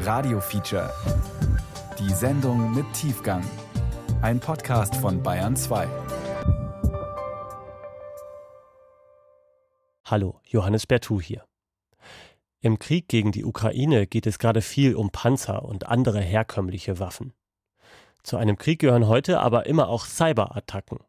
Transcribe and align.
Radio 0.00 0.40
Feature. 0.40 0.92
Die 1.98 2.12
Sendung 2.12 2.74
mit 2.74 2.84
Tiefgang. 2.92 3.42
Ein 4.22 4.38
Podcast 4.38 4.94
von 4.96 5.22
Bayern 5.22 5.56
2. 5.56 5.88
Hallo, 10.04 10.40
Johannes 10.44 10.86
Bertou 10.86 11.20
hier. 11.20 11.44
Im 12.60 12.78
Krieg 12.78 13.08
gegen 13.08 13.32
die 13.32 13.44
Ukraine 13.44 14.06
geht 14.06 14.26
es 14.26 14.38
gerade 14.38 14.62
viel 14.62 14.94
um 14.94 15.10
Panzer 15.10 15.64
und 15.64 15.86
andere 15.86 16.20
herkömmliche 16.20 17.00
Waffen. 17.00 17.32
Zu 18.22 18.36
einem 18.36 18.56
Krieg 18.56 18.80
gehören 18.80 19.08
heute 19.08 19.40
aber 19.40 19.66
immer 19.66 19.88
auch 19.88 20.06
Cyberattacken. 20.06 21.00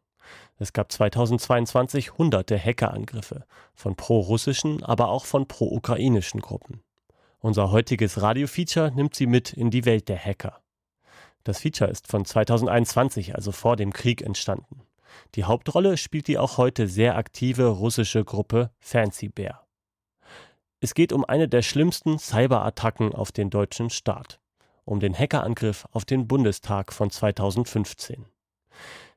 Es 0.56 0.72
gab 0.72 0.90
2022 0.90 2.18
hunderte 2.18 2.58
Hackerangriffe 2.58 3.44
von 3.74 3.94
pro-russischen, 3.94 4.82
aber 4.82 5.08
auch 5.08 5.26
von 5.26 5.46
pro-ukrainischen 5.46 6.40
Gruppen. 6.40 6.82
Unser 7.42 7.70
heutiges 7.70 8.20
Radio-Feature 8.20 8.92
nimmt 8.94 9.14
sie 9.14 9.26
mit 9.26 9.54
in 9.54 9.70
die 9.70 9.86
Welt 9.86 10.10
der 10.10 10.22
Hacker. 10.22 10.60
Das 11.42 11.60
Feature 11.60 11.90
ist 11.90 12.06
von 12.06 12.26
2021, 12.26 13.34
also 13.34 13.50
vor 13.50 13.76
dem 13.76 13.94
Krieg, 13.94 14.20
entstanden. 14.20 14.82
Die 15.34 15.44
Hauptrolle 15.44 15.96
spielt 15.96 16.28
die 16.28 16.36
auch 16.36 16.58
heute 16.58 16.86
sehr 16.86 17.16
aktive 17.16 17.68
russische 17.68 18.24
Gruppe 18.24 18.70
Fancy 18.78 19.30
Bear. 19.30 19.66
Es 20.80 20.92
geht 20.92 21.14
um 21.14 21.24
eine 21.24 21.48
der 21.48 21.62
schlimmsten 21.62 22.18
Cyberattacken 22.18 23.14
auf 23.14 23.32
den 23.32 23.48
deutschen 23.48 23.88
Staat, 23.88 24.38
um 24.84 25.00
den 25.00 25.18
Hackerangriff 25.18 25.86
auf 25.92 26.04
den 26.04 26.28
Bundestag 26.28 26.92
von 26.92 27.10
2015. 27.10 28.26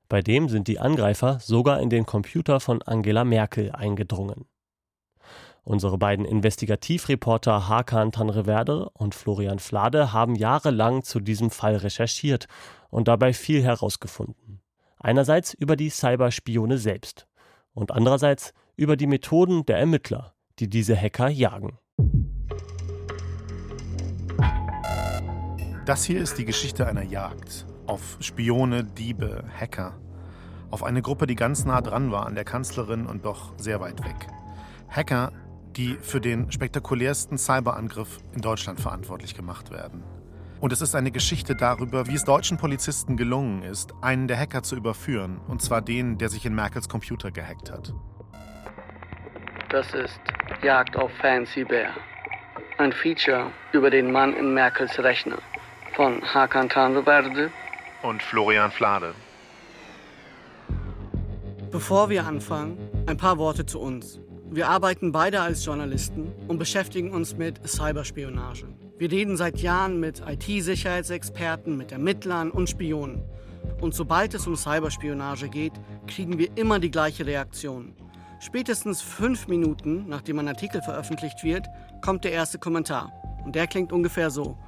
Bei 0.08 0.22
dem 0.22 0.48
sind 0.48 0.70
die 0.70 0.80
Angreifer 0.80 1.40
sogar 1.42 1.82
in 1.82 1.90
den 1.90 2.06
Computer 2.06 2.62
von 2.62 2.82
Angela 2.84 3.26
Merkel 3.26 3.72
eingedrungen. 3.72 4.46
Unsere 5.66 5.98
beiden 5.98 6.26
Investigativreporter 6.26 7.70
Hakan 7.70 8.12
Tanreverde 8.12 8.90
und 8.90 9.16
Florian 9.16 9.60
Flade 9.60 10.12
haben 10.12 10.36
jahrelang 10.36 11.04
zu 11.04 11.22
diesem 11.22 11.52
Fall 11.52 11.78
recherchiert 11.78 12.48
und 12.90 13.08
dabei 13.08 13.32
viel 13.32 13.64
herausgefunden. 13.64 14.62
Einerseits 15.00 15.54
über 15.54 15.78
die 15.78 15.90
Cyberspione 15.90 16.78
selbst 16.78 17.28
und 17.74 17.92
andererseits 17.92 18.54
über 18.76 18.98
die 18.98 19.08
Methoden 19.08 19.66
der 19.66 19.78
Ermittler, 19.78 20.34
die 20.60 20.70
diese 20.70 20.98
Hacker 20.98 21.30
jagen. 21.30 21.80
Das 25.86 26.04
hier 26.04 26.22
ist 26.22 26.38
die 26.38 26.46
Geschichte 26.46 26.88
einer 26.88 27.04
Jagd 27.04 27.66
auf 27.88 28.18
Spione, 28.20 28.84
Diebe, 28.84 29.44
Hacker, 29.58 30.00
auf 30.72 30.84
eine 30.84 31.02
Gruppe, 31.02 31.28
die 31.28 31.36
ganz 31.36 31.66
nah 31.66 31.82
dran 31.82 32.12
war 32.12 32.26
an 32.26 32.36
der 32.36 32.46
Kanzlerin 32.46 33.06
und 33.06 33.26
doch 33.26 33.54
sehr 33.58 33.80
weit 33.80 34.04
weg. 34.04 34.28
Hacker, 34.90 35.32
die 35.76 35.98
für 36.02 36.22
den 36.22 36.52
spektakulärsten 36.52 37.38
Cyberangriff 37.38 38.20
in 38.34 38.42
Deutschland 38.42 38.80
verantwortlich 38.80 39.36
gemacht 39.36 39.72
werden. 39.72 40.04
Und 40.60 40.72
es 40.72 40.82
ist 40.82 40.96
eine 40.96 41.12
Geschichte 41.12 41.56
darüber, 41.56 42.08
wie 42.08 42.16
es 42.16 42.24
deutschen 42.24 42.58
Polizisten 42.58 43.18
gelungen 43.18 43.64
ist, 43.64 43.94
einen 44.02 44.28
der 44.30 44.38
Hacker 44.38 44.64
zu 44.64 44.78
überführen, 44.78 45.42
und 45.48 45.62
zwar 45.62 45.82
den, 45.82 46.18
der 46.18 46.30
sich 46.30 46.46
in 46.46 46.56
Merkels 46.56 46.88
Computer 46.88 47.32
gehackt 47.32 47.70
hat. 47.70 47.94
Das 49.70 49.94
ist 49.94 50.22
Jagd 50.62 50.96
auf 50.96 51.12
Fancy 51.20 51.66
Bear. 51.66 51.92
Ein 52.78 52.94
Feature 52.94 53.52
über 53.74 53.90
den 53.90 54.12
Mann 54.12 54.34
in 54.36 54.54
Merkels 54.54 54.98
Rechner 55.00 55.40
von 55.96 56.22
Hakan 56.22 56.70
Tanreverde 56.70 57.52
und 58.02 58.24
Florian 58.24 58.72
Flade. 58.72 59.14
Bevor 61.72 62.10
wir 62.10 62.26
anfangen, 62.26 62.78
ein 63.08 63.18
paar 63.18 63.38
Worte 63.38 63.66
zu 63.66 63.82
uns. 63.82 64.20
Wir 64.54 64.70
arbeiten 64.70 65.12
beide 65.12 65.42
als 65.42 65.66
Journalisten 65.66 66.32
und 66.48 66.60
beschäftigen 66.60 67.10
uns 67.10 67.36
mit 67.36 67.68
Cyberspionage. 67.68 68.68
Wir 69.00 69.12
reden 69.12 69.36
seit 69.36 69.58
Jahren 69.58 70.00
mit 70.00 70.22
IT-Sicherheitsexperten, 70.28 71.76
mit 71.76 71.92
Ermittlern 71.92 72.52
und 72.52 72.70
Spionen. 72.70 73.24
Und 73.82 73.96
sobald 73.96 74.36
es 74.36 74.46
um 74.46 74.56
Cyberspionage 74.56 75.50
geht, 75.50 75.74
kriegen 76.06 76.38
wir 76.38 76.56
immer 76.56 76.78
die 76.78 76.92
gleiche 76.92 77.26
Reaktion. 77.26 77.96
Spätestens 78.40 79.02
fünf 79.02 79.48
Minuten, 79.48 80.06
nachdem 80.08 80.38
ein 80.38 80.48
Artikel 80.48 80.84
veröffentlicht 80.84 81.44
wird, 81.44 81.66
kommt 82.04 82.24
der 82.24 82.34
erste 82.34 82.60
Kommentar. 82.60 83.12
Und 83.44 83.56
der 83.56 83.66
klingt 83.66 83.92
ungefähr 83.92 84.30
so. 84.30 84.60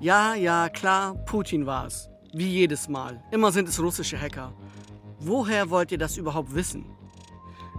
Ja, 0.00 0.34
ja, 0.34 0.70
klar, 0.70 1.16
Putin 1.26 1.66
war 1.66 1.84
es. 1.84 2.08
Wie 2.32 2.48
jedes 2.48 2.88
Mal. 2.88 3.22
Immer 3.30 3.52
sind 3.52 3.68
es 3.68 3.78
russische 3.78 4.18
Hacker. 4.18 4.54
Woher 5.18 5.68
wollt 5.68 5.92
ihr 5.92 5.98
das 5.98 6.16
überhaupt 6.16 6.54
wissen? 6.54 6.86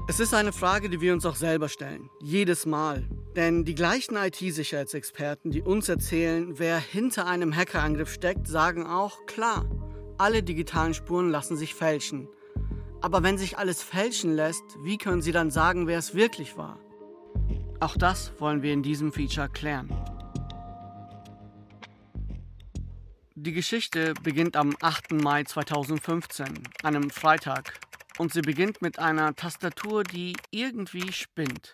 Es 0.08 0.20
ist 0.20 0.36
eine 0.36 0.54
Frage, 0.54 0.88
die 0.88 1.02
wir 1.02 1.14
uns 1.14 1.26
auch 1.26 1.36
selber 1.36 1.68
stellen. 1.68 2.12
Jedes 2.22 2.68
Mal. 2.68 3.04
Denn 3.36 3.66
die 3.66 3.74
gleichen 3.74 4.16
IT-Sicherheitsexperten, 4.16 5.50
die 5.50 5.64
uns 5.64 5.90
erzählen, 5.90 6.60
wer 6.60 6.78
hinter 6.78 7.26
einem 7.26 7.56
Hackerangriff 7.56 8.14
steckt, 8.14 8.48
sagen 8.48 8.86
auch, 8.86 9.26
klar, 9.26 9.66
alle 10.20 10.44
digitalen 10.44 10.94
Spuren 10.94 11.32
lassen 11.32 11.58
sich 11.58 11.74
fälschen. 11.74 12.28
Aber 13.02 13.24
wenn 13.24 13.40
sich 13.40 13.58
alles 13.58 13.82
fälschen 13.82 14.36
lässt, 14.36 14.64
wie 14.84 15.00
können 15.00 15.24
sie 15.24 15.32
dann 15.32 15.50
sagen, 15.50 15.88
wer 15.88 15.98
es 15.98 16.14
wirklich 16.14 16.56
war? 16.56 16.78
Auch 17.80 17.98
das 17.98 18.32
wollen 18.40 18.62
wir 18.62 18.74
in 18.74 18.84
diesem 18.84 19.12
Feature 19.12 19.50
klären. 19.50 19.90
Die 23.34 23.54
Geschichte 23.54 24.14
beginnt 24.22 24.56
am 24.56 24.76
8. 24.82 25.14
Mai 25.14 25.44
2015, 25.44 26.46
einem 26.84 27.10
Freitag. 27.10 27.80
Und 28.18 28.32
sie 28.32 28.42
beginnt 28.42 28.82
mit 28.82 28.98
einer 28.98 29.36
Tastatur, 29.36 30.04
die 30.04 30.36
irgendwie 30.52 31.12
spinnt. 31.12 31.74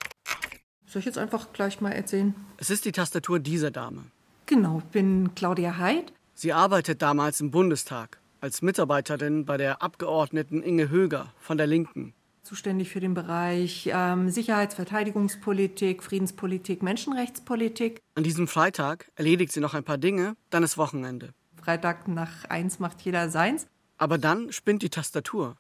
Soll 0.88 1.00
ich 1.02 1.06
jetzt 1.06 1.18
einfach 1.18 1.54
gleich 1.54 1.82
mal 1.82 1.92
erzählen? 1.92 2.34
Es 2.58 2.70
ist 2.70 2.86
die 2.86 2.92
Tastatur 2.92 3.40
dieser 3.40 3.72
Dame. 3.72 4.06
Genau, 4.48 4.80
ich 4.80 4.92
bin 4.92 5.36
Claudia 5.36 5.78
Heid. 5.78 6.12
Sie 6.34 6.52
arbeitet 6.52 7.02
damals 7.02 7.40
im 7.42 7.52
Bundestag 7.52 8.20
als 8.42 8.64
Mitarbeiterin 8.64 9.46
bei 9.46 9.58
der 9.58 9.84
Abgeordneten 9.84 10.64
Inge 10.64 10.90
Höger 10.90 11.32
von 11.40 11.58
der 11.58 11.68
Linken. 11.68 12.14
Zuständig 12.42 12.90
für 12.90 13.00
den 13.00 13.14
Bereich 13.14 13.90
ähm, 13.94 14.30
Sicherheits-, 14.30 14.74
Verteidigungspolitik, 14.74 16.02
Friedenspolitik, 16.02 16.82
Menschenrechtspolitik. 16.82 18.02
An 18.16 18.24
diesem 18.24 18.48
Freitag 18.48 19.12
erledigt 19.16 19.52
sie 19.52 19.60
noch 19.60 19.76
ein 19.76 19.84
paar 19.84 20.00
Dinge, 20.00 20.36
dann 20.50 20.64
ist 20.64 20.78
Wochenende. 20.78 21.34
Freitag 21.64 22.08
nach 22.08 22.46
eins 22.46 22.80
macht 22.80 23.02
jeder 23.02 23.30
seins. 23.30 23.68
Aber 24.00 24.18
dann 24.18 24.52
spinnt 24.52 24.82
die 24.82 24.90
Tastatur. 24.90 25.56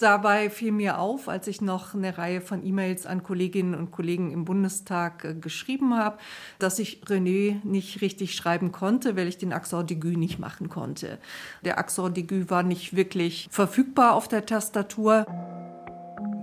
Dabei 0.00 0.50
fiel 0.50 0.72
mir 0.72 0.98
auf, 0.98 1.28
als 1.28 1.46
ich 1.46 1.60
noch 1.60 1.94
eine 1.94 2.18
Reihe 2.18 2.40
von 2.40 2.64
E-Mails 2.64 3.06
an 3.06 3.22
Kolleginnen 3.22 3.74
und 3.74 3.90
Kollegen 3.90 4.30
im 4.30 4.44
Bundestag 4.44 5.24
äh, 5.24 5.34
geschrieben 5.34 5.96
habe, 5.96 6.18
dass 6.58 6.78
ich 6.78 7.02
René 7.06 7.64
nicht 7.64 8.00
richtig 8.02 8.34
schreiben 8.34 8.72
konnte, 8.72 9.16
weil 9.16 9.28
ich 9.28 9.38
den 9.38 9.52
Accent 9.52 9.90
d'aigu 9.90 10.16
nicht 10.16 10.38
machen 10.38 10.68
konnte. 10.68 11.18
Der 11.64 11.78
Accent 11.78 12.16
d'aigu 12.16 12.50
war 12.50 12.62
nicht 12.62 12.94
wirklich 12.94 13.48
verfügbar 13.50 14.14
auf 14.14 14.28
der 14.28 14.44
Tastatur. 14.44 15.26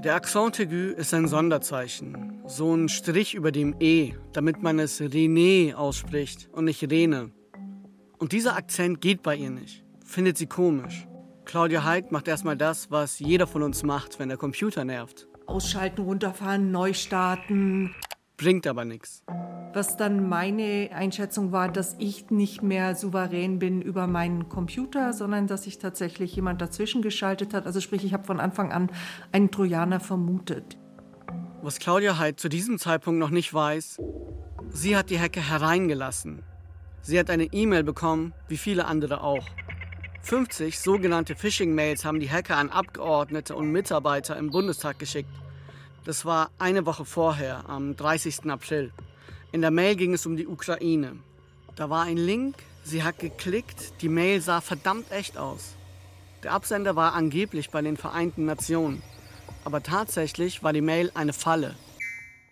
Der 0.04 0.16
Accent 0.16 0.60
aigu 0.60 0.94
ist 0.98 1.14
ein 1.14 1.28
Sonderzeichen, 1.28 2.42
so 2.46 2.76
ein 2.76 2.90
Strich 2.90 3.36
über 3.36 3.52
dem 3.52 3.76
E, 3.80 4.14
damit 4.34 4.62
man 4.62 4.80
es 4.80 5.00
René 5.00 5.76
ausspricht 5.76 6.50
und 6.52 6.66
nicht 6.66 6.84
Rene. 6.90 7.32
Und 8.18 8.32
dieser 8.32 8.56
Akzent 8.56 9.00
geht 9.00 9.22
bei 9.24 9.36
ihr 9.36 9.50
nicht. 9.50 9.84
Findet 10.06 10.38
sie 10.38 10.48
komisch. 10.48 11.08
Claudia 11.46 11.84
Heid 11.84 12.12
macht 12.12 12.28
erstmal 12.28 12.58
das, 12.58 12.90
was 12.90 13.20
jeder 13.20 13.48
von 13.48 13.64
uns 13.64 13.84
macht, 13.84 14.20
wenn 14.20 14.30
der 14.30 14.38
Computer 14.38 14.86
nervt. 14.86 15.28
Ausschalten, 15.46 16.02
runterfahren, 16.02 16.72
neu 16.72 16.94
starten. 16.94 17.94
Bringt 18.38 18.66
aber 18.66 18.86
nichts. 18.86 19.24
Was 19.74 19.98
dann 19.98 20.28
meine 20.28 20.90
Einschätzung 20.94 21.52
war, 21.52 21.72
dass 21.72 21.96
ich 22.00 22.30
nicht 22.30 22.64
mehr 22.64 22.96
souverän 22.96 23.60
bin 23.60 23.82
über 23.82 24.08
meinen 24.08 24.50
Computer, 24.50 25.14
sondern 25.14 25.48
dass 25.48 25.64
sich 25.64 25.80
tatsächlich 25.80 26.36
jemand 26.36 26.62
dazwischen 26.62 27.02
geschaltet 27.02 27.54
hat. 27.54 27.66
Also 27.66 27.82
sprich, 27.82 28.04
ich 28.04 28.14
habe 28.14 28.24
von 28.24 28.40
Anfang 28.40 28.72
an 28.72 28.90
einen 29.32 29.52
Trojaner 29.52 30.00
vermutet. 30.00 30.78
Was 31.62 31.80
Claudia 31.80 32.18
Heid 32.18 32.40
zu 32.40 32.50
diesem 32.50 32.78
Zeitpunkt 32.78 33.20
noch 33.20 33.30
nicht 33.30 33.54
weiß, 33.54 34.00
sie 34.70 34.98
hat 34.98 35.10
die 35.10 35.20
Hacke 35.20 35.42
hereingelassen. 35.42 36.44
Sie 37.02 37.20
hat 37.20 37.30
eine 37.30 37.46
E-Mail 37.46 37.84
bekommen, 37.84 38.34
wie 38.48 38.58
viele 38.58 38.86
andere 38.86 39.22
auch. 39.22 39.48
50 40.24 40.80
sogenannte 40.80 41.36
Phishing-Mails 41.36 42.06
haben 42.06 42.22
die 42.22 42.32
Hacker 42.32 42.56
an 42.56 42.70
Abgeordnete 42.70 43.58
und 43.58 43.74
Mitarbeiter 43.74 44.38
im 44.38 44.52
Bundestag 44.52 44.98
geschickt. 44.98 45.30
Das 46.06 46.24
war 46.24 46.50
eine 46.58 46.86
Woche 46.86 47.04
vorher, 47.04 47.68
am 47.68 47.98
30. 47.98 48.50
April. 48.50 48.94
In 49.52 49.60
der 49.60 49.70
Mail 49.70 49.98
ging 49.98 50.14
es 50.14 50.26
um 50.26 50.38
die 50.38 50.48
Ukraine. 50.48 51.18
Da 51.76 51.90
war 51.90 52.04
ein 52.04 52.16
Link, 52.16 52.56
sie 52.86 53.04
hat 53.04 53.20
geklickt, 53.20 54.02
die 54.02 54.08
Mail 54.08 54.40
sah 54.40 54.62
verdammt 54.62 55.12
echt 55.12 55.38
aus. 55.38 55.76
Der 56.42 56.54
Absender 56.54 56.96
war 56.96 57.16
angeblich 57.16 57.70
bei 57.70 57.82
den 57.82 57.98
Vereinten 57.98 58.46
Nationen. 58.46 59.02
Aber 59.66 59.84
tatsächlich 59.84 60.64
war 60.64 60.72
die 60.72 60.82
Mail 60.82 61.12
eine 61.16 61.34
Falle. 61.34 61.76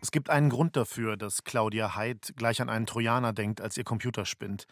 Es 0.02 0.10
gibt 0.10 0.32
einen 0.32 0.50
Grund 0.50 0.76
dafür, 0.76 1.16
dass 1.16 1.44
Claudia 1.44 1.96
Heid 1.96 2.34
gleich 2.36 2.60
an 2.60 2.70
einen 2.70 2.88
Trojaner 2.88 3.34
denkt, 3.34 3.62
als 3.62 3.78
ihr 3.78 3.84
Computer 3.84 4.26
spinnt. 4.26 4.66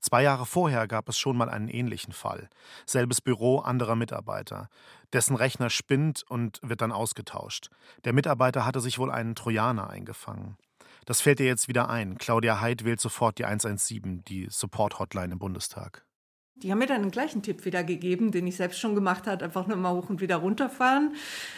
Zwei 0.00 0.24
Jahre 0.24 0.44
vorher 0.44 0.88
gab 0.88 1.08
es 1.08 1.16
schon 1.16 1.36
mal 1.36 1.48
einen 1.48 1.68
ähnlichen 1.68 2.12
Fall. 2.12 2.48
Selbes 2.84 3.20
Büro, 3.20 3.60
anderer 3.60 3.94
Mitarbeiter. 3.94 4.68
Dessen 5.12 5.36
Rechner 5.36 5.70
spinnt 5.70 6.24
und 6.28 6.58
wird 6.62 6.80
dann 6.80 6.90
ausgetauscht. 6.90 7.70
Der 8.04 8.12
Mitarbeiter 8.12 8.66
hatte 8.66 8.80
sich 8.80 8.98
wohl 8.98 9.12
einen 9.12 9.36
Trojaner 9.36 9.88
eingefangen. 9.88 10.56
Das 11.04 11.20
fällt 11.20 11.38
dir 11.38 11.46
jetzt 11.46 11.68
wieder 11.68 11.88
ein. 11.88 12.18
Claudia 12.18 12.60
Heid 12.60 12.84
wählt 12.84 13.00
sofort 13.00 13.38
die 13.38 13.44
117, 13.44 14.24
die 14.24 14.48
Support-Hotline 14.50 15.34
im 15.34 15.38
Bundestag. 15.38 16.04
Die 16.62 16.70
haben 16.70 16.78
mir 16.78 16.86
dann 16.86 17.02
den 17.02 17.10
gleichen 17.10 17.42
Tipp 17.42 17.64
wieder 17.64 17.82
gegeben, 17.82 18.30
den 18.30 18.46
ich 18.46 18.56
selbst 18.56 18.78
schon 18.78 18.94
gemacht 18.94 19.26
habe, 19.26 19.44
einfach 19.44 19.66
nur 19.66 19.76
mal 19.76 19.94
hoch 19.94 20.08
und 20.08 20.20
wieder 20.20 20.36
runterfahren. 20.36 21.14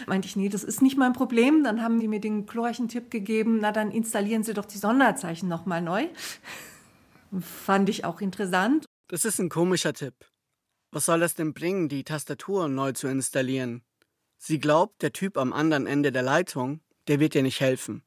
Meinte 0.07 0.27
ich, 0.27 0.37
nee, 0.37 0.49
das 0.49 0.65
ist 0.65 0.81
nicht 0.81 0.97
mein 0.97 1.13
Problem. 1.13 1.63
Dann 1.63 1.83
haben 1.83 2.01
die 2.01 2.09
mir 2.09 2.21
den 2.21 2.47
glorreichen 2.47 2.89
Tipp 2.89 3.11
gegeben, 3.11 3.59
na 3.61 3.71
dann 3.71 3.91
installieren 3.91 4.43
Sie 4.43 4.55
doch 4.55 4.65
die 4.65 4.79
Sonderzeichen 4.79 5.49
nochmal 5.49 5.83
neu. 5.83 6.07
Fand 7.41 7.89
ich 7.89 8.05
auch 8.05 8.21
interessant. 8.21 8.87
Das 9.09 9.25
ist 9.25 9.39
ein 9.39 9.51
komischer 9.51 9.93
Tipp. 9.93 10.15
Was 10.91 11.07
soll 11.07 11.21
das 11.21 11.35
denn 11.35 11.53
bringen, 11.53 11.89
die 11.89 12.05
Tastatur 12.05 12.69
neu 12.69 12.93
zu 12.93 13.09
installieren? 13.09 13.83
Sie 14.39 14.59
glaubt, 14.59 15.03
der 15.03 15.13
Typ 15.13 15.37
am 15.37 15.53
anderen 15.53 15.87
Ende 15.87 16.13
der 16.13 16.23
Leitung, 16.23 16.81
der 17.09 17.21
wird 17.21 17.35
ihr 17.35 17.43
nicht 17.43 17.61
helfen. 17.61 18.03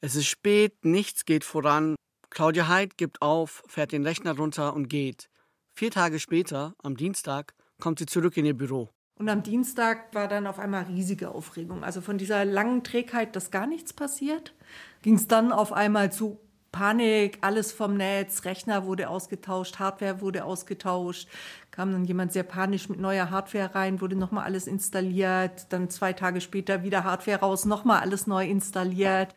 Es 0.00 0.14
ist 0.14 0.26
spät, 0.26 0.84
nichts 0.84 1.24
geht 1.24 1.44
voran. 1.44 1.96
Claudia 2.30 2.68
Heid 2.68 2.98
gibt 2.98 3.22
auf, 3.22 3.62
fährt 3.66 3.92
den 3.92 4.04
Rechner 4.04 4.36
runter 4.36 4.74
und 4.74 4.88
geht. 4.88 5.28
Vier 5.78 5.90
Tage 5.90 6.18
später, 6.18 6.74
am 6.82 6.96
Dienstag, 6.96 7.52
kommt 7.78 7.98
sie 7.98 8.06
zurück 8.06 8.38
in 8.38 8.46
ihr 8.46 8.56
Büro. 8.56 8.88
Und 9.18 9.28
am 9.28 9.42
Dienstag 9.42 10.14
war 10.14 10.26
dann 10.26 10.46
auf 10.46 10.58
einmal 10.58 10.84
riesige 10.84 11.28
Aufregung. 11.30 11.84
Also 11.84 12.00
von 12.00 12.16
dieser 12.16 12.46
langen 12.46 12.82
Trägheit, 12.82 13.36
dass 13.36 13.50
gar 13.50 13.66
nichts 13.66 13.92
passiert, 13.92 14.54
ging 15.02 15.16
es 15.16 15.28
dann 15.28 15.52
auf 15.52 15.74
einmal 15.74 16.10
zu 16.10 16.40
Panik, 16.72 17.36
alles 17.42 17.72
vom 17.72 17.94
Netz, 17.94 18.46
Rechner 18.46 18.86
wurde 18.86 19.10
ausgetauscht, 19.10 19.78
Hardware 19.78 20.22
wurde 20.22 20.46
ausgetauscht, 20.46 21.28
kam 21.70 21.92
dann 21.92 22.06
jemand 22.06 22.32
sehr 22.32 22.42
panisch 22.42 22.88
mit 22.88 22.98
neuer 22.98 23.28
Hardware 23.28 23.74
rein, 23.74 24.00
wurde 24.00 24.16
nochmal 24.16 24.44
alles 24.44 24.66
installiert, 24.66 25.70
dann 25.74 25.90
zwei 25.90 26.14
Tage 26.14 26.40
später 26.40 26.84
wieder 26.84 27.04
Hardware 27.04 27.40
raus, 27.40 27.66
nochmal 27.66 28.00
alles 28.00 28.26
neu 28.26 28.46
installiert. 28.48 29.34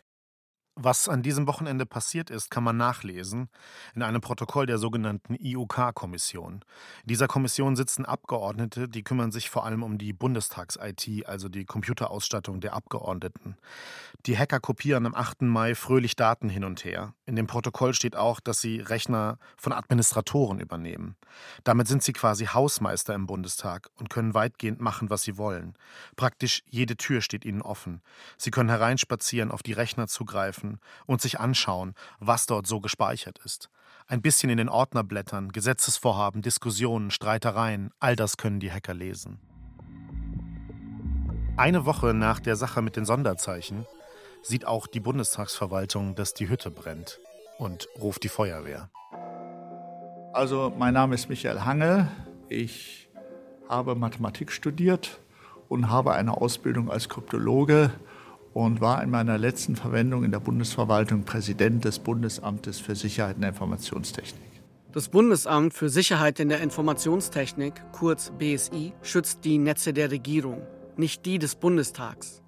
Was 0.82 1.10
an 1.10 1.22
diesem 1.22 1.46
Wochenende 1.46 1.84
passiert 1.84 2.30
ist, 2.30 2.50
kann 2.50 2.64
man 2.64 2.78
nachlesen 2.78 3.50
in 3.94 4.02
einem 4.02 4.22
Protokoll 4.22 4.64
der 4.64 4.78
sogenannten 4.78 5.34
IUK-Kommission. 5.34 6.64
In 7.02 7.06
dieser 7.06 7.28
Kommission 7.28 7.76
sitzen 7.76 8.06
Abgeordnete, 8.06 8.88
die 8.88 9.02
kümmern 9.02 9.30
sich 9.30 9.50
vor 9.50 9.66
allem 9.66 9.82
um 9.82 9.98
die 9.98 10.14
Bundestags-IT, 10.14 11.26
also 11.26 11.50
die 11.50 11.66
Computerausstattung 11.66 12.60
der 12.60 12.72
Abgeordneten. 12.72 13.58
Die 14.24 14.38
Hacker 14.38 14.58
kopieren 14.58 15.04
am 15.04 15.14
8. 15.14 15.42
Mai 15.42 15.74
fröhlich 15.74 16.16
Daten 16.16 16.48
hin 16.48 16.64
und 16.64 16.82
her. 16.82 17.12
In 17.30 17.36
dem 17.36 17.46
Protokoll 17.46 17.94
steht 17.94 18.16
auch, 18.16 18.40
dass 18.40 18.60
sie 18.60 18.80
Rechner 18.80 19.38
von 19.56 19.72
Administratoren 19.72 20.58
übernehmen. 20.58 21.14
Damit 21.62 21.86
sind 21.86 22.02
sie 22.02 22.12
quasi 22.12 22.46
Hausmeister 22.46 23.14
im 23.14 23.28
Bundestag 23.28 23.88
und 23.94 24.10
können 24.10 24.34
weitgehend 24.34 24.80
machen, 24.80 25.10
was 25.10 25.22
sie 25.22 25.38
wollen. 25.38 25.76
Praktisch 26.16 26.64
jede 26.66 26.96
Tür 26.96 27.22
steht 27.22 27.44
ihnen 27.44 27.62
offen. 27.62 28.02
Sie 28.36 28.50
können 28.50 28.68
hereinspazieren, 28.68 29.52
auf 29.52 29.62
die 29.62 29.74
Rechner 29.74 30.08
zugreifen 30.08 30.80
und 31.06 31.20
sich 31.20 31.38
anschauen, 31.38 31.94
was 32.18 32.46
dort 32.46 32.66
so 32.66 32.80
gespeichert 32.80 33.38
ist. 33.44 33.70
Ein 34.08 34.22
bisschen 34.22 34.50
in 34.50 34.56
den 34.56 34.68
Ordner 34.68 35.04
blättern, 35.04 35.52
Gesetzesvorhaben, 35.52 36.42
Diskussionen, 36.42 37.12
Streitereien, 37.12 37.92
all 38.00 38.16
das 38.16 38.38
können 38.38 38.58
die 38.58 38.72
Hacker 38.72 38.94
lesen. 38.94 39.38
Eine 41.56 41.86
Woche 41.86 42.12
nach 42.12 42.40
der 42.40 42.56
Sache 42.56 42.82
mit 42.82 42.96
den 42.96 43.04
Sonderzeichen 43.04 43.86
sieht 44.42 44.66
auch 44.66 44.86
die 44.86 45.00
Bundestagsverwaltung, 45.00 46.14
dass 46.14 46.34
die 46.34 46.48
Hütte 46.48 46.70
brennt 46.70 47.20
und 47.58 47.88
ruft 48.00 48.22
die 48.22 48.28
Feuerwehr. 48.28 48.90
Also 50.32 50.72
mein 50.78 50.94
Name 50.94 51.14
ist 51.14 51.28
Michael 51.28 51.60
Hange. 51.60 52.08
Ich 52.48 53.08
habe 53.68 53.94
Mathematik 53.94 54.52
studiert 54.52 55.20
und 55.68 55.90
habe 55.90 56.12
eine 56.12 56.36
Ausbildung 56.36 56.90
als 56.90 57.08
Kryptologe 57.08 57.90
und 58.52 58.80
war 58.80 59.02
in 59.02 59.10
meiner 59.10 59.38
letzten 59.38 59.76
Verwendung 59.76 60.24
in 60.24 60.32
der 60.32 60.40
Bundesverwaltung 60.40 61.24
Präsident 61.24 61.84
des 61.84 61.98
Bundesamtes 61.98 62.80
für 62.80 62.96
Sicherheit 62.96 63.36
in 63.36 63.42
der 63.42 63.50
Informationstechnik. 63.50 64.50
Das 64.92 65.08
Bundesamt 65.08 65.72
für 65.72 65.88
Sicherheit 65.88 66.40
in 66.40 66.48
der 66.48 66.60
Informationstechnik, 66.60 67.74
kurz 67.92 68.32
BSI, 68.36 68.92
schützt 69.02 69.44
die 69.44 69.58
Netze 69.58 69.92
der 69.92 70.10
Regierung, 70.10 70.62
nicht 70.96 71.24
die 71.26 71.38
des 71.38 71.54
Bundestags. 71.54 72.42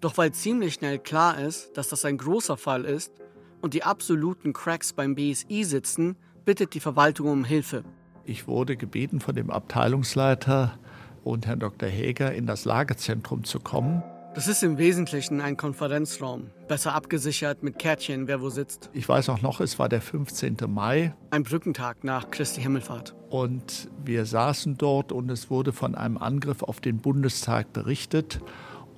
Doch 0.00 0.16
weil 0.16 0.32
ziemlich 0.32 0.74
schnell 0.74 0.98
klar 0.98 1.38
ist, 1.40 1.76
dass 1.76 1.88
das 1.88 2.04
ein 2.04 2.18
großer 2.18 2.56
Fall 2.56 2.84
ist 2.84 3.12
und 3.60 3.74
die 3.74 3.82
absoluten 3.82 4.52
Cracks 4.52 4.92
beim 4.92 5.16
BSI 5.16 5.64
sitzen, 5.64 6.16
bittet 6.44 6.74
die 6.74 6.80
Verwaltung 6.80 7.28
um 7.28 7.44
Hilfe. 7.44 7.82
Ich 8.24 8.46
wurde 8.46 8.76
gebeten 8.76 9.20
von 9.20 9.34
dem 9.34 9.50
Abteilungsleiter 9.50 10.78
und 11.24 11.46
Herrn 11.46 11.58
Dr. 11.58 11.88
Häger 11.88 12.32
in 12.32 12.46
das 12.46 12.64
Lagezentrum 12.64 13.42
zu 13.42 13.58
kommen. 13.58 14.02
Das 14.34 14.46
ist 14.46 14.62
im 14.62 14.78
Wesentlichen 14.78 15.40
ein 15.40 15.56
Konferenzraum, 15.56 16.50
besser 16.68 16.94
abgesichert 16.94 17.64
mit 17.64 17.78
Kärtchen, 17.78 18.28
wer 18.28 18.40
wo 18.40 18.50
sitzt. 18.50 18.88
Ich 18.92 19.08
weiß 19.08 19.30
auch 19.30 19.42
noch, 19.42 19.60
es 19.60 19.80
war 19.80 19.88
der 19.88 20.00
15. 20.00 20.58
Mai. 20.68 21.12
Ein 21.30 21.42
Brückentag 21.42 22.04
nach 22.04 22.30
Christi 22.30 22.60
Himmelfahrt. 22.60 23.16
Und 23.30 23.88
wir 24.04 24.26
saßen 24.26 24.76
dort 24.78 25.10
und 25.10 25.28
es 25.30 25.50
wurde 25.50 25.72
von 25.72 25.96
einem 25.96 26.18
Angriff 26.18 26.62
auf 26.62 26.80
den 26.80 26.98
Bundestag 26.98 27.72
berichtet. 27.72 28.40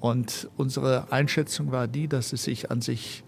Und 0.00 0.48
unsere 0.56 1.12
Einschätzung 1.12 1.72
war 1.72 1.86
die, 1.86 2.08
dass 2.08 2.32
es 2.32 2.44
sich 2.44 2.70
an 2.70 2.80
sich 2.80 3.22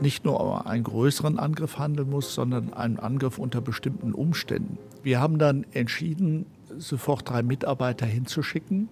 nicht 0.00 0.24
nur 0.24 0.40
um 0.40 0.66
einen 0.66 0.84
größeren 0.84 1.38
Angriff 1.38 1.78
handeln 1.78 2.10
muss, 2.10 2.34
sondern 2.34 2.74
einen 2.74 2.98
Angriff 2.98 3.38
unter 3.38 3.60
bestimmten 3.60 4.12
Umständen. 4.12 4.78
Wir 5.02 5.20
haben 5.20 5.38
dann 5.38 5.64
entschieden, 5.72 6.46
sofort 6.78 7.28
drei 7.30 7.42
Mitarbeiter 7.42 8.04
hinzuschicken 8.04 8.88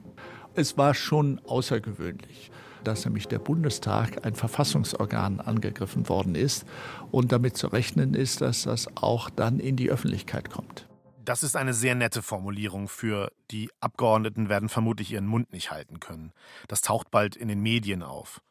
es 0.55 0.77
war 0.77 0.95
schon 0.95 1.41
außergewöhnlich, 1.47 2.51
dass 2.85 3.05
nämlich 3.05 3.29
der 3.29 3.39
Bundestag, 3.39 4.27
ein 4.27 4.35
Verfassungsorgan, 4.35 5.41
angegriffen 5.41 6.09
worden 6.09 6.35
ist 6.35 6.67
und 7.11 7.33
damit 7.33 7.57
zu 7.57 7.69
rechnen 7.69 8.15
ist, 8.15 8.41
dass 8.41 8.65
das 8.65 8.89
auch 8.97 9.31
dann 9.31 9.61
in 9.61 9.77
die 9.77 9.91
Öffentlichkeit 9.91 10.51
kommt. 10.51 10.87
Das 11.25 11.45
ist 11.45 11.55
eine 11.55 11.73
sehr 11.73 11.95
nette 11.95 12.21
Formulierung 12.21 12.89
für 12.89 13.31
die 13.53 13.71
Abgeordneten 13.79 14.49
werden 14.49 14.69
vermutlich 14.69 15.13
ihren 15.13 15.27
Mund 15.27 15.53
nicht 15.53 15.71
halten 15.71 16.01
können. 16.01 16.33
Das 16.67 16.81
taucht 16.81 17.13
bald 17.13 17.37
in 17.37 17.47
den 17.47 17.61
Medien 17.61 18.03
auf. 18.03 18.43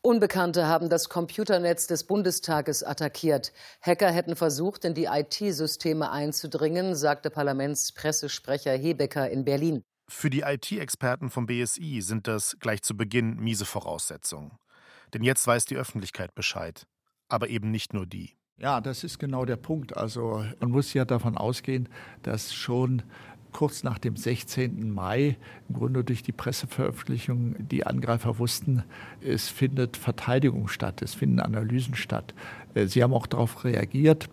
Unbekannte 0.00 0.66
haben 0.66 0.88
das 0.88 1.08
Computernetz 1.08 1.88
des 1.88 2.04
Bundestages 2.04 2.84
attackiert. 2.84 3.52
Hacker 3.82 4.12
hätten 4.12 4.36
versucht, 4.36 4.84
in 4.84 4.94
die 4.94 5.06
IT-Systeme 5.06 6.10
einzudringen, 6.10 6.94
sagte 6.94 7.30
Parlamentspressesprecher 7.30 8.72
Hebecker 8.72 9.28
in 9.28 9.44
Berlin. 9.44 9.82
Für 10.08 10.30
die 10.30 10.40
IT-Experten 10.40 11.30
vom 11.30 11.46
BSI 11.46 12.00
sind 12.00 12.28
das 12.28 12.56
gleich 12.60 12.82
zu 12.82 12.96
Beginn 12.96 13.36
miese 13.36 13.64
Voraussetzungen. 13.64 14.52
Denn 15.12 15.24
jetzt 15.24 15.46
weiß 15.46 15.64
die 15.64 15.76
Öffentlichkeit 15.76 16.34
Bescheid. 16.36 16.86
Aber 17.28 17.48
eben 17.48 17.70
nicht 17.70 17.92
nur 17.92 18.06
die. 18.06 18.36
Ja, 18.60 18.82
das 18.82 19.04
ist 19.04 19.18
genau 19.18 19.46
der 19.46 19.56
Punkt. 19.56 19.96
Also 19.96 20.44
man 20.60 20.70
muss 20.70 20.92
ja 20.92 21.06
davon 21.06 21.38
ausgehen, 21.38 21.88
dass 22.22 22.52
schon 22.52 23.02
kurz 23.52 23.82
nach 23.82 23.98
dem 23.98 24.16
16. 24.16 24.90
Mai, 24.92 25.38
im 25.68 25.76
Grunde 25.76 26.04
durch 26.04 26.22
die 26.22 26.32
Presseveröffentlichung, 26.32 27.56
die 27.58 27.86
Angreifer 27.86 28.38
wussten, 28.38 28.84
es 29.22 29.48
findet 29.48 29.96
Verteidigung 29.96 30.68
statt, 30.68 31.00
es 31.00 31.14
finden 31.14 31.40
Analysen 31.40 31.94
statt. 31.94 32.34
Äh, 32.74 32.86
sie 32.86 33.02
haben 33.02 33.14
auch 33.14 33.26
darauf 33.26 33.64
reagiert. 33.64 34.28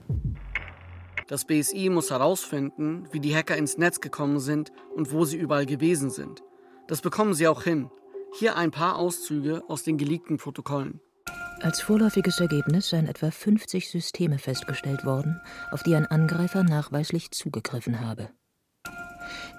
Das 1.28 1.46
BSI 1.46 1.90
muss 1.90 2.12
herausfinden, 2.12 3.08
wie 3.12 3.22
die 3.22 3.34
Hacker 3.34 3.56
ins 3.56 3.78
Netz 3.78 4.02
gekommen 4.02 4.40
sind 4.40 4.74
und 4.96 5.12
wo 5.14 5.24
sie 5.24 5.38
überall 5.38 5.66
gewesen 5.66 6.10
sind. 6.10 6.44
Das 6.88 7.02
bekommen 7.02 7.34
sie 7.34 7.48
auch 7.48 7.64
hin. 7.64 7.90
Hier 8.38 8.58
ein 8.58 8.72
paar 8.72 8.98
Auszüge 8.98 9.64
aus 9.70 9.84
den 9.84 9.98
geleakten 9.98 10.38
Protokollen. 10.38 11.00
Als 11.62 11.82
vorläufiges 11.82 12.40
Ergebnis 12.40 12.90
seien 12.90 13.08
etwa 13.08 13.32
50 13.32 13.90
Systeme 13.90 14.38
festgestellt 14.38 15.06
worden, 15.06 15.42
auf 15.72 15.82
die 15.82 15.96
ein 15.96 16.06
Angreifer 16.06 16.64
nachweislich 16.64 17.32
zugegriffen 17.32 18.00
habe. 18.00 18.30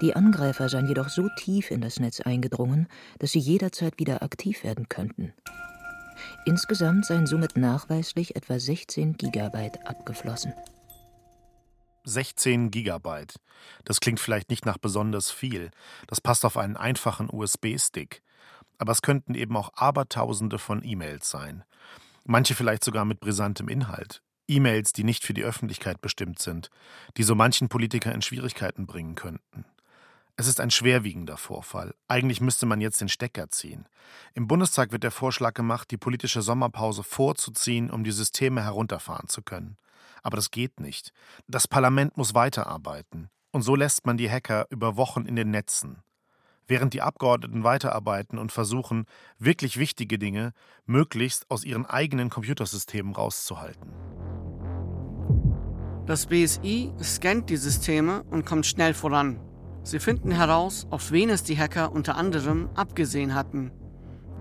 Die 0.01 0.15
Angreifer 0.15 0.69
seien 0.69 0.87
jedoch 0.87 1.09
so 1.09 1.29
tief 1.37 1.73
in 1.73 1.81
das 1.81 1.99
Netz 1.99 2.21
eingedrungen, 2.21 2.87
dass 3.19 3.33
sie 3.33 3.41
jederzeit 3.41 3.99
wieder 3.99 4.23
aktiv 4.23 4.63
werden 4.63 4.89
könnten. 4.89 5.35
Insgesamt 6.45 7.05
seien 7.05 7.27
somit 7.27 7.57
nachweislich 7.57 8.37
etwa 8.37 8.59
16 8.59 9.17
Gigabyte 9.17 9.85
abgeflossen. 9.87 10.53
16 12.05 12.71
Gigabyte. 12.71 13.35
Das 13.85 14.01
klingt 14.01 14.21
vielleicht 14.21 14.51
nicht 14.51 14.65
nach 14.65 14.79
besonders 14.79 15.31
viel. 15.31 15.71
Das 16.07 16.21
passt 16.21 16.45
auf 16.45 16.57
einen 16.57 16.77
einfachen 16.77 17.29
USB-Stick. 17.29 18.23
Aber 18.79 18.93
es 18.93 19.03
könnten 19.03 19.35
eben 19.35 19.57
auch 19.57 19.73
Abertausende 19.75 20.59
von 20.59 20.83
E-Mails 20.85 21.29
sein. 21.29 21.65
Manche 22.25 22.55
vielleicht 22.55 22.85
sogar 22.85 23.05
mit 23.05 23.21
brisantem 23.21 23.69
Inhalt. 23.69 24.23
E-Mails, 24.49 24.93
die 24.93 25.05
nicht 25.05 25.25
für 25.25 25.35
die 25.35 25.45
Öffentlichkeit 25.45 26.01
bestimmt 26.01 26.39
sind, 26.39 26.71
die 27.17 27.23
so 27.23 27.35
manchen 27.35 27.69
Politiker 27.69 28.13
in 28.15 28.23
Schwierigkeiten 28.23 28.87
bringen 28.87 29.15
könnten. 29.15 29.65
Es 30.37 30.47
ist 30.47 30.61
ein 30.61 30.71
schwerwiegender 30.71 31.37
Vorfall. 31.37 31.95
Eigentlich 32.07 32.41
müsste 32.41 32.65
man 32.65 32.81
jetzt 32.81 33.01
den 33.01 33.09
Stecker 33.09 33.51
ziehen. 33.51 33.89
Im 34.35 34.47
Bundestag 34.47 34.93
wird 34.93 35.03
der 35.03 35.11
Vorschlag 35.11 35.53
gemacht, 35.53 35.91
die 35.91 35.97
politische 35.97 36.43
Sommerpause 36.43 37.03
vorzuziehen, 37.03 37.91
um 37.91 38.05
die 38.05 38.13
Systeme 38.13 38.63
herunterfahren 38.63 39.29
zu 39.29 39.43
können. 39.43 39.77
Aber 40.23 40.37
das 40.37 40.53
geht 40.53 40.79
nicht. 40.79 41.13
Das 41.49 41.67
Parlament 41.67 42.17
muss 42.17 42.35
weiterarbeiten. 42.35 43.31
Und 43.51 43.63
so 43.63 43.75
lässt 43.75 44.07
man 44.07 44.17
die 44.17 44.31
Hacker 44.31 44.67
über 44.71 44.97
Wochen 44.97 45.27
in 45.27 45.35
den 45.35 45.51
Netzen. 45.51 46.05
Während 46.69 46.95
die 46.95 47.03
Abgeordneten 47.03 47.65
weiterarbeiten 47.65 48.39
und 48.39 48.53
versuchen, 48.53 49.07
wirklich 49.39 49.79
wichtige 49.79 50.19
Dinge 50.19 50.53
möglichst 50.87 51.51
aus 51.51 51.65
ihren 51.65 51.87
eigenen 51.87 52.31
Computersystemen 52.31 53.15
rauszuhalten. 53.15 53.91
Das 56.07 56.27
BSI 56.27 56.93
scannt 57.03 57.51
die 57.51 57.57
Systeme 57.57 58.23
und 58.31 58.47
kommt 58.47 58.65
schnell 58.65 58.95
voran. 58.95 59.41
Sie 59.83 59.99
finden 59.99 60.31
heraus, 60.31 60.87
auf 60.91 61.13
wen 61.13 61.31
es 61.31 61.43
die 61.43 61.59
Hacker 61.59 61.93
unter 61.93 62.17
anderem 62.17 62.71
abgesehen 62.75 63.35
hatten. 63.35 63.73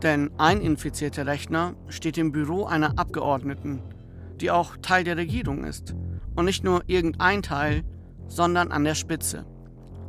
Denn 0.01 0.31
ein 0.37 0.61
infizierter 0.61 1.25
Rechner 1.25 1.75
steht 1.89 2.17
im 2.17 2.31
Büro 2.31 2.65
einer 2.65 2.97
Abgeordneten, 2.97 3.81
die 4.39 4.51
auch 4.51 4.77
Teil 4.77 5.03
der 5.03 5.17
Regierung 5.17 5.63
ist. 5.63 5.95
Und 6.35 6.45
nicht 6.45 6.63
nur 6.63 6.83
irgendein 6.87 7.41
Teil, 7.41 7.83
sondern 8.27 8.71
an 8.71 8.83
der 8.83 8.95
Spitze. 8.95 9.45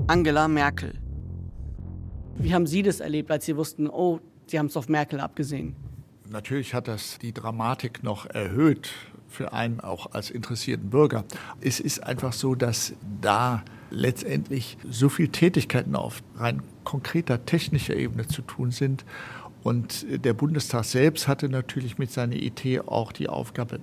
Angela 0.07 0.47
Merkel. 0.47 1.01
Wie 2.41 2.55
haben 2.55 2.67
Sie 2.67 2.83
das 2.83 3.01
erlebt, 3.01 3.31
als 3.31 3.47
Sie 3.47 3.57
wussten, 3.57 3.89
oh, 3.89 4.21
Sie 4.47 4.59
haben 4.59 4.67
es 4.67 4.77
auf 4.77 4.89
Merkel 4.89 5.19
abgesehen? 5.21 5.75
Natürlich 6.31 6.73
hat 6.73 6.87
das 6.87 7.19
die 7.19 7.33
Dramatik 7.33 8.05
noch 8.05 8.27
erhöht 8.27 8.91
für 9.29 9.53
einen 9.53 9.81
auch 9.81 10.13
als 10.13 10.31
interessierten 10.31 10.91
Bürger. 10.91 11.25
Es 11.61 11.81
ist 11.81 12.03
einfach 12.03 12.33
so, 12.33 12.55
dass 12.55 12.95
da 13.21 13.63
letztendlich 13.91 14.79
so 14.89 15.09
viele 15.09 15.31
Tätigkeiten 15.31 15.97
auf 15.97 16.23
rein 16.37 16.63
konkreter 16.85 17.45
technischer 17.45 17.97
Ebene 17.97 18.27
zu 18.29 18.43
tun 18.43 18.71
sind. 18.71 19.05
Und 19.63 20.07
der 20.09 20.33
Bundestag 20.33 20.85
selbst 20.85 21.27
hatte 21.27 21.49
natürlich 21.49 21.99
mit 21.99 22.13
seiner 22.13 22.37
IT 22.37 22.65
auch 22.87 23.13
die 23.13 23.29
Aufgabe, 23.29 23.81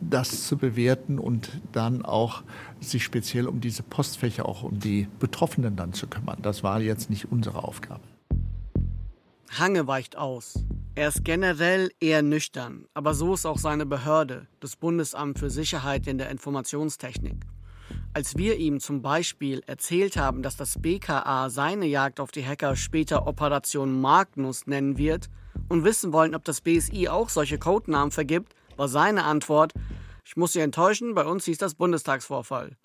das 0.00 0.46
zu 0.46 0.56
bewerten 0.56 1.18
und 1.18 1.60
dann 1.72 2.04
auch 2.04 2.42
sich 2.80 3.04
speziell 3.04 3.46
um 3.46 3.60
diese 3.60 3.82
Postfächer, 3.82 4.46
auch 4.46 4.62
um 4.62 4.78
die 4.78 5.08
Betroffenen 5.18 5.76
dann 5.76 5.92
zu 5.92 6.06
kümmern. 6.06 6.38
Das 6.42 6.62
war 6.62 6.80
jetzt 6.80 7.10
nicht 7.10 7.30
unsere 7.30 7.64
Aufgabe. 7.64 8.02
Hange 9.58 9.86
weicht 9.86 10.16
aus. 10.16 10.64
Er 10.94 11.08
ist 11.08 11.24
generell 11.24 11.90
eher 12.00 12.22
nüchtern, 12.22 12.86
aber 12.94 13.14
so 13.14 13.34
ist 13.34 13.46
auch 13.46 13.58
seine 13.58 13.84
Behörde, 13.84 14.46
das 14.60 14.76
Bundesamt 14.76 15.38
für 15.38 15.50
Sicherheit 15.50 16.06
in 16.06 16.18
der 16.18 16.30
Informationstechnik. 16.30 17.46
Als 18.12 18.36
wir 18.36 18.56
ihm 18.56 18.80
zum 18.80 19.02
Beispiel 19.02 19.62
erzählt 19.66 20.16
haben, 20.16 20.42
dass 20.42 20.56
das 20.56 20.80
BKA 20.80 21.50
seine 21.50 21.86
Jagd 21.86 22.20
auf 22.20 22.30
die 22.30 22.44
Hacker 22.44 22.76
später 22.76 23.26
Operation 23.26 24.00
Magnus 24.00 24.66
nennen 24.66 24.98
wird 24.98 25.28
und 25.68 25.84
wissen 25.84 26.12
wollen, 26.12 26.34
ob 26.34 26.44
das 26.44 26.60
BSI 26.60 27.08
auch 27.08 27.28
solche 27.28 27.58
Codenamen 27.58 28.10
vergibt, 28.10 28.54
war 28.80 28.88
seine 28.88 29.24
Antwort, 29.24 29.74
ich 30.24 30.38
muss 30.38 30.54
Sie 30.54 30.60
enttäuschen, 30.60 31.14
bei 31.14 31.26
uns 31.26 31.44
hieß 31.44 31.58
das 31.58 31.74
Bundestagsvorfall. 31.74 32.78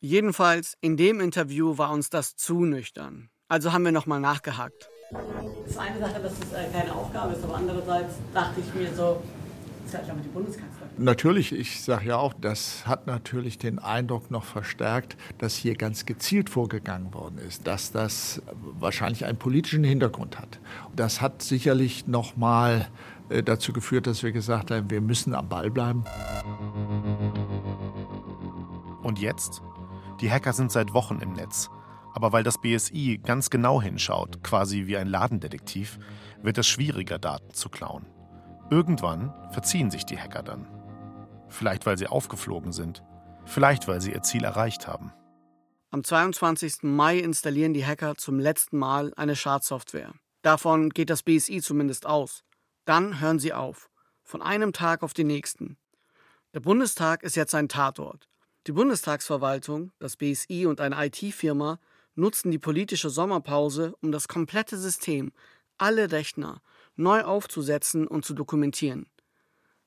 Jedenfalls, 0.00 0.76
in 0.80 0.96
dem 0.96 1.20
Interview 1.20 1.78
war 1.78 1.92
uns 1.92 2.10
das 2.10 2.34
zu 2.34 2.64
nüchtern. 2.64 3.30
Also 3.46 3.72
haben 3.72 3.84
wir 3.84 3.92
nochmal 3.92 4.18
nachgehakt. 4.18 4.90
Das 5.12 5.70
ist 5.70 5.78
eine 5.78 6.00
Sache, 6.00 6.20
dass 6.20 6.32
es 6.32 6.52
äh, 6.52 6.68
keine 6.72 6.92
Aufgabe 6.92 7.34
ist, 7.34 7.44
aber 7.44 7.54
andererseits 7.54 8.16
dachte 8.34 8.60
ich 8.60 8.74
mir 8.74 8.92
so, 8.92 9.22
das 9.84 9.86
ist 9.86 9.92
ja 9.94 10.00
glaube 10.00 10.22
die 10.22 10.28
Bundeskanzlerin. 10.28 10.88
Natürlich, 10.98 11.52
ich 11.52 11.84
sage 11.84 12.08
ja 12.08 12.16
auch, 12.16 12.34
das 12.34 12.84
hat 12.88 13.06
natürlich 13.06 13.58
den 13.58 13.78
Eindruck 13.78 14.32
noch 14.32 14.44
verstärkt, 14.44 15.16
dass 15.38 15.54
hier 15.54 15.76
ganz 15.76 16.04
gezielt 16.04 16.50
vorgegangen 16.50 17.14
worden 17.14 17.38
ist, 17.38 17.64
dass 17.68 17.92
das 17.92 18.42
wahrscheinlich 18.80 19.24
einen 19.24 19.38
politischen 19.38 19.84
Hintergrund 19.84 20.40
hat. 20.40 20.58
Das 20.96 21.20
hat 21.20 21.42
sicherlich 21.42 22.08
noch 22.08 22.36
mal 22.36 22.88
dazu 23.44 23.72
geführt, 23.72 24.06
dass 24.06 24.22
wir 24.22 24.32
gesagt 24.32 24.70
haben, 24.70 24.90
wir 24.90 25.00
müssen 25.00 25.34
am 25.34 25.48
Ball 25.48 25.70
bleiben. 25.70 26.04
Und 29.02 29.18
jetzt? 29.18 29.62
Die 30.20 30.30
Hacker 30.30 30.52
sind 30.52 30.72
seit 30.72 30.94
Wochen 30.94 31.20
im 31.20 31.32
Netz. 31.32 31.70
Aber 32.14 32.32
weil 32.32 32.42
das 32.42 32.60
BSI 32.60 33.20
ganz 33.22 33.50
genau 33.50 33.80
hinschaut, 33.80 34.42
quasi 34.42 34.86
wie 34.86 34.96
ein 34.96 35.06
Ladendetektiv, 35.06 35.98
wird 36.42 36.58
es 36.58 36.66
schwieriger, 36.66 37.18
Daten 37.18 37.52
zu 37.54 37.68
klauen. 37.68 38.06
Irgendwann 38.70 39.32
verziehen 39.50 39.90
sich 39.90 40.04
die 40.04 40.18
Hacker 40.18 40.42
dann. 40.42 40.66
Vielleicht 41.48 41.86
weil 41.86 41.96
sie 41.96 42.06
aufgeflogen 42.06 42.72
sind. 42.72 43.02
Vielleicht 43.44 43.88
weil 43.88 44.00
sie 44.00 44.12
ihr 44.12 44.22
Ziel 44.22 44.44
erreicht 44.44 44.86
haben. 44.86 45.12
Am 45.90 46.04
22. 46.04 46.82
Mai 46.82 47.18
installieren 47.18 47.72
die 47.72 47.86
Hacker 47.86 48.16
zum 48.16 48.38
letzten 48.38 48.78
Mal 48.78 49.12
eine 49.16 49.36
Schadsoftware. 49.36 50.12
Davon 50.42 50.90
geht 50.90 51.08
das 51.08 51.22
BSI 51.22 51.62
zumindest 51.62 52.04
aus. 52.04 52.44
Dann 52.88 53.20
hören 53.20 53.38
sie 53.38 53.52
auf. 53.52 53.90
Von 54.22 54.40
einem 54.40 54.72
Tag 54.72 55.02
auf 55.02 55.12
den 55.12 55.26
nächsten. 55.26 55.76
Der 56.54 56.60
Bundestag 56.60 57.22
ist 57.22 57.36
jetzt 57.36 57.54
ein 57.54 57.68
Tatort. 57.68 58.30
Die 58.66 58.72
Bundestagsverwaltung, 58.72 59.92
das 59.98 60.16
BSI 60.16 60.64
und 60.64 60.80
eine 60.80 60.96
IT-Firma 61.04 61.80
nutzen 62.14 62.50
die 62.50 62.58
politische 62.58 63.10
Sommerpause, 63.10 63.94
um 64.00 64.10
das 64.10 64.26
komplette 64.26 64.78
System, 64.78 65.32
alle 65.76 66.10
Rechner, 66.12 66.62
neu 66.96 67.24
aufzusetzen 67.24 68.06
und 68.06 68.24
zu 68.24 68.32
dokumentieren. 68.32 69.10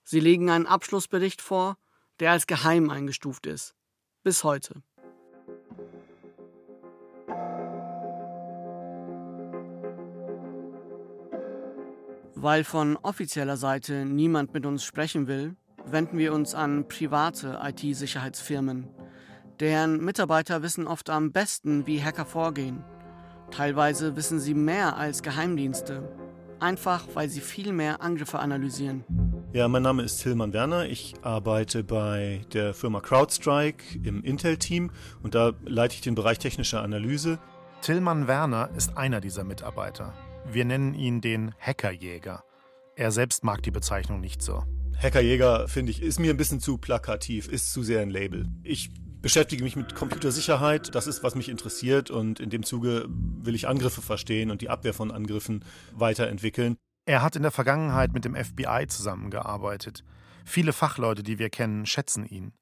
Sie 0.03 0.19
legen 0.19 0.51
einen 0.51 0.67
Abschlussbericht 0.67 1.41
vor, 1.41 1.79
der 2.19 2.29
als 2.29 2.45
geheim 2.45 2.91
eingestuft 2.91 3.47
ist. 3.47 3.73
Bis 4.21 4.43
heute. 4.43 4.83
Weil 12.41 12.63
von 12.63 12.97
offizieller 12.97 13.55
Seite 13.55 14.03
niemand 14.03 14.51
mit 14.55 14.65
uns 14.65 14.83
sprechen 14.83 15.27
will, 15.27 15.55
wenden 15.85 16.17
wir 16.17 16.33
uns 16.33 16.55
an 16.55 16.87
private 16.87 17.59
IT-Sicherheitsfirmen. 17.61 18.87
Deren 19.59 20.03
Mitarbeiter 20.03 20.63
wissen 20.63 20.87
oft 20.87 21.11
am 21.11 21.31
besten, 21.31 21.85
wie 21.85 22.03
Hacker 22.03 22.25
vorgehen. 22.25 22.83
Teilweise 23.51 24.15
wissen 24.15 24.39
sie 24.39 24.55
mehr 24.55 24.97
als 24.97 25.21
Geheimdienste, 25.21 26.01
einfach 26.59 27.05
weil 27.13 27.29
sie 27.29 27.41
viel 27.41 27.73
mehr 27.73 28.01
Angriffe 28.01 28.39
analysieren. 28.39 29.03
Ja, 29.53 29.67
mein 29.67 29.83
Name 29.83 30.01
ist 30.01 30.23
Tillmann 30.23 30.51
Werner. 30.51 30.87
Ich 30.87 31.13
arbeite 31.21 31.83
bei 31.83 32.41
der 32.53 32.73
Firma 32.73 33.01
CrowdStrike 33.01 33.99
im 34.01 34.23
Intel-Team 34.23 34.89
und 35.21 35.35
da 35.35 35.51
leite 35.63 35.93
ich 35.93 36.01
den 36.01 36.15
Bereich 36.15 36.39
technische 36.39 36.79
Analyse. 36.79 37.37
Tillmann 37.81 38.27
Werner 38.27 38.71
ist 38.75 38.97
einer 38.97 39.21
dieser 39.21 39.43
Mitarbeiter. 39.43 40.15
Wir 40.45 40.65
nennen 40.65 40.93
ihn 40.93 41.21
den 41.21 41.53
Hackerjäger. 41.59 42.43
Er 42.95 43.11
selbst 43.11 43.43
mag 43.43 43.63
die 43.63 43.71
Bezeichnung 43.71 44.19
nicht 44.19 44.41
so. 44.41 44.63
Hackerjäger, 45.01 45.67
finde 45.67 45.91
ich, 45.91 46.01
ist 46.01 46.19
mir 46.19 46.31
ein 46.31 46.37
bisschen 46.37 46.59
zu 46.59 46.77
plakativ, 46.77 47.47
ist 47.47 47.71
zu 47.71 47.83
sehr 47.83 48.01
ein 48.01 48.09
Label. 48.09 48.47
Ich 48.63 48.91
beschäftige 49.21 49.63
mich 49.63 49.75
mit 49.75 49.95
Computersicherheit, 49.95 50.93
das 50.93 51.07
ist, 51.07 51.23
was 51.23 51.35
mich 51.35 51.49
interessiert 51.49 52.11
und 52.11 52.39
in 52.39 52.49
dem 52.49 52.63
Zuge 52.63 53.05
will 53.07 53.55
ich 53.55 53.67
Angriffe 53.67 54.01
verstehen 54.01 54.51
und 54.51 54.61
die 54.61 54.69
Abwehr 54.69 54.93
von 54.93 55.11
Angriffen 55.11 55.63
weiterentwickeln. 55.93 56.77
Er 57.05 57.21
hat 57.21 57.35
in 57.35 57.41
der 57.41 57.51
Vergangenheit 57.51 58.13
mit 58.13 58.25
dem 58.25 58.35
FBI 58.35 58.85
zusammengearbeitet. 58.87 60.03
Viele 60.45 60.73
Fachleute, 60.73 61.23
die 61.23 61.39
wir 61.39 61.49
kennen, 61.49 61.85
schätzen 61.85 62.25
ihn. 62.25 62.53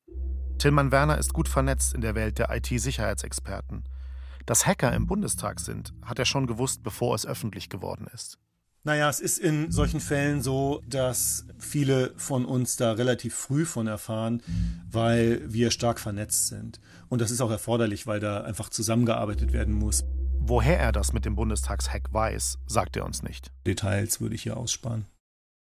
Tillmann 0.58 0.92
Werner 0.92 1.18
ist 1.18 1.34
gut 1.34 1.48
vernetzt 1.48 1.94
in 1.94 2.02
der 2.02 2.16
Welt 2.16 2.38
der 2.38 2.50
IT-Sicherheitsexperten. 2.56 3.84
Dass 4.50 4.66
Hacker 4.66 4.92
im 4.94 5.06
Bundestag 5.06 5.60
sind, 5.60 5.94
hat 6.04 6.18
er 6.18 6.26
schon 6.26 6.48
gewusst, 6.48 6.82
bevor 6.82 7.14
es 7.14 7.24
öffentlich 7.24 7.70
geworden 7.70 8.08
ist. 8.16 8.40
Naja, 8.84 9.08
es 9.08 9.20
ist 9.20 9.38
in 9.38 9.72
solchen 9.72 10.00
Fällen 10.00 10.42
so, 10.42 10.82
dass 10.88 11.46
viele 11.60 12.16
von 12.18 12.46
uns 12.46 12.76
da 12.76 12.94
relativ 12.94 13.36
früh 13.36 13.64
von 13.64 13.86
erfahren, 13.86 14.42
weil 14.90 15.44
wir 15.54 15.70
stark 15.70 16.00
vernetzt 16.00 16.48
sind. 16.48 16.82
Und 17.10 17.22
das 17.22 17.30
ist 17.30 17.42
auch 17.42 17.52
erforderlich, 17.52 18.08
weil 18.08 18.20
da 18.20 18.42
einfach 18.42 18.70
zusammengearbeitet 18.70 19.54
werden 19.54 19.76
muss. 19.76 20.04
Woher 20.40 20.80
er 20.80 20.94
das 20.94 21.14
mit 21.14 21.26
dem 21.26 21.36
Bundestagshack 21.36 22.12
weiß, 22.12 22.58
sagt 22.66 22.98
er 22.98 23.06
uns 23.06 23.22
nicht. 23.22 23.52
Details 23.68 24.20
würde 24.20 24.34
ich 24.34 24.42
hier 24.42 24.58
aussparen. 24.58 25.06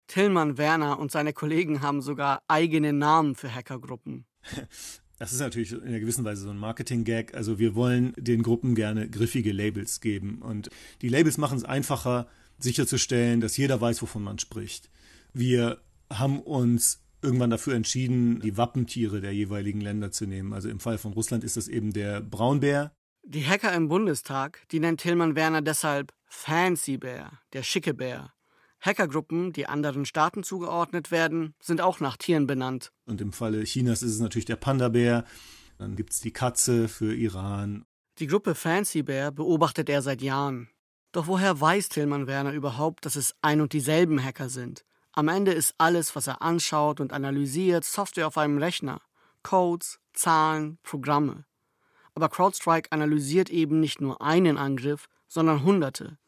Tillmann 0.09 0.59
Werner 0.59 0.99
und 0.99 1.13
seine 1.13 1.33
Kollegen 1.33 1.81
haben 1.81 2.03
sogar 2.03 2.43
eigene 2.49 2.93
Namen 2.93 3.37
für 3.37 3.55
Hackergruppen. 3.55 4.27
Das 5.25 5.33
ist 5.33 5.41
natürlich 5.41 5.73
in 5.73 5.85
einer 5.85 6.01
gewissen 6.01 6.27
Weise 6.27 6.43
so 6.43 6.51
ein 6.51 6.59
Marketing-Gag. 6.59 7.33
Also 7.33 7.59
wir 7.59 7.75
wollen 7.75 8.13
den 8.19 8.43
Gruppen 8.43 8.75
gerne 8.75 9.09
griffige 9.09 9.53
Labels 9.53 10.03
geben. 10.03 10.43
Und 10.43 10.69
die 11.01 11.09
Labels 11.09 11.39
machen 11.39 11.57
es 11.57 11.65
einfacher, 11.65 12.27
sicherzustellen, 12.59 13.41
dass 13.41 13.57
jeder 13.57 13.81
weiß, 13.81 14.03
wovon 14.03 14.23
man 14.23 14.39
spricht. 14.39 14.91
Wir 15.33 15.81
haben 16.13 16.41
uns 16.41 17.01
irgendwann 17.23 17.49
dafür 17.49 17.75
entschieden, 17.75 18.41
die 18.41 18.59
Wappentiere 18.59 19.23
der 19.23 19.33
jeweiligen 19.33 19.81
Länder 19.81 20.11
zu 20.11 20.27
nehmen. 20.27 20.53
Also 20.53 20.69
im 20.69 20.79
Fall 20.79 20.99
von 20.99 21.15
Russland 21.15 21.43
ist 21.43 21.57
das 21.57 21.69
eben 21.69 21.95
der 21.95 22.21
Braunbär. 22.21 22.93
Die 23.23 23.47
Hacker 23.47 23.73
im 23.73 23.89
Bundestag, 23.89 24.69
die 24.73 24.79
nennt 24.81 25.01
Tillmann 25.01 25.37
Werner 25.37 25.63
deshalb 25.63 26.13
Fancy 26.27 26.99
Bär, 26.99 27.41
der 27.55 27.63
schicke 27.63 27.95
Bär. 27.95 28.34
Hackergruppen, 28.85 29.53
die 29.53 29.67
anderen 29.67 30.05
Staaten 30.05 30.43
zugeordnet 30.43 31.11
werden, 31.11 31.55
sind 31.61 31.81
auch 31.81 32.01
nach 32.01 32.17
Tieren 32.17 32.47
benannt. 32.47 32.93
Und 33.07 33.21
im 33.21 33.33
Falle 33.33 33.65
Chinas 33.65 34.03
ist 34.03 34.13
es 34.13 34.21
natürlich 34.21 34.45
der 34.45 34.57
Panda-Bär. 34.57 35.25
Dann 35.79 35.97
gibt 35.97 36.13
es 36.13 36.21
die 36.21 36.33
Katze 36.33 36.89
für 36.89 37.15
Iran. 37.15 37.85
Die 38.19 38.27
Gruppe 38.27 38.55
Fancy 38.55 39.03
Bear 39.03 39.33
beobachtet 39.33 39.89
er 39.89 40.03
seit 40.03 40.23
Jahren. 40.23 40.69
Doch 41.13 41.27
woher 41.27 41.61
weiß 41.61 41.89
Tillmann 41.89 42.27
Werner 42.27 42.53
überhaupt, 42.53 43.07
dass 43.07 43.17
es 43.17 43.35
ein 43.41 43.61
und 43.61 43.73
dieselben 43.73 44.23
Hacker 44.23 44.49
sind? 44.49 44.85
Am 45.13 45.29
Ende 45.29 45.53
ist 45.53 45.75
alles, 45.79 46.15
was 46.15 46.27
er 46.27 46.43
anschaut 46.43 47.01
und 47.01 47.13
analysiert, 47.13 47.85
Software 47.85 48.27
auf 48.27 48.37
einem 48.37 48.59
Rechner. 48.59 49.01
Codes, 49.43 50.01
Zahlen, 50.13 50.79
Programme. 50.83 51.45
Aber 52.15 52.29
CrowdStrike 52.29 52.93
analysiert 52.93 53.51
eben 53.51 53.81
nicht 53.81 54.01
nur 54.01 54.21
einen 54.21 54.59
Angriff, 54.59 55.09
sondern 55.29 55.65
Hunderte. 55.65 56.19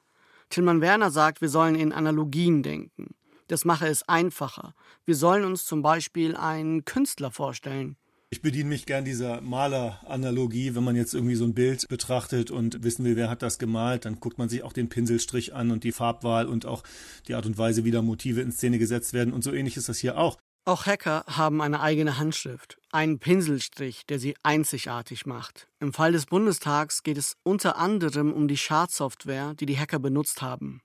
Tillmann 0.50 0.80
Werner 0.80 1.10
sagt, 1.10 1.40
wir 1.40 1.48
sollen 1.48 1.74
in 1.74 1.92
Analogien 1.92 2.62
denken. 2.62 3.14
Das 3.48 3.64
mache 3.64 3.86
es 3.86 4.08
einfacher. 4.08 4.74
Wir 5.04 5.14
sollen 5.14 5.44
uns 5.44 5.64
zum 5.64 5.82
Beispiel 5.82 6.36
einen 6.36 6.84
Künstler 6.84 7.30
vorstellen. 7.30 7.96
Ich 8.28 8.42
bediene 8.42 8.68
mich 8.68 8.86
gern 8.86 9.04
dieser 9.04 9.40
Maler-Analogie. 9.40 10.74
Wenn 10.74 10.82
man 10.82 10.96
jetzt 10.96 11.14
irgendwie 11.14 11.36
so 11.36 11.44
ein 11.44 11.54
Bild 11.54 11.86
betrachtet 11.88 12.50
und 12.50 12.82
wissen 12.82 13.04
will, 13.04 13.14
wer 13.14 13.30
hat 13.30 13.40
das 13.40 13.58
gemalt, 13.58 14.04
dann 14.04 14.18
guckt 14.18 14.36
man 14.36 14.48
sich 14.48 14.64
auch 14.64 14.72
den 14.72 14.88
Pinselstrich 14.88 15.54
an 15.54 15.70
und 15.70 15.84
die 15.84 15.92
Farbwahl 15.92 16.46
und 16.46 16.66
auch 16.66 16.82
die 17.28 17.34
Art 17.34 17.46
und 17.46 17.56
Weise, 17.56 17.84
wie 17.84 17.92
da 17.92 18.02
Motive 18.02 18.40
in 18.40 18.50
Szene 18.50 18.78
gesetzt 18.78 19.12
werden. 19.12 19.32
Und 19.32 19.44
so 19.44 19.52
ähnlich 19.52 19.76
ist 19.76 19.88
das 19.88 19.98
hier 19.98 20.18
auch. 20.18 20.38
Auch 20.68 20.84
Hacker 20.84 21.22
haben 21.28 21.62
eine 21.62 21.78
eigene 21.78 22.18
Handschrift, 22.18 22.76
einen 22.90 23.20
Pinselstrich, 23.20 24.04
der 24.04 24.18
sie 24.18 24.34
einzigartig 24.42 25.24
macht. 25.24 25.68
Im 25.78 25.92
Fall 25.92 26.10
des 26.10 26.26
Bundestags 26.26 27.04
geht 27.04 27.18
es 27.18 27.36
unter 27.44 27.78
anderem 27.78 28.32
um 28.32 28.48
die 28.48 28.56
Schadsoftware, 28.56 29.54
die 29.54 29.66
die 29.66 29.78
Hacker 29.78 30.00
benutzt 30.00 30.42
haben. 30.42 30.80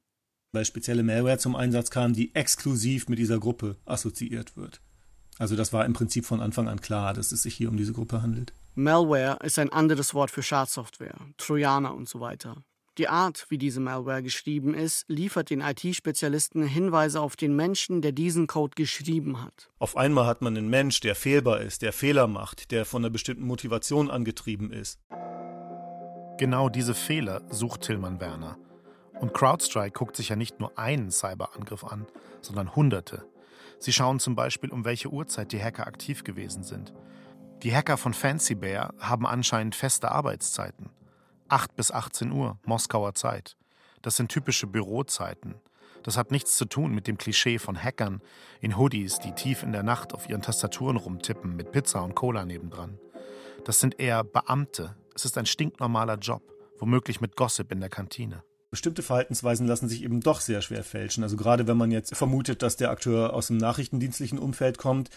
Weil 0.51 0.65
spezielle 0.65 1.01
Malware 1.01 1.39
zum 1.39 1.55
Einsatz 1.55 1.89
kam, 1.89 2.13
die 2.13 2.35
exklusiv 2.35 3.09
mit 3.09 3.17
dieser 3.17 3.39
Gruppe 3.39 3.75
assoziiert 3.85 4.55
wird. 4.55 4.81
Also 5.39 5.55
das 5.55 5.73
war 5.73 5.83
im 5.83 5.93
Prinzip 5.93 6.27
von 6.27 6.41
Anfang 6.41 6.67
an 6.67 6.79
klar, 6.79 7.15
dass 7.15 7.31
es 7.31 7.41
sich 7.41 7.55
hier 7.55 7.69
um 7.69 7.77
diese 7.77 7.93
Gruppe 7.93 8.21
handelt. 8.21 8.53
Malware 8.75 9.39
ist 9.43 9.57
ein 9.57 9.73
anderes 9.73 10.13
Wort 10.13 10.29
für 10.29 10.43
Schadsoftware, 10.43 11.17
Trojaner 11.37 11.95
und 11.95 12.07
so 12.07 12.19
weiter. 12.19 12.63
Die 12.97 13.07
Art, 13.07 13.45
wie 13.47 13.57
diese 13.57 13.79
Malware 13.79 14.21
geschrieben 14.21 14.73
ist, 14.73 15.05
liefert 15.07 15.49
den 15.49 15.61
IT-Spezialisten 15.61 16.63
Hinweise 16.63 17.21
auf 17.21 17.37
den 17.37 17.55
Menschen, 17.55 18.01
der 18.01 18.11
diesen 18.11 18.47
Code 18.47 18.75
geschrieben 18.75 19.41
hat. 19.41 19.69
Auf 19.79 19.95
einmal 19.95 20.25
hat 20.25 20.41
man 20.41 20.57
einen 20.57 20.69
Mensch, 20.69 20.99
der 20.99 21.15
fehlbar 21.15 21.61
ist, 21.61 21.83
der 21.83 21.93
Fehler 21.93 22.27
macht, 22.27 22.71
der 22.71 22.85
von 22.85 23.01
einer 23.01 23.09
bestimmten 23.09 23.45
Motivation 23.45 24.11
angetrieben 24.11 24.73
ist. 24.73 24.99
Genau 26.37 26.67
diese 26.67 26.93
Fehler 26.93 27.43
sucht 27.49 27.81
Tillmann 27.81 28.19
Werner. 28.19 28.57
Und 29.21 29.33
CrowdStrike 29.33 29.97
guckt 29.97 30.17
sich 30.17 30.29
ja 30.29 30.35
nicht 30.35 30.59
nur 30.59 30.77
einen 30.77 31.11
Cyberangriff 31.11 31.85
an, 31.85 32.07
sondern 32.41 32.75
hunderte. 32.75 33.23
Sie 33.79 33.93
schauen 33.93 34.19
zum 34.19 34.35
Beispiel, 34.35 34.69
um 34.69 34.83
welche 34.83 35.09
Uhrzeit 35.09 35.53
die 35.53 35.63
Hacker 35.63 35.87
aktiv 35.87 36.25
gewesen 36.25 36.63
sind. 36.63 36.93
Die 37.63 37.73
Hacker 37.73 37.95
von 37.95 38.13
Fancy 38.13 38.55
Bear 38.55 38.93
haben 38.99 39.25
anscheinend 39.25 39.75
feste 39.75 40.11
Arbeitszeiten. 40.11 40.89
8 41.51 41.75
bis 41.75 41.91
18 41.91 42.31
Uhr, 42.31 42.57
Moskauer 42.65 43.13
Zeit. 43.13 43.57
Das 44.01 44.15
sind 44.15 44.29
typische 44.29 44.67
Bürozeiten. 44.67 45.55
Das 46.01 46.15
hat 46.15 46.31
nichts 46.31 46.55
zu 46.55 46.63
tun 46.63 46.95
mit 46.95 47.07
dem 47.07 47.17
Klischee 47.17 47.59
von 47.59 47.81
Hackern 47.81 48.21
in 48.61 48.77
Hoodies, 48.77 49.19
die 49.19 49.33
tief 49.33 49.61
in 49.61 49.73
der 49.73 49.83
Nacht 49.83 50.13
auf 50.13 50.29
ihren 50.29 50.41
Tastaturen 50.41 50.95
rumtippen 50.95 51.55
mit 51.55 51.73
Pizza 51.73 52.01
und 52.03 52.15
Cola 52.15 52.45
nebendran. 52.45 52.97
Das 53.65 53.81
sind 53.81 53.99
eher 53.99 54.23
Beamte. 54.23 54.95
Es 55.13 55.25
ist 55.25 55.37
ein 55.37 55.45
stinknormaler 55.45 56.17
Job, 56.17 56.41
womöglich 56.79 57.19
mit 57.19 57.35
Gossip 57.35 57.71
in 57.71 57.81
der 57.81 57.89
Kantine. 57.89 58.43
Bestimmte 58.71 59.03
Verhaltensweisen 59.03 59.67
lassen 59.67 59.89
sich 59.89 60.03
eben 60.03 60.21
doch 60.21 60.39
sehr 60.39 60.61
schwer 60.61 60.85
fälschen. 60.85 61.21
Also 61.21 61.35
gerade 61.35 61.67
wenn 61.67 61.75
man 61.75 61.91
jetzt 61.91 62.15
vermutet, 62.15 62.61
dass 62.61 62.77
der 62.77 62.89
Akteur 62.89 63.33
aus 63.33 63.47
dem 63.47 63.57
nachrichtendienstlichen 63.57 64.39
Umfeld 64.39 64.77
kommt, 64.77 65.09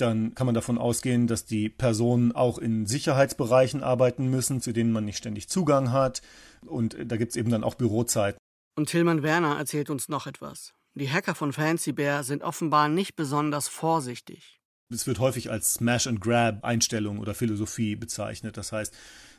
dann 0.00 0.34
kann 0.34 0.46
man 0.46 0.54
davon 0.54 0.78
ausgehen, 0.78 1.26
dass 1.26 1.44
die 1.44 1.68
Personen 1.68 2.32
auch 2.32 2.58
in 2.58 2.86
Sicherheitsbereichen 2.86 3.82
arbeiten 3.82 4.28
müssen, 4.28 4.60
zu 4.60 4.72
denen 4.72 4.92
man 4.92 5.04
nicht 5.04 5.18
ständig 5.18 5.48
Zugang 5.48 5.92
hat. 5.92 6.22
Und 6.66 6.96
da 7.04 7.16
gibt 7.16 7.32
es 7.32 7.36
eben 7.36 7.50
dann 7.50 7.64
auch 7.64 7.74
Bürozeiten. 7.74 8.38
Und 8.76 8.88
Tillmann 8.88 9.22
Werner 9.22 9.58
erzählt 9.58 9.90
uns 9.90 10.08
noch 10.08 10.26
etwas. 10.26 10.72
Die 10.94 11.10
Hacker 11.10 11.34
von 11.34 11.52
Fancy 11.52 11.92
Bear 11.92 12.24
sind 12.24 12.42
offenbar 12.42 12.88
nicht 12.88 13.14
besonders 13.16 13.68
vorsichtig. 13.68 14.58
Es 14.90 15.06
wird 15.06 15.18
häufig 15.18 15.50
als 15.50 15.74
Smash-and-Grab-Einstellung 15.74 17.18
oder 17.18 17.34
Philosophie 17.34 17.94
bezeichnet. 17.94 18.56
Das 18.56 18.72
heißt, 18.72 18.94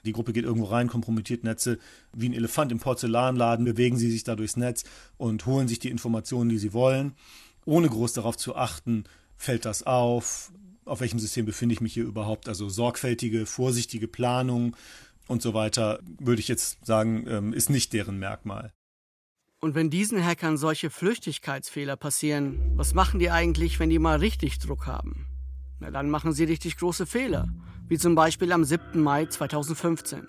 die 0.05 0.11
Gruppe 0.11 0.31
geht 0.31 0.45
irgendwo 0.45 0.67
rein, 0.67 0.87
kompromittiert 0.87 1.43
Netze. 1.43 1.79
Wie 2.13 2.29
ein 2.29 2.33
Elefant 2.33 2.71
im 2.71 2.79
Porzellanladen 2.79 3.65
bewegen 3.65 3.97
sie 3.97 4.11
sich 4.11 4.23
da 4.23 4.35
durchs 4.35 4.57
Netz 4.57 4.83
und 5.17 5.45
holen 5.47 5.67
sich 5.67 5.79
die 5.79 5.89
Informationen, 5.89 6.49
die 6.49 6.59
sie 6.59 6.73
wollen, 6.73 7.13
ohne 7.65 7.89
groß 7.89 8.13
darauf 8.13 8.37
zu 8.37 8.55
achten, 8.55 9.05
fällt 9.39 9.65
das 9.65 9.83
auf? 9.83 10.51
Auf 10.85 10.99
welchem 10.99 11.19
System 11.19 11.45
befinde 11.45 11.73
ich 11.73 11.81
mich 11.81 11.93
hier 11.93 12.03
überhaupt? 12.03 12.47
Also 12.47 12.69
sorgfältige, 12.69 13.45
vorsichtige 13.45 14.07
Planung 14.07 14.75
und 15.27 15.41
so 15.41 15.53
weiter, 15.53 15.99
würde 16.19 16.41
ich 16.41 16.47
jetzt 16.47 16.85
sagen, 16.85 17.25
ähm, 17.27 17.53
ist 17.53 17.69
nicht 17.69 17.93
deren 17.93 18.19
Merkmal. 18.19 18.73
Und 19.61 19.75
wenn 19.75 19.89
diesen 19.89 20.23
Hackern 20.23 20.57
solche 20.57 20.89
Flüchtigkeitsfehler 20.89 21.95
passieren, 21.95 22.59
was 22.75 22.93
machen 22.93 23.19
die 23.19 23.29
eigentlich, 23.29 23.79
wenn 23.79 23.89
die 23.89 23.99
mal 23.99 24.19
richtig 24.19 24.59
Druck 24.59 24.87
haben? 24.87 25.25
Na, 25.79 25.91
dann 25.91 26.09
machen 26.09 26.33
sie 26.33 26.43
richtig 26.43 26.77
große 26.77 27.05
Fehler, 27.05 27.47
wie 27.87 27.97
zum 27.97 28.15
Beispiel 28.15 28.51
am 28.51 28.63
7. 28.63 29.01
Mai 29.01 29.25
2015. 29.25 30.27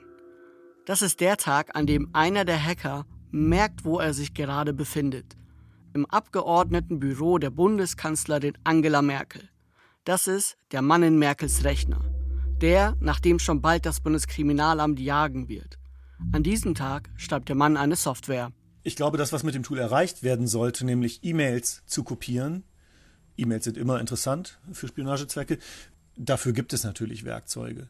Das 0.84 1.02
ist 1.02 1.20
der 1.20 1.36
Tag, 1.36 1.74
an 1.74 1.86
dem 1.86 2.10
einer 2.12 2.44
der 2.44 2.62
Hacker 2.62 3.06
merkt, 3.30 3.84
wo 3.84 3.98
er 3.98 4.14
sich 4.14 4.34
gerade 4.34 4.72
befindet 4.72 5.36
im 5.94 6.06
Abgeordnetenbüro 6.06 7.38
der 7.38 7.50
Bundeskanzlerin 7.50 8.56
Angela 8.64 9.02
Merkel. 9.02 9.48
Das 10.04 10.26
ist 10.26 10.56
der 10.72 10.82
Mann 10.82 11.02
in 11.02 11.18
Merkels 11.18 11.64
Rechner. 11.64 12.00
Der, 12.60 12.96
nach 13.00 13.20
dem 13.20 13.38
schon 13.38 13.60
bald 13.62 13.86
das 13.86 14.00
Bundeskriminalamt 14.00 15.00
jagen 15.00 15.48
wird. 15.48 15.78
An 16.32 16.42
diesem 16.42 16.74
Tag 16.74 17.10
schreibt 17.16 17.48
der 17.48 17.56
Mann 17.56 17.76
eine 17.76 17.96
Software. 17.96 18.52
Ich 18.82 18.96
glaube, 18.96 19.18
das, 19.18 19.32
was 19.32 19.42
mit 19.42 19.54
dem 19.54 19.62
Tool 19.62 19.78
erreicht 19.78 20.22
werden 20.22 20.46
sollte, 20.46 20.86
nämlich 20.86 21.20
E-Mails 21.22 21.82
zu 21.86 22.04
kopieren. 22.04 22.64
E-Mails 23.36 23.64
sind 23.64 23.76
immer 23.76 24.00
interessant 24.00 24.58
für 24.72 24.88
Spionagezwecke. 24.88 25.58
Dafür 26.16 26.52
gibt 26.52 26.72
es 26.72 26.84
natürlich 26.84 27.24
Werkzeuge. 27.24 27.88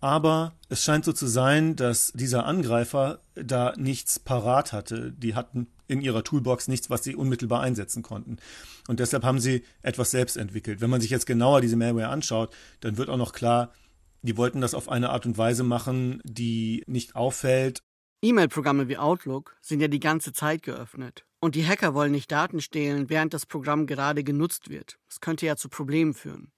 Aber 0.00 0.54
es 0.68 0.84
scheint 0.84 1.04
so 1.04 1.12
zu 1.12 1.26
sein, 1.26 1.74
dass 1.74 2.12
dieser 2.12 2.44
Angreifer 2.44 3.20
da 3.34 3.72
nichts 3.76 4.18
parat 4.18 4.72
hatte. 4.72 5.12
Die 5.12 5.34
hatten 5.34 5.68
in 5.88 6.00
ihrer 6.00 6.24
Toolbox 6.24 6.68
nichts, 6.68 6.90
was 6.90 7.04
sie 7.04 7.14
unmittelbar 7.14 7.60
einsetzen 7.60 8.02
konnten. 8.02 8.38
Und 8.88 9.00
deshalb 9.00 9.24
haben 9.24 9.40
sie 9.40 9.64
etwas 9.82 10.10
selbst 10.10 10.36
entwickelt. 10.36 10.80
Wenn 10.80 10.90
man 10.90 11.00
sich 11.00 11.10
jetzt 11.10 11.26
genauer 11.26 11.60
diese 11.60 11.76
Malware 11.76 12.08
anschaut, 12.08 12.54
dann 12.80 12.96
wird 12.96 13.08
auch 13.08 13.16
noch 13.16 13.32
klar, 13.32 13.72
die 14.22 14.36
wollten 14.36 14.60
das 14.60 14.74
auf 14.74 14.88
eine 14.88 15.10
Art 15.10 15.26
und 15.26 15.38
Weise 15.38 15.62
machen, 15.62 16.20
die 16.24 16.82
nicht 16.86 17.14
auffällt. 17.14 17.82
E-Mail-Programme 18.22 18.88
wie 18.88 18.98
Outlook 18.98 19.56
sind 19.60 19.80
ja 19.80 19.88
die 19.88 20.00
ganze 20.00 20.32
Zeit 20.32 20.62
geöffnet. 20.62 21.24
Und 21.38 21.54
die 21.54 21.66
Hacker 21.66 21.94
wollen 21.94 22.12
nicht 22.12 22.32
Daten 22.32 22.60
stehlen, 22.60 23.08
während 23.08 23.34
das 23.34 23.46
Programm 23.46 23.86
gerade 23.86 24.24
genutzt 24.24 24.68
wird. 24.70 24.98
Das 25.08 25.20
könnte 25.20 25.46
ja 25.46 25.56
zu 25.56 25.68
Problemen 25.68 26.14
führen. 26.14 26.50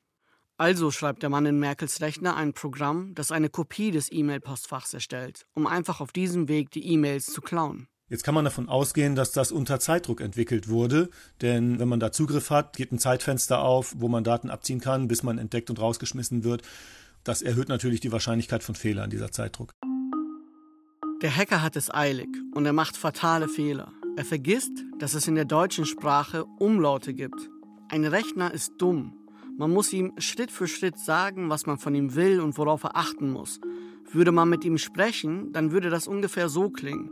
Also 0.56 0.90
schreibt 0.90 1.22
der 1.22 1.30
Mann 1.30 1.46
in 1.46 1.60
Merkels 1.60 2.00
Rechner 2.00 2.36
ein 2.36 2.52
Programm, 2.52 3.14
das 3.14 3.30
eine 3.30 3.48
Kopie 3.48 3.90
des 3.90 4.10
E-Mail-Postfachs 4.10 4.94
erstellt, 4.94 5.46
um 5.54 5.66
einfach 5.66 6.00
auf 6.00 6.10
diesem 6.10 6.48
Weg 6.48 6.70
die 6.70 6.84
E-Mails 6.84 7.26
zu 7.26 7.40
klauen. 7.40 7.88
Jetzt 8.08 8.24
kann 8.24 8.34
man 8.34 8.44
davon 8.44 8.68
ausgehen, 8.68 9.14
dass 9.14 9.32
das 9.32 9.52
unter 9.52 9.80
Zeitdruck 9.80 10.20
entwickelt 10.20 10.68
wurde, 10.68 11.10
denn 11.42 11.78
wenn 11.78 11.88
man 11.88 12.00
da 12.00 12.10
Zugriff 12.10 12.50
hat, 12.50 12.76
geht 12.76 12.90
ein 12.90 12.98
Zeitfenster 12.98 13.60
auf, 13.60 13.94
wo 13.98 14.08
man 14.08 14.24
Daten 14.24 14.50
abziehen 14.50 14.80
kann, 14.80 15.08
bis 15.08 15.22
man 15.22 15.38
entdeckt 15.38 15.68
und 15.70 15.80
rausgeschmissen 15.80 16.44
wird. 16.44 16.62
Das 17.24 17.42
erhöht 17.42 17.68
natürlich 17.68 18.00
die 18.00 18.12
Wahrscheinlichkeit 18.12 18.62
von 18.62 18.74
Fehlern, 18.74 19.10
dieser 19.10 19.30
Zeitdruck. 19.30 19.72
Der 21.20 21.34
Hacker 21.34 21.62
hat 21.62 21.76
es 21.76 21.92
eilig 21.92 22.28
und 22.54 22.64
er 22.64 22.72
macht 22.72 22.96
fatale 22.96 23.48
Fehler. 23.48 23.92
Er 24.16 24.24
vergisst, 24.24 24.72
dass 24.98 25.14
es 25.14 25.28
in 25.28 25.34
der 25.34 25.44
deutschen 25.44 25.84
Sprache 25.84 26.44
Umlaute 26.58 27.12
gibt. 27.12 27.50
Ein 27.90 28.04
Rechner 28.04 28.52
ist 28.54 28.72
dumm 28.78 29.18
man 29.58 29.72
muss 29.72 29.92
ihm 29.92 30.12
Schritt 30.18 30.52
für 30.52 30.68
Schritt 30.68 31.00
sagen, 31.00 31.50
was 31.50 31.66
man 31.66 31.78
von 31.78 31.92
ihm 31.92 32.14
will 32.14 32.40
und 32.40 32.56
worauf 32.58 32.84
er 32.84 32.96
achten 32.96 33.32
muss. 33.32 33.60
Würde 34.12 34.30
man 34.30 34.48
mit 34.48 34.64
ihm 34.64 34.78
sprechen, 34.78 35.52
dann 35.52 35.72
würde 35.72 35.90
das 35.90 36.06
ungefähr 36.06 36.48
so 36.48 36.70
klingen. 36.70 37.10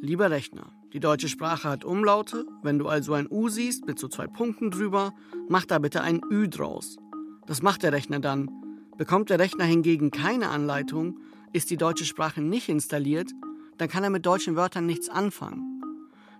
Lieber 0.00 0.30
Rechner, 0.30 0.72
die 0.92 1.00
deutsche 1.00 1.28
Sprache 1.28 1.68
hat 1.68 1.84
Umlaute. 1.84 2.46
Wenn 2.62 2.78
du 2.78 2.86
also 2.86 3.14
ein 3.14 3.26
U 3.28 3.48
siehst 3.48 3.84
mit 3.84 3.98
so 3.98 4.06
zwei 4.06 4.28
Punkten 4.28 4.70
drüber, 4.70 5.12
mach 5.48 5.64
da 5.64 5.80
bitte 5.80 6.02
ein 6.02 6.20
Ü 6.30 6.48
draus. 6.48 6.98
Das 7.46 7.62
macht 7.62 7.82
der 7.82 7.92
Rechner 7.92 8.20
dann. 8.20 8.48
Bekommt 8.96 9.28
der 9.28 9.40
Rechner 9.40 9.64
hingegen 9.64 10.12
keine 10.12 10.50
Anleitung, 10.50 11.18
ist 11.52 11.70
die 11.70 11.76
deutsche 11.76 12.04
Sprache 12.04 12.40
nicht 12.40 12.68
installiert, 12.68 13.32
dann 13.76 13.88
kann 13.88 14.04
er 14.04 14.10
mit 14.10 14.24
deutschen 14.24 14.54
Wörtern 14.54 14.86
nichts 14.86 15.08
anfangen. 15.08 15.82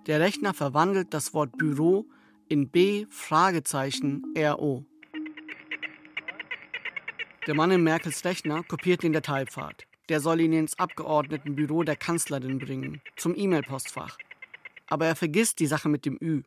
Der 0.07 0.21
Rechner 0.21 0.53
verwandelt 0.53 1.13
das 1.13 1.33
Wort 1.33 1.57
Büro 1.57 2.07
in 2.47 2.69
B 2.69 3.07
Fragezeichen 3.09 4.23
RO. 4.37 4.85
Der 7.45 7.55
Mann 7.55 7.71
in 7.71 7.83
Merkels 7.83 8.23
Rechner 8.23 8.63
kopiert 8.63 9.03
den 9.03 9.11
Dateipfad. 9.11 9.83
Der 10.09 10.19
soll 10.19 10.41
ihn 10.41 10.53
ins 10.53 10.77
Abgeordnetenbüro 10.77 11.83
der 11.83 11.95
Kanzlerin 11.95 12.57
bringen, 12.57 13.01
zum 13.15 13.35
E-Mail-Postfach. 13.35 14.17
Aber 14.87 15.05
er 15.05 15.15
vergisst 15.15 15.59
die 15.59 15.67
Sache 15.67 15.87
mit 15.87 16.05
dem 16.05 16.17
Ü. 16.19 16.41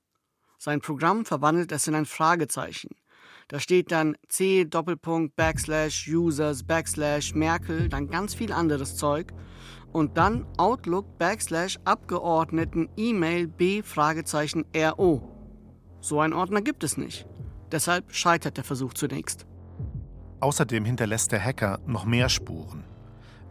Sein 0.59 0.81
Programm 0.81 1.25
verwandelt 1.25 1.73
es 1.73 1.87
in 1.87 1.95
ein 1.95 2.07
Fragezeichen. 2.07 2.91
Da 3.49 3.61
steht 3.61 3.93
dann 3.93 4.17
C 4.29 4.65
Doppelpunkt 4.65 5.37
Backslash 5.37 6.09
Users 6.09 6.65
Backslash 6.65 7.35
Merkel, 7.35 7.89
dann 7.89 8.09
ganz 8.09 8.35
viel 8.35 8.53
anderes 8.53 8.97
Zeug 8.97 9.33
und 9.93 10.17
dann 10.17 10.47
Outlook 10.57 11.19
Backslash 11.19 11.79
Abgeordneten 11.85 12.89
E-Mail 12.97 13.47
B 13.47 13.83
Fragezeichen 13.83 14.65
RO. 14.77 15.29
So 16.01 16.21
ein 16.21 16.33
Ordner 16.33 16.63
gibt 16.63 16.83
es 16.83 16.97
nicht. 16.97 17.27
Deshalb 17.71 18.13
scheitert 18.13 18.57
der 18.57 18.65
Versuch 18.65 18.95
zunächst. 18.95 19.47
Außerdem 20.41 20.85
hinterlässt 20.85 21.31
der 21.31 21.45
Hacker 21.45 21.81
noch 21.87 22.05
mehr 22.05 22.29
Spuren. 22.29 22.92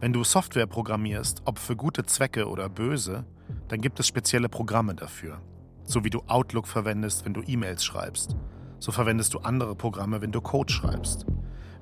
Wenn 0.02 0.12
du 0.12 0.24
Software 0.24 0.66
programmierst, 0.66 1.42
ob 1.44 1.60
für 1.60 1.76
gute 1.76 2.04
Zwecke 2.04 2.48
oder 2.48 2.68
böse, 2.68 3.24
dann 3.68 3.80
gibt 3.80 4.00
es 4.00 4.08
spezielle 4.08 4.48
Programme 4.48 4.96
dafür. 4.96 5.40
So 5.84 6.02
wie 6.02 6.10
du 6.10 6.24
Outlook 6.26 6.66
verwendest, 6.66 7.24
wenn 7.24 7.34
du 7.34 7.42
E-Mails 7.46 7.84
schreibst. 7.84 8.34
So 8.80 8.90
verwendest 8.90 9.32
du 9.32 9.38
andere 9.38 9.76
Programme, 9.76 10.20
wenn 10.20 10.32
du 10.32 10.40
Code 10.40 10.72
schreibst. 10.72 11.24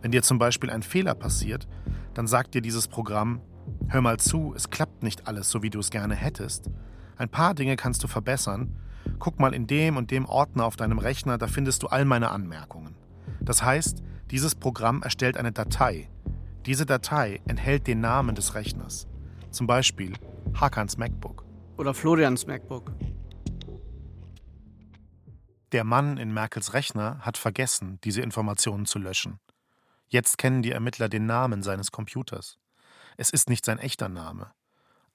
Wenn 0.03 0.11
dir 0.11 0.23
zum 0.23 0.39
Beispiel 0.39 0.69
ein 0.69 0.83
Fehler 0.83 1.15
passiert, 1.15 1.67
dann 2.13 2.27
sagt 2.27 2.53
dir 2.53 2.61
dieses 2.61 2.89
Programm, 2.89 3.41
hör 3.89 4.03
mal 4.03 4.19
zu, 4.19 4.53
es 4.55 4.69
klappt 4.69 5.03
nicht 5.03 5.27
alles 5.27 5.49
so, 5.49 5.63
wie 5.63 5.71
du 5.71 5.79
es 5.79 5.89
gerne 5.89 6.15
hättest. 6.15 6.69
Ein 7.17 7.31
paar 7.31 7.55
Dinge 7.55 7.77
kannst 7.77 8.05
du 8.05 8.07
verbessern. 8.07 8.77
Guck 9.19 9.41
mal 9.41 9.55
in 9.55 9.67
dem 9.67 9.97
und 9.97 10.11
dem 10.11 10.27
Ordner 10.27 10.67
auf 10.67 10.77
deinem 10.77 10.99
Rechner, 10.99 11.39
da 11.39 11.47
findest 11.47 11.85
du 11.85 11.87
all 11.87 12.05
meine 12.05 12.29
Anmerkungen. 12.29 12.97
Das 13.41 13.63
heißt, 13.63 14.03
dieses 14.31 14.57
Programm 14.57 15.03
erstellt 15.03 15.39
eine 15.39 15.53
Datei, 15.53 16.11
diese 16.71 16.87
Datei 16.87 17.43
enthält 17.49 17.89
den 17.89 18.01
Namen 18.01 18.37
des 18.37 18.55
Rechners. 18.55 19.09
Zum 19.51 19.67
Beispiel 19.67 20.13
Hakans 20.55 20.97
MacBook. 20.97 21.45
Oder 21.79 21.93
Florians 21.93 22.47
MacBook. 22.47 22.93
Der 25.73 25.83
Mann 25.83 26.17
in 26.17 26.33
Merkels 26.33 26.73
Rechner 26.73 27.19
hat 27.23 27.39
vergessen, 27.39 27.99
diese 28.05 28.23
Informationen 28.23 28.87
zu 28.87 29.01
löschen. 29.01 29.41
Jetzt 30.07 30.39
kennen 30.39 30.63
die 30.63 30.71
Ermittler 30.71 31.09
den 31.09 31.27
Namen 31.27 31.65
seines 31.65 31.91
Computers. 31.91 32.61
Es 33.17 33.31
ist 33.31 33.49
nicht 33.49 33.65
sein 33.65 33.81
echter 33.81 34.09
Name. 34.09 34.53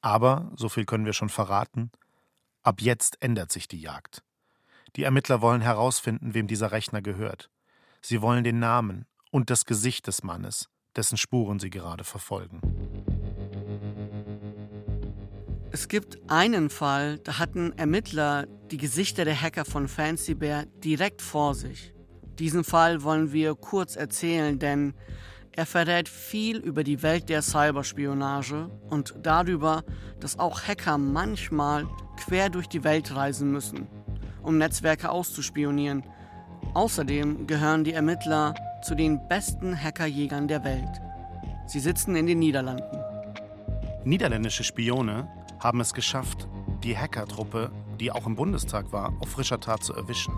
Aber, 0.02 0.52
so 0.58 0.68
viel 0.68 0.84
können 0.84 1.06
wir 1.06 1.14
schon 1.14 1.30
verraten, 1.30 1.90
ab 2.64 2.82
jetzt 2.82 3.22
ändert 3.22 3.54
sich 3.54 3.70
die 3.70 3.80
Jagd. 3.80 4.26
Die 4.98 5.04
Ermittler 5.04 5.40
wollen 5.40 5.62
herausfinden, 5.62 6.34
wem 6.34 6.48
dieser 6.48 6.74
Rechner 6.74 7.02
gehört. 7.02 7.50
Sie 8.02 8.22
wollen 8.22 8.44
den 8.44 8.60
Namen 8.60 9.06
und 9.32 9.50
das 9.50 9.64
Gesicht 9.64 10.08
des 10.08 10.22
Mannes, 10.22 10.70
dessen 10.96 11.18
Spuren 11.18 11.60
sie 11.60 11.70
gerade 11.70 12.04
verfolgen. 12.04 12.62
Es 15.72 15.90
gibt 15.90 16.20
einen 16.32 16.70
Fall, 16.70 17.20
da 17.20 17.38
hatten 17.38 17.74
Ermittler 17.74 18.48
die 18.72 18.78
Gesichter 18.78 19.26
der 19.26 19.40
Hacker 19.40 19.66
von 19.66 19.88
Fancy 19.88 20.34
Bear 20.34 20.66
direkt 20.84 21.22
vor 21.22 21.54
sich. 21.54 21.94
Diesen 22.40 22.64
Fall 22.64 23.04
wollen 23.04 23.34
wir 23.34 23.56
kurz 23.56 23.96
erzählen, 23.96 24.58
denn 24.58 24.94
er 25.52 25.66
verrät 25.66 26.10
viel 26.10 26.58
über 26.58 26.84
die 26.84 27.02
Welt 27.02 27.30
der 27.30 27.42
Cyberspionage 27.42 28.70
und 28.90 29.16
darüber, 29.22 29.84
dass 30.20 30.40
auch 30.40 30.62
Hacker 30.64 30.98
manchmal 30.98 31.88
quer 32.18 32.50
durch 32.50 32.68
die 32.68 32.84
Welt 32.84 33.16
reisen 33.16 33.52
müssen, 33.52 33.88
um 34.44 34.58
Netzwerke 34.58 35.10
auszuspionieren. 35.10 36.04
Außerdem 36.74 37.48
gehören 37.48 37.84
die 37.84 37.94
Ermittler 37.94 38.54
zu 38.86 38.94
den 38.94 39.28
besten 39.28 39.76
Hackerjägern 39.76 40.48
der 40.48 40.64
Welt. 40.64 41.02
Sie 41.66 41.80
sitzen 41.80 42.16
in 42.16 42.28
den 42.28 42.38
Niederlanden. 42.38 43.00
Niederländische 44.04 44.64
Spione 44.64 45.28
haben 45.60 45.80
es 45.80 45.96
geschafft, 45.96 46.48
die 46.84 46.96
Hackertruppe, 46.96 47.72
die 48.00 48.12
auch 48.12 48.28
im 48.28 48.36
Bundestag 48.36 48.92
war, 48.92 49.12
auf 49.20 49.30
frischer 49.30 49.60
Tat 49.60 49.84
zu 49.84 49.94
erwischen. 49.96 50.36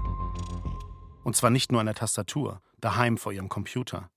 Und 1.26 1.36
zwar 1.36 1.50
nicht 1.50 1.74
nur 1.74 1.82
an 1.82 1.88
der 1.88 1.96
Tastatur, 1.96 2.62
daheim 2.80 3.18
vor 3.18 3.34
ihrem 3.34 3.50
Computer, 3.50 4.10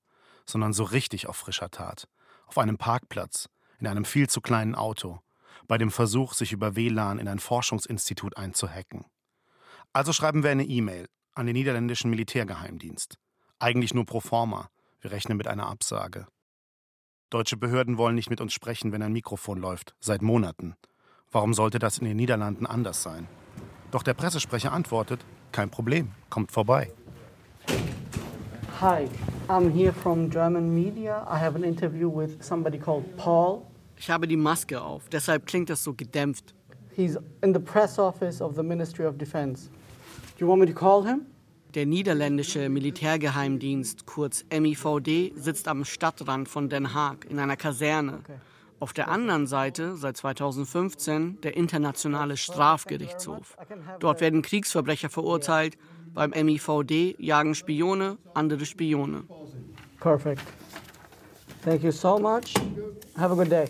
sondern 0.45 0.71
so 0.71 0.85
richtig 0.85 1.27
auf 1.27 1.35
frischer 1.35 1.69
Tat. 1.69 2.07
Auf 2.45 2.57
einem 2.57 2.77
Parkplatz, 2.77 3.49
in 3.79 3.87
einem 3.87 4.05
viel 4.05 4.29
zu 4.29 4.39
kleinen 4.39 4.75
Auto, 4.75 5.19
bei 5.67 5.77
dem 5.77 5.91
Versuch, 5.91 6.35
sich 6.35 6.53
über 6.53 6.77
WLAN 6.77 7.19
in 7.19 7.27
ein 7.27 7.39
Forschungsinstitut 7.39 8.37
einzuhacken. 8.37 9.03
Also 9.91 10.13
schreiben 10.13 10.41
wir 10.41 10.51
eine 10.51 10.63
E-Mail 10.63 11.09
an 11.33 11.47
den 11.47 11.55
niederländischen 11.55 12.09
Militärgeheimdienst. 12.09 13.17
Eigentlich 13.61 13.93
nur 13.93 14.07
pro 14.07 14.21
forma. 14.21 14.71
Wir 15.01 15.11
rechnen 15.11 15.37
mit 15.37 15.45
einer 15.47 15.67
Absage. 15.67 16.25
Deutsche 17.29 17.57
Behörden 17.57 17.99
wollen 17.99 18.15
nicht 18.15 18.31
mit 18.31 18.41
uns 18.41 18.53
sprechen, 18.53 18.91
wenn 18.91 19.03
ein 19.03 19.13
Mikrofon 19.13 19.59
läuft. 19.59 19.93
Seit 19.99 20.23
Monaten. 20.23 20.73
Warum 21.31 21.53
sollte 21.53 21.77
das 21.77 21.99
in 21.99 22.05
den 22.05 22.17
Niederlanden 22.17 22.65
anders 22.65 23.03
sein? 23.03 23.27
Doch 23.91 24.01
der 24.01 24.15
Pressesprecher 24.15 24.71
antwortet: 24.71 25.23
Kein 25.51 25.69
Problem, 25.69 26.11
kommt 26.31 26.51
vorbei. 26.51 26.91
Hi, 28.81 29.07
I'm 29.47 29.71
here 29.71 29.93
from 29.93 30.31
German 30.31 30.73
media. 30.73 31.21
I 31.31 31.37
have 31.37 31.55
an 31.55 31.63
interview 31.63 32.09
with 32.09 32.43
somebody 32.43 32.79
called 32.79 33.15
Paul. 33.15 33.61
Ich 33.95 34.09
habe 34.09 34.27
die 34.27 34.37
Maske 34.37 34.81
auf, 34.81 35.07
deshalb 35.09 35.45
klingt 35.45 35.69
das 35.69 35.83
so 35.83 35.93
gedämpft. 35.93 36.55
He's 36.95 37.15
in 37.43 37.53
the 37.53 37.59
press 37.59 37.99
office 37.99 38.41
of 38.41 38.55
the 38.55 38.63
Ministry 38.63 39.05
of 39.05 39.19
Defense. 39.19 39.69
Do 40.39 40.45
you 40.45 40.47
want 40.49 40.61
me 40.61 40.65
to 40.65 40.73
call 40.73 41.05
him? 41.05 41.27
Der 41.73 41.85
niederländische 41.85 42.67
Militärgeheimdienst, 42.67 44.05
kurz 44.05 44.43
MIVD, 44.51 45.31
sitzt 45.35 45.69
am 45.69 45.85
Stadtrand 45.85 46.49
von 46.49 46.67
Den 46.67 46.93
Haag 46.93 47.25
in 47.29 47.39
einer 47.39 47.55
Kaserne. 47.55 48.19
Auf 48.81 48.91
der 48.91 49.07
anderen 49.07 49.47
Seite, 49.47 49.95
seit 49.95 50.17
2015, 50.17 51.39
der 51.41 51.55
Internationale 51.55 52.35
Strafgerichtshof. 52.35 53.55
Dort 53.99 54.19
werden 54.19 54.41
Kriegsverbrecher 54.41 55.09
verurteilt. 55.09 55.77
Beim 56.13 56.31
MIVD 56.31 57.15
jagen 57.19 57.55
Spione 57.55 58.17
andere 58.33 58.65
Spione. 58.65 59.23
Perfect. 60.01 60.41
Thank 61.63 61.83
you 61.83 61.91
so 61.91 62.19
much. 62.19 62.53
Have 63.15 63.31
a 63.31 63.35
good 63.35 63.49
day. 63.49 63.67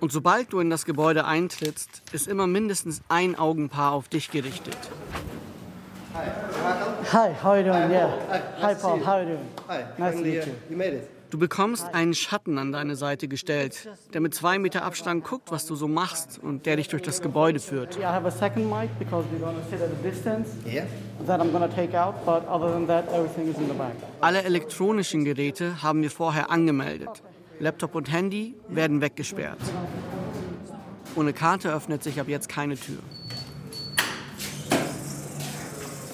Und 0.00 0.10
sobald 0.10 0.52
du 0.52 0.58
in 0.58 0.68
das 0.68 0.84
Gebäude 0.84 1.26
eintrittst, 1.26 2.02
ist 2.12 2.26
immer 2.26 2.48
mindestens 2.48 3.02
ein 3.08 3.38
Augenpaar 3.38 3.92
auf 3.92 4.08
dich 4.08 4.32
gerichtet. 4.32 4.76
Hi, 6.14 6.93
how 7.06 7.50
are 7.50 7.58
you 7.58 7.64
doing? 7.64 7.90
Yeah. 7.90 8.10
Hi, 8.60 8.74
Paul. 8.74 8.98
How 9.00 9.14
are 9.14 9.22
you 9.22 9.28
doing? 9.28 9.48
Hi. 9.68 9.84
Nice 9.98 10.14
to 10.16 10.22
meet 10.22 10.46
you. 10.46 10.54
You 10.70 10.76
made 10.76 10.94
it. 10.94 11.10
Du 11.34 11.38
bekommst 11.40 11.92
einen 11.92 12.14
Schatten 12.14 12.58
an 12.58 12.70
deine 12.70 12.94
Seite 12.94 13.26
gestellt, 13.26 13.88
der 14.12 14.20
mit 14.20 14.36
zwei 14.36 14.60
Meter 14.60 14.84
Abstand 14.84 15.24
guckt, 15.24 15.50
was 15.50 15.66
du 15.66 15.74
so 15.74 15.88
machst 15.88 16.38
und 16.40 16.64
der 16.64 16.76
dich 16.76 16.86
durch 16.86 17.02
das 17.02 17.22
Gebäude 17.22 17.58
führt. 17.58 17.98
Alle 24.20 24.42
elektronischen 24.44 25.24
Geräte 25.24 25.82
haben 25.82 26.02
wir 26.02 26.10
vorher 26.12 26.50
angemeldet. 26.50 27.22
Laptop 27.58 27.96
und 27.96 28.12
Handy 28.12 28.54
werden 28.68 29.00
weggesperrt. 29.00 29.58
Ohne 31.16 31.32
Karte 31.32 31.72
öffnet 31.72 32.04
sich 32.04 32.20
ab 32.20 32.28
jetzt 32.28 32.48
keine 32.48 32.76
Tür. 32.76 32.98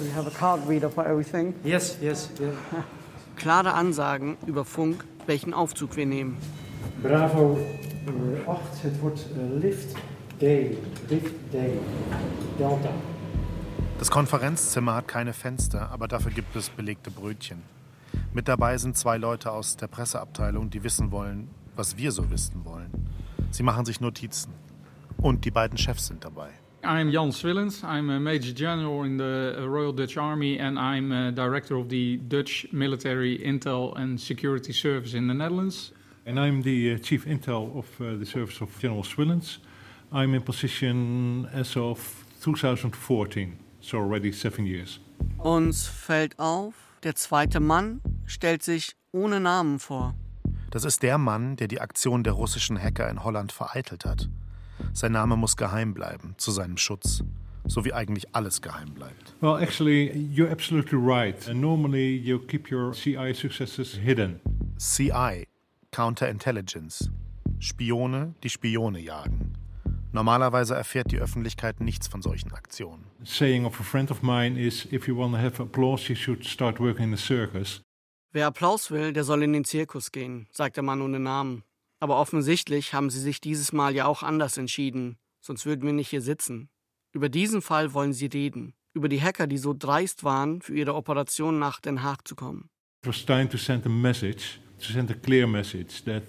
You 0.01 0.11
have 0.15 0.27
a 0.27 0.31
card 0.31 0.67
reader 0.67 0.89
for 0.89 1.07
everything? 1.07 1.55
Yes, 1.63 1.99
yes. 2.01 2.31
Yeah. 2.41 2.53
Klare 3.37 3.75
Ansagen 3.75 4.39
über 4.47 4.65
Funk, 4.65 5.05
welchen 5.27 5.53
Aufzug 5.53 5.97
wir 5.97 6.07
nehmen. 6.07 6.39
Bravo 7.03 7.59
8, 8.47 8.83
het 8.83 9.01
wordt 9.03 9.27
Lift 9.61 9.95
D. 10.41 10.77
Lift 11.09 11.35
D. 11.53 11.79
Delta. 12.59 12.91
Das 13.99 14.11
Konferenzzimmer 14.11 14.95
hat 14.95 15.09
keine 15.09 15.35
Fenster, 15.35 15.91
aber 15.91 16.09
dafür 16.09 16.31
gibt 16.33 16.57
es 16.57 16.71
belegte 16.71 17.11
Brötchen. 17.11 17.63
Mit 18.33 18.49
dabei 18.49 18.79
sind 18.79 18.97
zwei 18.97 19.19
Leute 19.19 19.53
aus 19.53 19.77
der 19.77 19.89
Presseabteilung, 19.89 20.71
die 20.71 20.83
wissen 20.83 21.11
wollen, 21.11 21.51
was 21.77 21.99
wir 21.99 22.11
so 22.11 22.31
wissen 22.31 22.65
wollen. 22.65 22.91
Sie 23.51 23.63
machen 23.63 23.85
sich 23.85 24.01
Notizen. 24.01 24.53
Und 25.19 25.45
die 25.45 25.51
beiden 25.51 25.77
Chefs 25.77 26.07
sind 26.07 26.25
dabei. 26.25 26.49
I'm 26.83 27.13
Jan 27.13 27.31
Swillens. 27.31 27.85
I'm 27.85 28.09
a 28.09 28.19
Major 28.19 28.53
General 28.53 29.03
in 29.05 29.19
the 29.19 29.67
Royal 29.69 29.93
Dutch 29.93 30.17
Army 30.17 30.59
and 30.59 30.79
I'm 30.79 31.13
a 31.13 31.31
Director 31.31 31.77
of 31.77 31.91
the 31.91 32.17
Dutch 32.17 32.67
Military 32.73 33.39
Intel 33.39 33.95
and 33.97 34.19
Security 34.19 34.73
Service 34.73 35.13
in 35.13 35.27
the 35.27 35.35
Netherlands. 35.35 35.93
And 36.25 36.41
I'm 36.41 36.63
the 36.63 36.95
uh, 36.95 36.99
Chief 36.99 37.27
Intel 37.27 37.77
of 37.77 38.01
uh, 38.01 38.17
the 38.19 38.25
Service 38.25 38.63
of 38.63 38.79
General 38.79 39.03
Swillens. 39.03 39.59
I'm 40.11 40.35
in 40.35 40.43
position 40.43 41.49
as 41.53 41.77
of 41.77 42.25
2014, 42.41 43.59
so 43.83 43.99
already 43.99 44.33
seven 44.33 44.67
years. 44.67 45.01
Uns 45.39 45.87
fällt 45.87 46.39
auf, 46.39 46.75
der 47.03 47.15
zweite 47.15 47.61
Mann 47.61 48.01
stellt 48.25 48.63
sich 48.63 48.93
ohne 49.13 49.39
Namen 49.39 49.79
vor. 49.81 50.15
Das 50.71 50.85
ist 50.85 51.03
der 51.03 51.19
Mann, 51.19 51.57
der 51.57 51.69
die 51.69 51.81
Aktion 51.81 52.23
der 52.23 52.33
russischen 52.33 52.79
Hacker 52.81 53.11
in 53.11 53.23
Holland 53.23 53.53
vereitelt 53.53 54.07
hat. 54.07 54.29
Sein 54.93 55.13
Name 55.13 55.37
muss 55.37 55.57
geheim 55.57 55.95
bleiben, 55.95 56.35
zu 56.37 56.51
seinem 56.51 56.77
Schutz. 56.77 57.23
So 57.67 57.85
wie 57.85 57.93
eigentlich 57.93 58.35
alles 58.35 58.63
geheim 58.63 58.95
bleibt. 58.95 59.35
Well, 59.41 59.63
actually, 59.63 60.11
you're 60.35 60.51
absolutely 60.51 60.99
right. 60.99 61.49
And 61.49 61.61
normally 61.61 62.17
you 62.17 62.39
keep 62.39 62.73
your 62.73 62.93
CI 62.93 63.35
successes 63.35 63.95
hidden. 63.95 64.41
CI, 64.79 65.47
Counterintelligence. 65.93 67.11
Spione, 67.59 68.35
die 68.43 68.49
Spione 68.49 69.01
jagen. 69.01 69.53
Normalerweise 70.13 70.75
erfährt 70.75 71.13
die 71.13 71.19
Öffentlichkeit 71.19 71.81
nichts 71.81 72.09
von 72.09 72.23
solchen 72.23 72.53
Aktionen. 72.53 73.05
Saying 73.23 73.65
of 73.65 73.79
a 73.79 73.85
friend 73.85 74.11
of 74.11 74.23
mine 74.23 74.59
is, 74.59 74.87
if 74.91 75.07
you 75.07 75.17
want 75.17 75.35
to 75.35 75.39
have 75.39 75.63
applause, 75.63 76.09
you 76.09 76.17
should 76.17 76.45
start 76.45 76.81
working 76.81 77.05
in 77.05 77.17
the 77.17 77.23
circus. 77.23 77.83
Wer 78.33 78.47
Applaus 78.47 78.91
will, 78.91 79.13
der 79.13 79.25
soll 79.25 79.43
in 79.43 79.53
den 79.53 79.65
Zirkus 79.65 80.11
gehen, 80.11 80.47
sagt 80.51 80.77
der 80.77 80.83
Mann 80.83 81.03
ohne 81.03 81.21
Namen. 81.21 81.63
Aber 82.01 82.19
offensichtlich 82.19 82.95
haben 82.95 83.11
sie 83.11 83.21
sich 83.21 83.41
dieses 83.41 83.73
Mal 83.73 83.95
ja 83.95 84.07
auch 84.07 84.23
anders 84.23 84.57
entschieden, 84.57 85.19
sonst 85.41 85.67
würden 85.67 85.85
wir 85.85 85.93
nicht 85.93 86.09
hier 86.09 86.23
sitzen. 86.23 86.71
Über 87.13 87.29
diesen 87.29 87.63
Fall 87.63 87.93
wollen 87.93 88.13
sie 88.13 88.27
reden, 88.27 88.75
über 88.95 89.09
die 89.09 89.21
Hacker, 89.21 89.47
die 89.47 89.59
so 89.59 89.75
dreist 89.79 90.25
waren, 90.25 90.63
für 90.63 90.75
ihre 90.75 90.95
Operation 90.95 91.59
nach 91.59 91.81
Den 91.81 92.03
Haag 92.03 92.27
zu 92.27 92.35
kommen. 92.35 92.71
It 93.03 93.09
was 93.09 93.25
time 93.25 93.49
to 93.49 93.57
send 93.57 93.87
a 93.87 93.89
message, 93.89 94.61
to 94.79 94.93
send 94.93 95.11
a 95.11 95.15
clear 95.15 95.47
message 95.47 96.05
that 96.05 96.23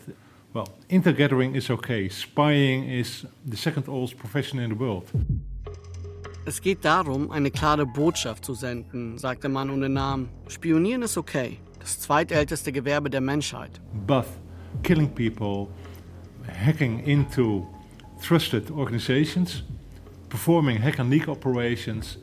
Well, 0.54 0.68
intergathering 0.90 1.56
is 1.56 1.70
okay. 1.70 2.10
Spying 2.10 2.90
is 2.90 3.26
the 3.46 3.56
second 3.56 3.88
oldest 3.88 4.18
profession 4.18 4.60
in 4.60 4.72
the 4.72 4.78
world. 4.78 5.06
Es 6.44 6.60
geht 6.60 6.84
darum, 6.84 7.32
eine 7.32 7.52
klare 7.52 7.86
Botschaft 7.86 8.44
zu 8.44 8.54
senden, 8.54 9.18
sagt 9.18 9.44
der 9.44 9.50
Mann 9.50 9.70
ohne 9.70 9.88
Namen. 9.88 10.28
Spionieren 10.48 11.04
ist 11.04 11.18
okay. 11.18 11.58
Das 11.80 12.02
zweitälteste 12.02 12.74
Gewerbe 12.74 13.10
der 13.10 13.22
Menschheit. 13.22 13.80
But 14.06 14.26
killing 14.84 15.10
people, 15.10 15.68
hacking 16.48 17.06
into 17.06 17.68
trusted 18.22 18.72
organizations, 18.72 19.64
performing 20.30 20.78
hack 20.78 21.00
and 21.00 21.10
leak 21.10 21.28
operations, 21.28 22.18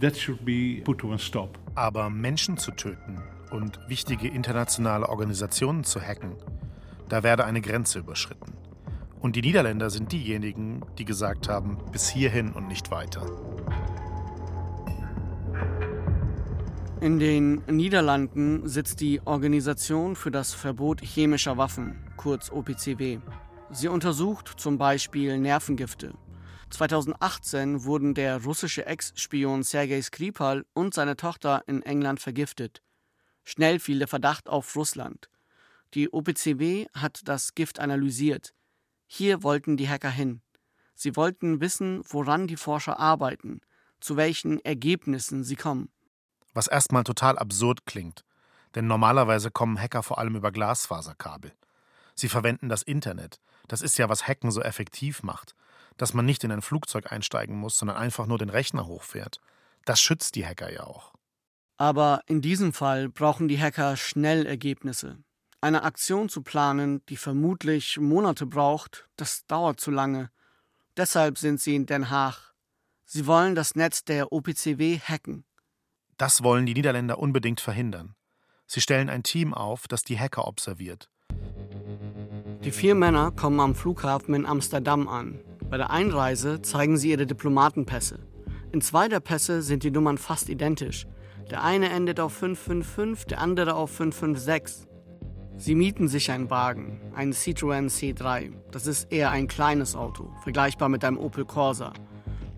that 0.00 0.16
should 0.16 0.44
be 0.44 0.82
put 0.84 0.98
to 0.98 1.12
a 1.12 1.18
stop. 1.18 1.58
Aber 1.74 2.10
Menschen 2.10 2.56
zu 2.56 2.72
töten 2.72 3.22
und 3.50 3.78
wichtige 3.88 4.28
internationale 4.28 5.08
Organisationen 5.08 5.84
zu 5.84 6.00
hacken, 6.00 6.32
da 7.08 7.22
werde 7.22 7.44
eine 7.44 7.60
Grenze 7.60 8.00
überschritten. 8.00 8.54
Und 9.20 9.36
die 9.36 9.42
Niederländer 9.42 9.88
sind 9.88 10.12
diejenigen, 10.12 10.82
die 10.98 11.04
gesagt 11.04 11.48
haben, 11.48 11.78
bis 11.92 12.08
hierhin 12.10 12.52
und 12.52 12.68
nicht 12.68 12.90
weiter. 12.90 13.26
In 17.00 17.18
den 17.18 17.56
Niederlanden 17.66 18.68
sitzt 18.68 19.00
die 19.00 19.20
Organisation 19.26 20.14
für 20.14 20.30
das 20.30 20.54
Verbot 20.54 21.02
chemischer 21.02 21.56
Waffen, 21.58 21.98
kurz 22.16 22.50
OPCW. 22.50 23.18
Sie 23.70 23.88
untersucht 23.88 24.54
zum 24.56 24.78
Beispiel 24.78 25.38
Nervengifte. 25.38 26.14
2018 26.70 27.84
wurden 27.84 28.14
der 28.14 28.42
russische 28.44 28.86
Ex-Spion 28.86 29.64
Sergei 29.64 30.00
Skripal 30.00 30.64
und 30.72 30.94
seine 30.94 31.16
Tochter 31.16 31.64
in 31.66 31.82
England 31.82 32.20
vergiftet. 32.20 32.80
Schnell 33.42 33.80
fiel 33.80 33.98
der 33.98 34.08
Verdacht 34.08 34.48
auf 34.48 34.74
Russland. 34.76 35.28
Die 35.94 36.12
OPCW 36.12 36.86
hat 36.94 37.22
das 37.24 37.54
Gift 37.54 37.80
analysiert. 37.80 38.54
Hier 39.06 39.42
wollten 39.42 39.76
die 39.76 39.88
Hacker 39.88 40.10
hin. 40.10 40.40
Sie 40.94 41.16
wollten 41.16 41.60
wissen, 41.60 42.02
woran 42.08 42.46
die 42.46 42.56
Forscher 42.56 42.98
arbeiten, 42.98 43.60
zu 44.00 44.16
welchen 44.16 44.64
Ergebnissen 44.64 45.44
sie 45.44 45.56
kommen 45.56 45.90
was 46.54 46.66
erstmal 46.66 47.04
total 47.04 47.38
absurd 47.38 47.84
klingt, 47.84 48.24
denn 48.74 48.86
normalerweise 48.86 49.50
kommen 49.50 49.80
Hacker 49.80 50.02
vor 50.02 50.18
allem 50.18 50.36
über 50.36 50.52
Glasfaserkabel. 50.52 51.52
Sie 52.14 52.28
verwenden 52.28 52.68
das 52.68 52.82
Internet. 52.82 53.40
Das 53.68 53.82
ist 53.82 53.98
ja, 53.98 54.08
was 54.08 54.26
Hacken 54.26 54.50
so 54.50 54.62
effektiv 54.62 55.22
macht, 55.22 55.54
dass 55.96 56.14
man 56.14 56.24
nicht 56.24 56.44
in 56.44 56.52
ein 56.52 56.62
Flugzeug 56.62 57.12
einsteigen 57.12 57.56
muss, 57.56 57.78
sondern 57.78 57.96
einfach 57.96 58.26
nur 58.26 58.38
den 58.38 58.50
Rechner 58.50 58.86
hochfährt. 58.86 59.40
Das 59.84 60.00
schützt 60.00 60.34
die 60.34 60.46
Hacker 60.46 60.72
ja 60.72 60.84
auch. 60.84 61.12
Aber 61.76 62.22
in 62.26 62.40
diesem 62.40 62.72
Fall 62.72 63.08
brauchen 63.08 63.48
die 63.48 63.60
Hacker 63.60 63.96
schnell 63.96 64.46
Ergebnisse. 64.46 65.18
Eine 65.60 65.82
Aktion 65.82 66.28
zu 66.28 66.42
planen, 66.42 67.04
die 67.06 67.16
vermutlich 67.16 67.98
Monate 67.98 68.46
braucht, 68.46 69.08
das 69.16 69.46
dauert 69.46 69.80
zu 69.80 69.90
lange. 69.90 70.30
Deshalb 70.96 71.38
sind 71.38 71.60
sie 71.60 71.74
in 71.74 71.86
Den 71.86 72.10
Haag. 72.10 72.54
Sie 73.04 73.26
wollen 73.26 73.54
das 73.54 73.74
Netz 73.74 74.04
der 74.04 74.32
OPCW 74.32 75.00
hacken. 75.00 75.44
Das 76.16 76.42
wollen 76.42 76.66
die 76.66 76.74
Niederländer 76.74 77.18
unbedingt 77.18 77.60
verhindern. 77.60 78.14
Sie 78.66 78.80
stellen 78.80 79.10
ein 79.10 79.22
Team 79.22 79.52
auf, 79.52 79.88
das 79.88 80.02
die 80.02 80.18
Hacker 80.18 80.46
observiert. 80.46 81.10
Die 82.64 82.70
vier 82.70 82.94
Männer 82.94 83.30
kommen 83.30 83.60
am 83.60 83.74
Flughafen 83.74 84.34
in 84.34 84.46
Amsterdam 84.46 85.06
an. 85.08 85.40
Bei 85.68 85.76
der 85.76 85.90
Einreise 85.90 86.62
zeigen 86.62 86.96
sie 86.96 87.10
ihre 87.10 87.26
Diplomatenpässe. 87.26 88.20
In 88.72 88.80
zwei 88.80 89.08
der 89.08 89.20
Pässe 89.20 89.62
sind 89.62 89.82
die 89.82 89.90
Nummern 89.90 90.18
fast 90.18 90.48
identisch. 90.48 91.06
Der 91.50 91.62
eine 91.62 91.90
endet 91.90 92.20
auf 92.20 92.32
555, 92.32 93.26
der 93.26 93.40
andere 93.40 93.74
auf 93.74 93.90
556. 93.90 94.88
Sie 95.56 95.74
mieten 95.74 96.08
sich 96.08 96.30
einen 96.30 96.50
Wagen, 96.50 97.00
einen 97.14 97.32
Citroën 97.32 97.88
C3. 97.88 98.52
Das 98.70 98.86
ist 98.86 99.12
eher 99.12 99.30
ein 99.30 99.46
kleines 99.46 99.94
Auto, 99.94 100.32
vergleichbar 100.42 100.88
mit 100.88 101.04
einem 101.04 101.18
Opel 101.18 101.44
Corsa. 101.44 101.92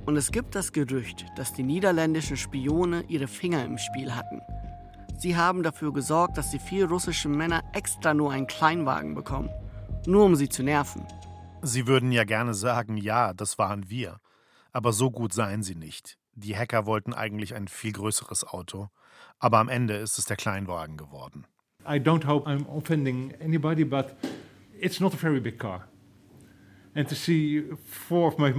Und 0.06 0.16
es 0.16 0.30
gibt 0.30 0.54
das 0.54 0.72
Gerücht, 0.72 1.26
dass 1.36 1.52
die 1.52 1.64
niederländischen 1.64 2.36
Spione 2.36 3.04
ihre 3.08 3.26
Finger 3.26 3.64
im 3.64 3.76
Spiel 3.76 4.14
hatten. 4.14 4.40
Sie 5.18 5.36
haben 5.36 5.64
dafür 5.64 5.92
gesorgt, 5.92 6.38
dass 6.38 6.52
die 6.52 6.60
vier 6.60 6.88
russischen 6.88 7.36
Männer 7.36 7.64
extra 7.72 8.14
nur 8.14 8.30
einen 8.30 8.46
Kleinwagen 8.46 9.16
bekommen, 9.16 9.50
nur 10.06 10.24
um 10.24 10.36
sie 10.36 10.48
zu 10.48 10.62
nerven. 10.62 11.04
Sie 11.62 11.88
würden 11.88 12.12
ja 12.12 12.22
gerne 12.22 12.54
sagen, 12.54 12.96
ja, 12.96 13.34
das 13.34 13.58
waren 13.58 13.90
wir. 13.90 14.20
Aber 14.72 14.92
so 14.92 15.10
gut 15.10 15.32
seien 15.32 15.64
sie 15.64 15.74
nicht. 15.74 16.18
Die 16.34 16.56
Hacker 16.56 16.86
wollten 16.86 17.12
eigentlich 17.12 17.54
ein 17.54 17.66
viel 17.66 17.92
größeres 17.92 18.44
Auto, 18.44 18.88
aber 19.40 19.58
am 19.58 19.68
Ende 19.68 19.94
ist 19.96 20.18
es 20.18 20.26
der 20.26 20.36
Kleinwagen 20.36 20.96
geworden. 20.96 21.46
I 21.84 21.98
don't 21.98 22.26
hope 22.26 22.48
I'm 22.48 22.66
offending 22.68 23.34
anybody, 23.42 23.84
but 23.84 24.14
it's 24.78 25.00
not 25.00 25.14
a 25.14 25.16
very 25.16 25.40
big 25.40 25.58
car. 25.58 25.88
And 26.96 27.06
to 27.08 27.14
see 27.14 27.60
four 27.84 28.28
of 28.28 28.38
my 28.38 28.54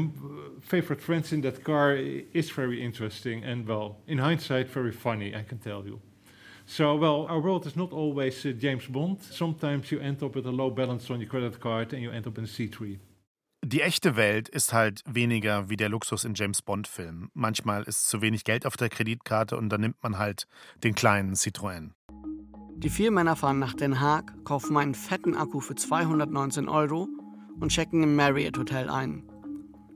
favorite 0.62 1.02
friends 1.02 1.34
in 1.34 1.42
that 1.42 1.64
car 1.64 1.96
is 1.96 2.52
very 2.52 2.84
interesting 2.84 3.44
and, 3.44 3.68
well, 3.68 3.98
in 4.06 4.20
hindsight, 4.20 4.70
very 4.70 4.92
funny, 4.92 5.36
I 5.36 5.42
can 5.42 5.58
tell 5.58 5.84
you. 5.84 6.00
So, 6.68 6.96
well, 6.96 7.26
our 7.30 7.42
world 7.42 7.66
is 7.66 7.76
not 7.76 7.92
always 7.92 8.46
uh, 8.46 8.50
James 8.50 8.86
Bond. 8.88 9.24
Sometimes 9.24 9.92
you 9.92 10.00
end 10.00 10.22
up 10.22 10.36
with 10.36 10.46
a 10.46 10.52
low 10.52 10.70
balance 10.70 11.10
on 11.10 11.20
your 11.20 11.30
credit 11.30 11.60
card 11.60 11.94
and 11.94 12.04
you 12.04 12.12
end 12.12 12.28
up 12.28 12.38
in 12.38 12.44
a 12.44 12.48
C3. 12.48 13.00
Die 13.66 13.82
echte 13.82 14.16
Welt 14.16 14.50
ist 14.50 14.72
halt 14.72 15.02
weniger 15.08 15.70
wie 15.70 15.76
der 15.78 15.90
Luxus 15.90 16.24
in 16.24 16.36
James 16.36 16.62
Bond-Filmen. 16.62 17.32
Manchmal 17.34 17.84
ist 17.84 18.08
zu 18.08 18.22
wenig 18.22 18.44
Geld 18.44 18.68
auf 18.68 18.78
der 18.78 18.90
Kreditkarte 18.90 19.58
und 19.58 19.70
dann 19.70 19.82
nimmt 19.82 20.04
man 20.04 20.20
halt 20.20 20.46
den 20.84 20.94
kleinen 20.94 21.34
Citroën. 21.34 21.90
Die 22.76 22.90
vier 22.90 23.10
Männer 23.10 23.36
fahren 23.36 23.58
nach 23.58 23.74
Den 23.74 24.00
Haag, 24.00 24.46
kaufen 24.46 24.78
einen 24.78 24.94
fetten 24.94 25.36
Akku 25.36 25.60
für 25.60 25.74
219 25.74 26.70
Euro 26.70 27.08
und 27.60 27.70
checken 27.70 28.04
im 28.04 28.16
Marriott 28.16 28.58
Hotel 28.58 28.90
ein. 28.90 29.24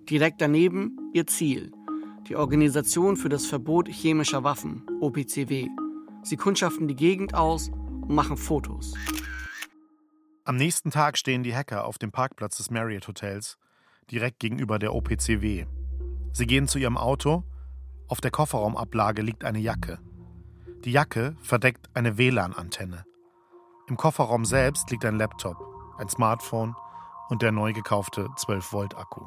Direkt 0.09 0.41
daneben 0.41 1.11
ihr 1.13 1.27
Ziel, 1.27 1.71
die 2.27 2.35
Organisation 2.35 3.17
für 3.17 3.29
das 3.29 3.45
Verbot 3.45 3.87
chemischer 3.87 4.43
Waffen, 4.43 4.85
OPCW. 4.99 5.67
Sie 6.23 6.37
kundschaften 6.37 6.87
die 6.87 6.95
Gegend 6.95 7.33
aus 7.33 7.69
und 7.69 8.11
machen 8.11 8.37
Fotos. 8.37 8.93
Am 10.43 10.55
nächsten 10.55 10.91
Tag 10.91 11.17
stehen 11.17 11.43
die 11.43 11.55
Hacker 11.55 11.85
auf 11.85 11.97
dem 11.97 12.11
Parkplatz 12.11 12.57
des 12.57 12.71
Marriott 12.71 13.07
Hotels, 13.07 13.57
direkt 14.09 14.39
gegenüber 14.39 14.79
der 14.79 14.93
OPCW. 14.93 15.65
Sie 16.33 16.47
gehen 16.47 16.67
zu 16.67 16.79
ihrem 16.79 16.97
Auto. 16.97 17.43
Auf 18.07 18.21
der 18.21 18.31
Kofferraumablage 18.31 19.21
liegt 19.21 19.45
eine 19.45 19.59
Jacke. 19.59 19.99
Die 20.83 20.91
Jacke 20.91 21.35
verdeckt 21.41 21.89
eine 21.93 22.17
WLAN-Antenne. 22.17 23.05
Im 23.87 23.97
Kofferraum 23.97 24.45
selbst 24.45 24.89
liegt 24.89 25.05
ein 25.05 25.17
Laptop, 25.17 25.57
ein 25.97 26.09
Smartphone 26.09 26.75
und 27.31 27.41
der 27.41 27.53
neu 27.53 27.71
gekaufte 27.71 28.27
12-Volt-Akku. 28.35 29.21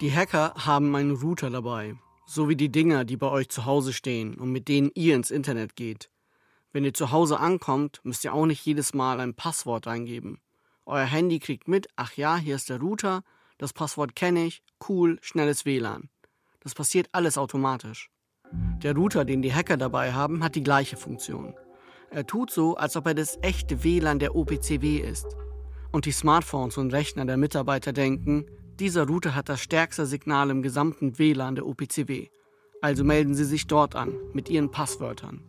Die 0.00 0.12
Hacker 0.12 0.54
haben 0.56 0.94
einen 0.96 1.14
Router 1.14 1.50
dabei, 1.50 1.94
so 2.26 2.48
wie 2.48 2.56
die 2.56 2.68
Dinger, 2.68 3.04
die 3.04 3.16
bei 3.16 3.28
euch 3.28 3.48
zu 3.48 3.64
Hause 3.64 3.92
stehen 3.92 4.34
und 4.34 4.50
mit 4.50 4.66
denen 4.66 4.90
ihr 4.96 5.14
ins 5.14 5.30
Internet 5.30 5.76
geht. 5.76 6.10
Wenn 6.72 6.84
ihr 6.84 6.94
zu 6.94 7.12
Hause 7.12 7.38
ankommt, 7.38 8.00
müsst 8.02 8.24
ihr 8.24 8.34
auch 8.34 8.44
nicht 8.44 8.66
jedes 8.66 8.92
Mal 8.92 9.20
ein 9.20 9.34
Passwort 9.34 9.86
eingeben. 9.86 10.40
Euer 10.84 11.04
Handy 11.04 11.38
kriegt 11.38 11.68
mit, 11.68 11.86
ach 11.94 12.14
ja, 12.14 12.36
hier 12.36 12.56
ist 12.56 12.70
der 12.70 12.80
Router, 12.80 13.22
das 13.56 13.72
Passwort 13.72 14.16
kenne 14.16 14.44
ich, 14.44 14.60
cool, 14.88 15.18
schnelles 15.22 15.64
WLAN. 15.64 16.08
Das 16.58 16.74
passiert 16.74 17.08
alles 17.12 17.38
automatisch. 17.38 18.10
Der 18.82 18.96
Router, 18.96 19.24
den 19.24 19.42
die 19.42 19.54
Hacker 19.54 19.76
dabei 19.76 20.12
haben, 20.12 20.42
hat 20.42 20.56
die 20.56 20.64
gleiche 20.64 20.96
Funktion. 20.96 21.54
Er 22.10 22.26
tut 22.26 22.50
so, 22.50 22.76
als 22.76 22.96
ob 22.96 23.06
er 23.06 23.14
das 23.14 23.38
echte 23.42 23.84
WLAN 23.84 24.18
der 24.18 24.34
OPCW 24.34 24.98
ist 24.98 25.36
und 25.92 26.06
die 26.06 26.12
Smartphones 26.12 26.76
und 26.78 26.92
Rechner 26.92 27.24
der 27.24 27.36
Mitarbeiter 27.36 27.92
denken, 27.92 28.46
dieser 28.78 29.06
Router 29.06 29.34
hat 29.34 29.48
das 29.48 29.60
stärkste 29.60 30.06
Signal 30.06 30.50
im 30.50 30.62
gesamten 30.62 31.18
WLAN 31.18 31.56
der 31.56 31.66
OPCW. 31.66 32.28
Also 32.80 33.02
melden 33.02 33.34
Sie 33.34 33.44
sich 33.44 33.66
dort 33.66 33.96
an 33.96 34.14
mit 34.32 34.48
Ihren 34.48 34.70
Passwörtern. 34.70 35.40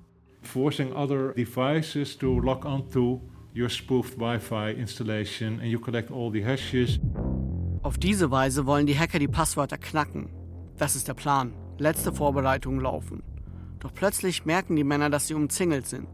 Forcing 0.41 0.93
other 0.93 1.33
devices 1.33 2.17
to 2.17 2.39
log 2.39 2.65
onto 2.65 3.21
your 3.55 3.69
spoofed 3.69 4.17
Wi-Fi 4.17 4.71
installation 4.71 5.59
and 5.59 5.65
you 5.65 5.79
collect 5.79 6.11
all 6.11 6.31
the 6.31 6.43
hashes. 6.43 6.99
Auf 7.83 7.97
diese 7.97 8.31
Weise 8.31 8.65
wollen 8.65 8.87
die 8.87 8.97
Hacker 8.97 9.19
die 9.19 9.27
Passwörter 9.27 9.77
knacken. 9.77 10.29
Das 10.77 10.95
ist 10.95 11.07
der 11.07 11.13
Plan. 11.13 11.53
Letzte 11.77 12.11
Vorbereitungen 12.11 12.81
laufen. 12.81 13.21
Doch 13.79 13.93
plötzlich 13.93 14.45
merken 14.45 14.75
die 14.75 14.83
Männer, 14.83 15.09
dass 15.09 15.27
sie 15.27 15.33
umzingelt 15.33 15.87
sind. 15.87 16.07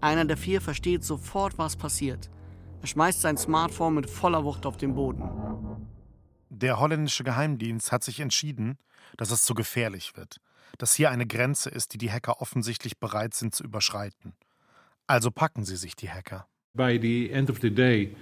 Einer 0.00 0.24
der 0.24 0.36
vier 0.36 0.60
versteht 0.60 1.04
sofort, 1.04 1.58
was 1.58 1.76
passiert. 1.76 2.30
Er 2.80 2.86
schmeißt 2.86 3.20
sein 3.20 3.36
Smartphone 3.36 3.94
mit 3.94 4.08
voller 4.08 4.44
Wucht 4.44 4.64
auf 4.64 4.76
den 4.76 4.94
Boden. 4.94 5.22
Der 6.48 6.80
holländische 6.80 7.24
Geheimdienst 7.24 7.92
hat 7.92 8.02
sich 8.02 8.20
entschieden, 8.20 8.78
dass 9.16 9.30
es 9.30 9.42
zu 9.42 9.54
gefährlich 9.54 10.16
wird, 10.16 10.40
dass 10.78 10.94
hier 10.94 11.10
eine 11.10 11.26
Grenze 11.26 11.70
ist, 11.70 11.92
die 11.92 11.98
die 11.98 12.10
Hacker 12.10 12.40
offensichtlich 12.40 12.98
bereit 12.98 13.34
sind 13.34 13.54
zu 13.54 13.64
überschreiten. 13.64 14.34
Also 15.06 15.30
packen 15.30 15.64
sie 15.64 15.76
sich 15.76 15.94
die 15.94 16.10
Hacker. 16.10 16.46
By 16.74 16.98
the 17.00 17.30
end 17.30 17.50
of 17.50 17.58
the 17.60 17.70
day, 17.70 18.14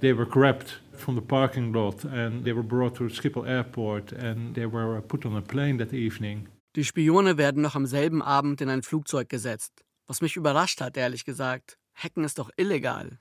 they 0.00 0.16
were 0.16 0.26
grabbed 0.26 0.82
from 0.92 1.14
the 1.14 1.20
parking 1.20 1.72
lot 1.72 2.04
and 2.04 2.44
they 2.44 2.54
were 2.54 2.62
brought 2.62 2.96
to 2.96 3.08
Schiphol 3.08 3.46
Airport 3.46 4.12
and 4.12 4.54
they 4.54 4.70
were 4.70 5.00
put 5.00 5.24
on 5.26 5.36
a 5.36 5.40
plane 5.40 5.78
that 5.78 5.92
evening. 5.92 6.48
Die 6.76 6.84
Spione 6.84 7.38
werden 7.38 7.62
noch 7.62 7.74
am 7.74 7.86
selben 7.86 8.20
Abend 8.20 8.60
in 8.60 8.68
ein 8.68 8.82
Flugzeug 8.82 9.28
gesetzt, 9.30 9.84
was 10.06 10.20
mich 10.20 10.36
überrascht 10.36 10.80
hat, 10.80 10.96
ehrlich 10.96 11.24
gesagt. 11.24 11.78
Hacken 11.96 12.24
ist 12.24 12.38
doch 12.38 12.50
illegal. 12.56 13.18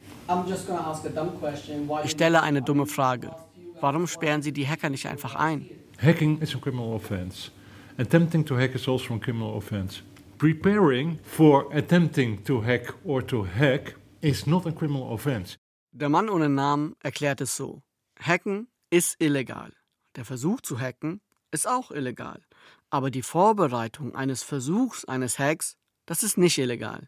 Ich 2.04 2.12
stelle 2.12 2.44
eine 2.44 2.62
dumme 2.62 2.86
Frage. 2.86 3.32
Warum 3.80 4.08
sperren 4.08 4.42
Sie 4.42 4.52
die 4.52 4.68
Hacker 4.68 4.90
nicht 4.90 5.08
einfach 5.08 5.36
ein? 5.36 5.70
Hacking 6.02 6.42
is 6.42 6.54
a 6.56 6.60
criminal 6.60 6.94
offense. 6.94 7.52
Attempting 7.98 8.46
to 8.46 8.58
hack 8.58 8.76
is 8.76 8.88
also 8.88 9.16
a 9.16 9.20
criminal 9.20 9.56
offense. 9.56 10.02
Preparing 10.38 11.20
for 11.24 11.74
attempting 11.74 12.44
to 12.44 12.62
hack 12.62 12.94
or 13.06 13.26
to 13.26 13.46
hack 13.46 13.96
is 14.20 14.46
not 14.46 14.68
a 14.68 14.72
criminal 14.72 15.04
offense. 15.04 15.58
Der 15.94 16.10
Mann 16.10 16.30
ohne 16.30 16.50
Namen 16.50 16.96
erklärt 17.02 17.40
es 17.40 17.56
so. 17.56 17.82
Hacken 18.20 18.68
ist 18.90 19.16
illegal. 19.20 19.72
Der 20.18 20.26
Versuch 20.26 20.60
zu 20.60 20.80
hacken 20.80 21.22
ist 21.52 21.68
auch 21.68 21.92
illegal. 21.92 22.42
Aber 22.90 23.12
die 23.12 23.22
Vorbereitung 23.22 24.14
eines 24.14 24.44
Versuchs 24.44 25.06
eines 25.06 25.40
Hacks, 25.40 25.78
das 26.06 26.24
ist 26.24 26.38
nicht 26.38 26.58
illegal. 26.58 27.08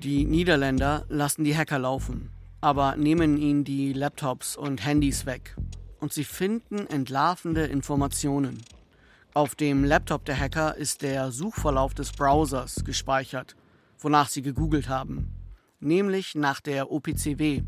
Die 0.00 0.24
Niederländer 0.24 1.04
lassen 1.08 1.42
die 1.42 1.56
Hacker 1.56 1.80
laufen, 1.80 2.30
aber 2.60 2.94
nehmen 2.94 3.36
ihnen 3.36 3.64
die 3.64 3.92
Laptops 3.92 4.56
und 4.56 4.84
Handys 4.84 5.26
weg. 5.26 5.56
Und 5.98 6.12
sie 6.12 6.22
finden 6.22 6.86
entlarvende 6.86 7.66
Informationen. 7.66 8.62
Auf 9.34 9.56
dem 9.56 9.82
Laptop 9.82 10.24
der 10.24 10.38
Hacker 10.38 10.76
ist 10.76 11.02
der 11.02 11.32
Suchverlauf 11.32 11.94
des 11.94 12.12
Browsers 12.12 12.84
gespeichert, 12.84 13.56
wonach 13.98 14.28
sie 14.28 14.42
gegoogelt 14.42 14.88
haben, 14.88 15.34
nämlich 15.80 16.36
nach 16.36 16.60
der 16.60 16.92
OPCW. 16.92 17.62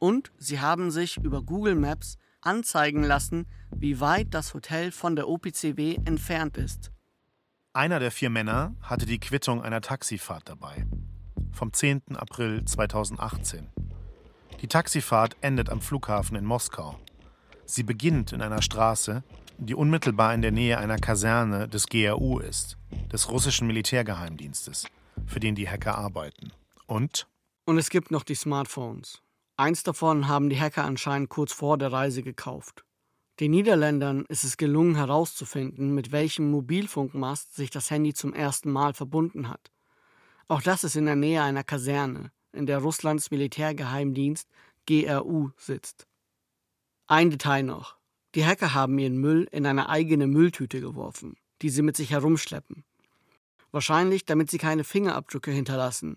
Und 0.00 0.32
sie 0.36 0.58
haben 0.58 0.90
sich 0.90 1.16
über 1.18 1.42
Google 1.42 1.76
Maps 1.76 2.18
anzeigen 2.40 3.04
lassen, 3.04 3.46
wie 3.70 4.00
weit 4.00 4.34
das 4.34 4.52
Hotel 4.52 4.90
von 4.90 5.14
der 5.14 5.28
OPCW 5.28 5.98
entfernt 6.04 6.56
ist. 6.56 6.90
Einer 7.72 8.00
der 8.00 8.10
vier 8.10 8.30
Männer 8.30 8.74
hatte 8.82 9.06
die 9.06 9.20
Quittung 9.20 9.62
einer 9.62 9.80
Taxifahrt 9.80 10.48
dabei. 10.48 10.84
Vom 11.58 11.72
10. 11.72 12.14
April 12.14 12.64
2018. 12.64 13.66
Die 14.62 14.68
Taxifahrt 14.68 15.36
endet 15.40 15.70
am 15.70 15.80
Flughafen 15.80 16.36
in 16.36 16.44
Moskau. 16.44 16.96
Sie 17.64 17.82
beginnt 17.82 18.32
in 18.32 18.42
einer 18.42 18.62
Straße, 18.62 19.24
die 19.56 19.74
unmittelbar 19.74 20.32
in 20.34 20.40
der 20.40 20.52
Nähe 20.52 20.78
einer 20.78 20.98
Kaserne 20.98 21.66
des 21.66 21.88
GRU 21.88 22.38
ist, 22.38 22.76
des 23.12 23.28
russischen 23.28 23.66
Militärgeheimdienstes, 23.66 24.86
für 25.26 25.40
den 25.40 25.56
die 25.56 25.68
Hacker 25.68 25.98
arbeiten. 25.98 26.52
Und? 26.86 27.26
Und 27.64 27.76
es 27.76 27.90
gibt 27.90 28.12
noch 28.12 28.22
die 28.22 28.36
Smartphones. 28.36 29.20
Eins 29.56 29.82
davon 29.82 30.28
haben 30.28 30.50
die 30.50 30.60
Hacker 30.60 30.84
anscheinend 30.84 31.28
kurz 31.28 31.52
vor 31.52 31.76
der 31.76 31.90
Reise 31.90 32.22
gekauft. 32.22 32.84
Den 33.40 33.50
Niederländern 33.50 34.26
ist 34.28 34.44
es 34.44 34.58
gelungen 34.58 34.94
herauszufinden, 34.94 35.92
mit 35.92 36.12
welchem 36.12 36.52
Mobilfunkmast 36.52 37.56
sich 37.56 37.70
das 37.70 37.90
Handy 37.90 38.14
zum 38.14 38.32
ersten 38.32 38.70
Mal 38.70 38.94
verbunden 38.94 39.48
hat. 39.48 39.72
Auch 40.48 40.62
das 40.62 40.82
ist 40.82 40.96
in 40.96 41.04
der 41.04 41.14
Nähe 41.14 41.42
einer 41.42 41.62
Kaserne, 41.62 42.32
in 42.52 42.64
der 42.64 42.78
Russlands 42.78 43.30
Militärgeheimdienst 43.30 44.48
GRU 44.86 45.50
sitzt. 45.58 46.06
Ein 47.06 47.30
Detail 47.30 47.62
noch. 47.62 47.98
Die 48.34 48.46
Hacker 48.46 48.72
haben 48.72 48.98
ihren 48.98 49.18
Müll 49.18 49.46
in 49.52 49.66
eine 49.66 49.90
eigene 49.90 50.26
Mülltüte 50.26 50.80
geworfen, 50.80 51.36
die 51.60 51.68
sie 51.68 51.82
mit 51.82 51.98
sich 51.98 52.12
herumschleppen. 52.12 52.84
Wahrscheinlich, 53.72 54.24
damit 54.24 54.50
sie 54.50 54.56
keine 54.56 54.84
Fingerabdrücke 54.84 55.50
hinterlassen. 55.50 56.16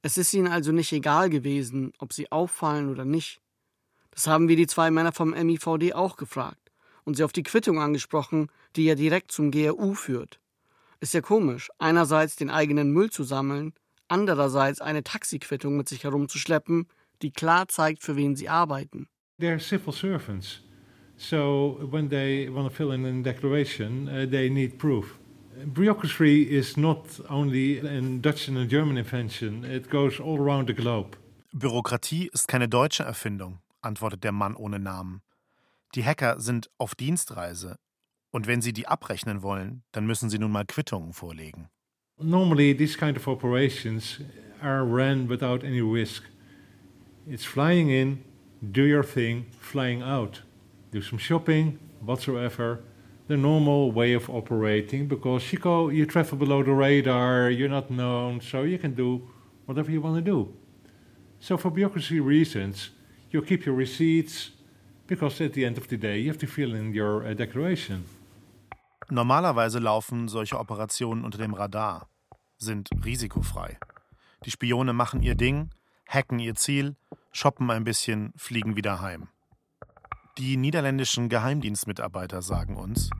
Es 0.00 0.16
ist 0.16 0.32
ihnen 0.32 0.46
also 0.46 0.70
nicht 0.70 0.92
egal 0.92 1.28
gewesen, 1.28 1.92
ob 1.98 2.12
sie 2.12 2.30
auffallen 2.30 2.88
oder 2.88 3.04
nicht. 3.04 3.40
Das 4.12 4.28
haben 4.28 4.46
wir 4.48 4.54
die 4.54 4.68
zwei 4.68 4.92
Männer 4.92 5.10
vom 5.10 5.30
MIVD 5.30 5.92
auch 5.92 6.16
gefragt 6.16 6.70
und 7.02 7.16
sie 7.16 7.24
auf 7.24 7.32
die 7.32 7.42
Quittung 7.42 7.80
angesprochen, 7.80 8.48
die 8.76 8.84
ja 8.84 8.94
direkt 8.94 9.32
zum 9.32 9.50
GRU 9.50 9.94
führt. 9.94 10.38
Ist 11.00 11.14
ja 11.14 11.20
komisch, 11.20 11.68
einerseits 11.78 12.36
den 12.36 12.50
eigenen 12.50 12.90
Müll 12.90 13.10
zu 13.10 13.22
sammeln, 13.22 13.74
andererseits 14.08 14.80
eine 14.80 15.04
Taxiquittung 15.04 15.76
mit 15.76 15.88
sich 15.88 16.04
herumzuschleppen, 16.04 16.88
die 17.22 17.30
klar 17.30 17.68
zeigt, 17.68 18.02
für 18.02 18.16
wen 18.16 18.36
sie 18.36 18.48
arbeiten. 18.48 19.08
They're 19.40 19.60
civil 19.60 19.92
servants. 19.92 20.62
So 21.18 21.78
when 21.90 22.08
they 22.08 22.48
want 22.48 22.68
to 22.68 22.74
fill 22.74 22.92
in 22.92 23.04
a 23.04 23.22
declaration, 23.22 24.08
uh, 24.08 24.26
they 24.28 24.50
need 24.50 24.78
proof. 24.78 25.18
Bureaucracy 25.64 26.42
is 26.42 26.76
not 26.76 27.22
only 27.30 27.78
a 27.78 28.00
Dutch 28.20 28.48
and 28.48 28.58
a 28.58 28.66
German 28.66 28.98
invention, 28.98 29.64
it 29.64 29.88
goes 29.88 30.20
all 30.20 30.38
around 30.38 30.68
the 30.68 30.74
globe. 30.74 31.16
Bürokratie 31.52 32.28
ist 32.32 32.48
keine 32.48 32.68
deutsche 32.68 33.04
Erfindung, 33.04 33.60
antwortet 33.80 34.24
der 34.24 34.32
Mann 34.32 34.54
ohne 34.54 34.78
Namen. 34.78 35.22
Die 35.94 36.04
Hacker 36.04 36.38
sind 36.38 36.68
auf 36.76 36.94
Dienstreise 36.94 37.78
und 38.30 38.46
wenn 38.46 38.60
sie 38.62 38.72
die 38.72 38.86
abrechnen 38.86 39.42
wollen, 39.42 39.82
dann 39.92 40.06
müssen 40.06 40.30
sie 40.30 40.38
nun 40.38 40.52
mal 40.52 40.64
Quittungen 40.64 41.12
vorlegen. 41.12 41.68
Normally 42.18 42.74
these 42.74 42.96
kind 42.96 43.16
of 43.16 43.28
operations 43.28 44.20
are 44.62 44.82
run 44.82 45.28
without 45.28 45.62
any 45.62 45.80
risk. 45.80 46.22
It's 47.28 47.44
flying 47.44 47.90
in, 47.90 48.24
do 48.72 48.82
your 48.82 49.04
thing, 49.04 49.46
flying 49.60 50.02
out. 50.02 50.42
Do 50.92 51.02
some 51.02 51.18
shopping, 51.18 51.78
whatsoever. 52.00 52.82
The 53.28 53.36
normal 53.36 53.90
way 53.90 54.14
of 54.14 54.30
operating 54.30 55.08
because 55.08 55.52
you 55.52 55.90
you 55.90 56.06
travel 56.06 56.38
below 56.38 56.62
the 56.62 56.72
radar, 56.72 57.50
you're 57.50 57.68
not 57.68 57.90
known, 57.90 58.40
so 58.40 58.62
you 58.62 58.78
can 58.78 58.94
do 58.94 59.28
whatever 59.66 59.90
you 59.90 60.00
want 60.00 60.16
to 60.16 60.22
do. 60.22 60.54
So 61.40 61.56
for 61.56 61.70
bureaucracy 61.70 62.20
reasons, 62.20 62.90
you 63.30 63.42
keep 63.42 63.66
your 63.66 63.74
receipts 63.74 64.50
because 65.06 65.40
at 65.40 65.52
the 65.52 65.64
end 65.64 65.76
of 65.76 65.88
the 65.88 65.96
day 65.96 66.20
you 66.20 66.28
have 66.28 66.38
to 66.38 66.46
fill 66.46 66.74
in 66.74 66.94
your 66.94 67.26
uh, 67.26 67.34
declaration. 67.34 68.04
Normalerweise 69.08 69.78
laufen 69.78 70.26
solche 70.26 70.58
Operationen 70.58 71.24
unter 71.24 71.38
dem 71.38 71.54
Radar, 71.54 72.08
sind 72.58 72.90
risikofrei. 73.04 73.78
Die 74.44 74.50
Spione 74.50 74.92
machen 74.92 75.22
ihr 75.22 75.36
Ding, 75.36 75.70
hacken 76.08 76.40
ihr 76.40 76.56
Ziel, 76.56 76.96
shoppen 77.30 77.70
ein 77.70 77.84
bisschen, 77.84 78.32
fliegen 78.36 78.74
wieder 78.74 79.00
heim. 79.00 79.28
Die 80.38 80.56
niederländischen 80.56 81.28
Geheimdienstmitarbeiter 81.28 82.42
sagen 82.42 82.76
uns, 82.76 83.10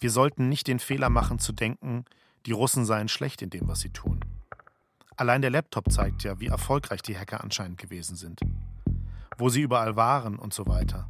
wir 0.00 0.10
sollten 0.10 0.48
nicht 0.48 0.68
den 0.68 0.78
Fehler 0.78 1.10
machen 1.10 1.38
zu 1.38 1.52
denken, 1.52 2.06
die 2.46 2.52
Russen 2.52 2.86
seien 2.86 3.08
schlecht 3.08 3.42
in 3.42 3.50
dem, 3.50 3.68
was 3.68 3.80
sie 3.80 3.90
tun. 3.90 4.24
Allein 5.16 5.42
der 5.42 5.50
Laptop 5.50 5.90
zeigt 5.92 6.24
ja, 6.24 6.40
wie 6.40 6.46
erfolgreich 6.46 7.02
die 7.02 7.16
Hacker 7.16 7.42
anscheinend 7.42 7.78
gewesen 7.78 8.16
sind. 8.16 8.40
Wo 9.38 9.48
sie 9.48 9.62
überall 9.62 9.96
waren 9.96 10.38
und 10.38 10.54
so 10.54 10.66
weiter. 10.66 11.08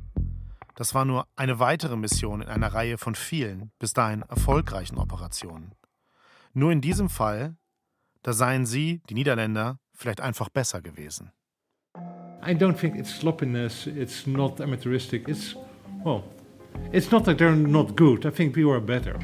Das 0.77 0.95
war 0.95 1.07
nur 1.07 1.27
eine 1.37 1.59
weitere 1.59 1.97
Mission 1.97 2.43
in 2.43 2.49
einer 2.49 2.75
Reihe 2.75 2.99
von 2.99 3.15
vielen, 3.15 3.73
bis 3.79 3.95
dahin 3.95 4.23
erfolgreichen 4.23 4.99
Operationen. 4.99 5.73
Nur 6.53 6.71
in 6.71 6.83
diesem 6.83 7.09
Fall, 7.09 7.57
da 8.23 8.35
seien 8.35 8.67
sie, 8.67 9.01
die 9.09 9.15
Niederländer, 9.15 9.79
vielleicht 9.95 10.21
einfach 10.21 10.51
besser 10.51 10.83
gewesen. 10.83 11.33
I 12.47 12.53
don't 12.53 12.75
think 12.75 12.95
it's 12.95 13.11
sloppiness, 13.11 13.87
it's 13.87 14.27
not 14.27 14.61
amateuristic, 14.61 15.27
it's, 15.29 15.57
well, 16.05 16.23
it's 16.93 17.11
not 17.11 17.25
that 17.25 17.39
they're 17.39 17.57
not 17.57 17.97
good. 17.97 18.27
I 18.27 18.31
think 18.31 18.55
we 18.55 18.65
were 18.65 18.81
better 18.81 19.19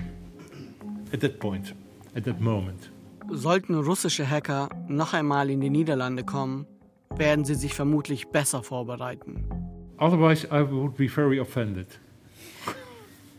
at 1.13 1.21
that 1.21 1.39
point, 1.39 1.75
at 2.17 2.25
that 2.25 2.41
moment. 2.41 2.91
Sollten 3.31 3.75
russische 3.75 4.29
Hacker 4.29 4.71
noch 4.89 5.13
einmal 5.13 5.51
in 5.51 5.61
die 5.61 5.71
Niederlande 5.71 6.25
kommen, 6.25 6.67
werden 7.11 7.45
sie 7.45 7.55
sich 7.55 7.75
vermutlich 7.75 8.29
besser 8.29 8.63
vorbereiten. 8.63 9.72
Otherwise, 10.03 10.45
I 10.51 10.69
would 10.69 10.97
be 10.97 11.07
very 11.07 11.39
offended. 11.39 11.87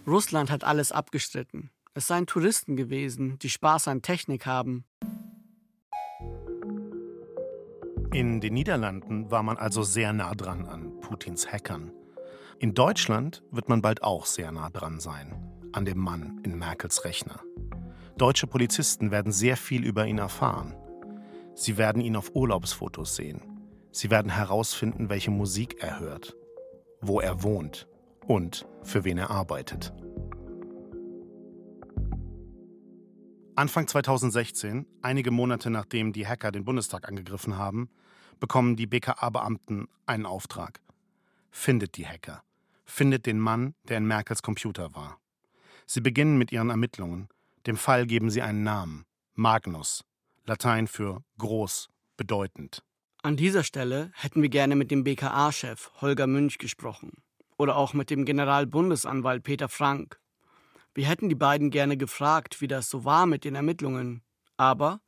Russland 0.07 0.49
hat 0.49 0.63
alles 0.63 0.93
abgestritten. 0.93 1.71
Es 1.93 2.07
seien 2.07 2.25
Touristen 2.25 2.77
gewesen, 2.77 3.37
die 3.39 3.49
Spaß 3.49 3.89
an 3.89 4.01
Technik 4.01 4.45
haben. 4.45 4.85
In 8.13 8.39
den 8.39 8.53
Niederlanden 8.53 9.29
war 9.29 9.43
man 9.43 9.57
also 9.57 9.83
sehr 9.83 10.13
nah 10.13 10.33
dran 10.35 10.65
an 10.65 11.01
Putins 11.01 11.51
Hackern. 11.51 11.91
In 12.59 12.73
Deutschland 12.73 13.43
wird 13.51 13.67
man 13.67 13.81
bald 13.81 14.01
auch 14.01 14.25
sehr 14.25 14.53
nah 14.53 14.69
dran 14.69 15.01
sein, 15.01 15.35
an 15.73 15.83
dem 15.83 15.97
Mann 15.97 16.39
in 16.45 16.57
Merkels 16.57 17.03
Rechner. 17.03 17.41
Deutsche 18.17 18.47
Polizisten 18.47 19.11
werden 19.11 19.33
sehr 19.33 19.57
viel 19.57 19.83
über 19.83 20.07
ihn 20.07 20.17
erfahren. 20.17 20.73
Sie 21.55 21.75
werden 21.75 22.01
ihn 22.01 22.15
auf 22.15 22.33
Urlaubsfotos 22.33 23.17
sehen. 23.17 23.41
Sie 23.91 24.09
werden 24.09 24.31
herausfinden, 24.31 25.09
welche 25.09 25.29
Musik 25.29 25.83
er 25.83 25.99
hört, 25.99 26.37
wo 27.07 27.19
er 27.19 27.43
wohnt 27.43 27.87
und 28.25 28.65
für 28.83 29.03
wen 29.03 29.17
er 29.17 29.29
arbeitet. 29.29 29.93
Anfang 33.55 33.87
2016, 33.87 34.87
einige 35.03 35.29
Monate 35.29 35.69
nachdem 35.69 36.11
die 36.11 36.27
Hacker 36.27 36.51
den 36.51 36.65
Bundestag 36.65 37.07
angegriffen 37.07 37.57
haben, 37.57 37.89
bekommen 38.39 38.75
die 38.75 38.87
BKA-Beamten 38.87 39.87
einen 40.07 40.25
Auftrag. 40.25 40.81
Findet 41.51 41.97
die 41.97 42.07
Hacker. 42.07 42.43
Findet 42.83 43.27
den 43.27 43.39
Mann, 43.39 43.75
der 43.87 43.97
in 43.97 44.07
Merkels 44.07 44.41
Computer 44.41 44.95
war. 44.95 45.19
Sie 45.85 46.01
beginnen 46.01 46.37
mit 46.37 46.51
ihren 46.51 46.71
Ermittlungen. 46.71 47.29
Dem 47.67 47.77
Fall 47.77 48.07
geben 48.07 48.31
sie 48.31 48.41
einen 48.41 48.63
Namen. 48.63 49.05
Magnus. 49.35 50.03
Latein 50.45 50.87
für 50.87 51.23
groß, 51.37 51.89
bedeutend. 52.17 52.83
An 53.25 53.37
dieser 53.37 53.63
Stelle 53.63 54.11
hätten 54.15 54.41
wir 54.41 54.49
gerne 54.49 54.75
mit 54.75 54.91
dem 54.91 55.05
BKA-Chef 55.05 55.91
Holger 56.01 56.27
Münch 56.27 56.57
gesprochen. 56.57 57.23
Oder 57.57 57.77
auch 57.77 57.93
mit 57.93 58.09
dem 58.09 58.25
Generalbundesanwalt 58.25 59.43
Peter 59.43 59.69
Frank. 59.69 60.19
Wir 60.93 61.07
hätten 61.07 61.29
die 61.29 61.35
beiden 61.35 61.69
gerne 61.69 61.95
gefragt, 61.95 62.59
wie 62.59 62.67
das 62.67 62.89
so 62.89 63.05
war 63.05 63.25
mit 63.25 63.45
den 63.45 63.55
Ermittlungen. 63.55 64.23
Aber 64.57 64.99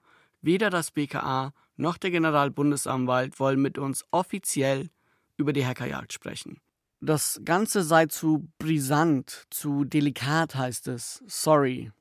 weder 0.42 0.70
das 0.70 0.92
BKA 0.92 1.52
noch 1.76 1.98
der 1.98 2.10
Generalbundesanwalt 2.10 3.38
wollen 3.38 3.62
mit 3.62 3.78
uns 3.78 4.06
offiziell 4.12 4.92
über 5.36 5.52
die 5.52 5.66
Hackerjagd 5.66 6.14
sprechen. 6.14 6.62
Das 7.02 7.42
Ganze 7.44 7.84
sei 7.84 8.06
zu 8.06 8.48
brisant, 8.60 9.46
zu 9.50 9.84
delikat, 9.84 10.56
heißt 10.56 10.88
es. 10.88 11.22
Sorry. 11.28 11.92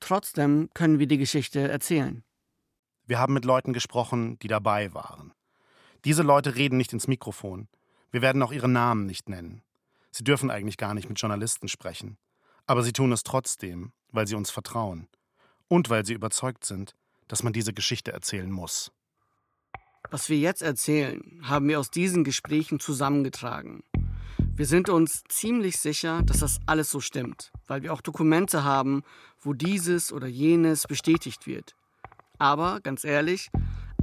Trotzdem 0.00 0.70
können 0.72 0.98
wir 0.98 1.06
die 1.06 1.18
Geschichte 1.18 1.60
erzählen. 1.68 2.24
Wir 3.04 3.18
haben 3.18 3.34
mit 3.34 3.44
Leuten 3.44 3.74
gesprochen, 3.74 4.38
die 4.38 4.48
dabei 4.48 4.94
waren. 4.94 5.34
Diese 6.04 6.22
Leute 6.22 6.56
reden 6.56 6.78
nicht 6.78 6.92
ins 6.92 7.06
Mikrofon. 7.06 7.68
Wir 8.10 8.22
werden 8.22 8.42
auch 8.42 8.52
ihre 8.52 8.68
Namen 8.68 9.06
nicht 9.06 9.28
nennen. 9.28 9.62
Sie 10.10 10.24
dürfen 10.24 10.50
eigentlich 10.50 10.76
gar 10.76 10.94
nicht 10.94 11.08
mit 11.08 11.20
Journalisten 11.20 11.68
sprechen. 11.68 12.18
Aber 12.66 12.82
sie 12.82 12.92
tun 12.92 13.12
es 13.12 13.22
trotzdem, 13.22 13.92
weil 14.10 14.26
sie 14.26 14.34
uns 14.34 14.50
vertrauen. 14.50 15.08
Und 15.68 15.90
weil 15.90 16.04
sie 16.04 16.12
überzeugt 16.12 16.64
sind, 16.64 16.94
dass 17.28 17.42
man 17.42 17.52
diese 17.52 17.72
Geschichte 17.72 18.12
erzählen 18.12 18.50
muss. 18.50 18.92
Was 20.10 20.28
wir 20.28 20.38
jetzt 20.38 20.60
erzählen, 20.60 21.40
haben 21.42 21.68
wir 21.68 21.78
aus 21.78 21.90
diesen 21.90 22.24
Gesprächen 22.24 22.80
zusammengetragen. 22.80 23.82
Wir 24.54 24.66
sind 24.66 24.90
uns 24.90 25.22
ziemlich 25.28 25.78
sicher, 25.78 26.22
dass 26.24 26.40
das 26.40 26.58
alles 26.66 26.90
so 26.90 27.00
stimmt, 27.00 27.52
weil 27.66 27.82
wir 27.82 27.92
auch 27.92 28.02
Dokumente 28.02 28.64
haben, 28.64 29.02
wo 29.40 29.54
dieses 29.54 30.12
oder 30.12 30.26
jenes 30.26 30.86
bestätigt 30.86 31.46
wird. 31.46 31.74
Aber 32.38 32.80
ganz 32.80 33.04
ehrlich, 33.04 33.50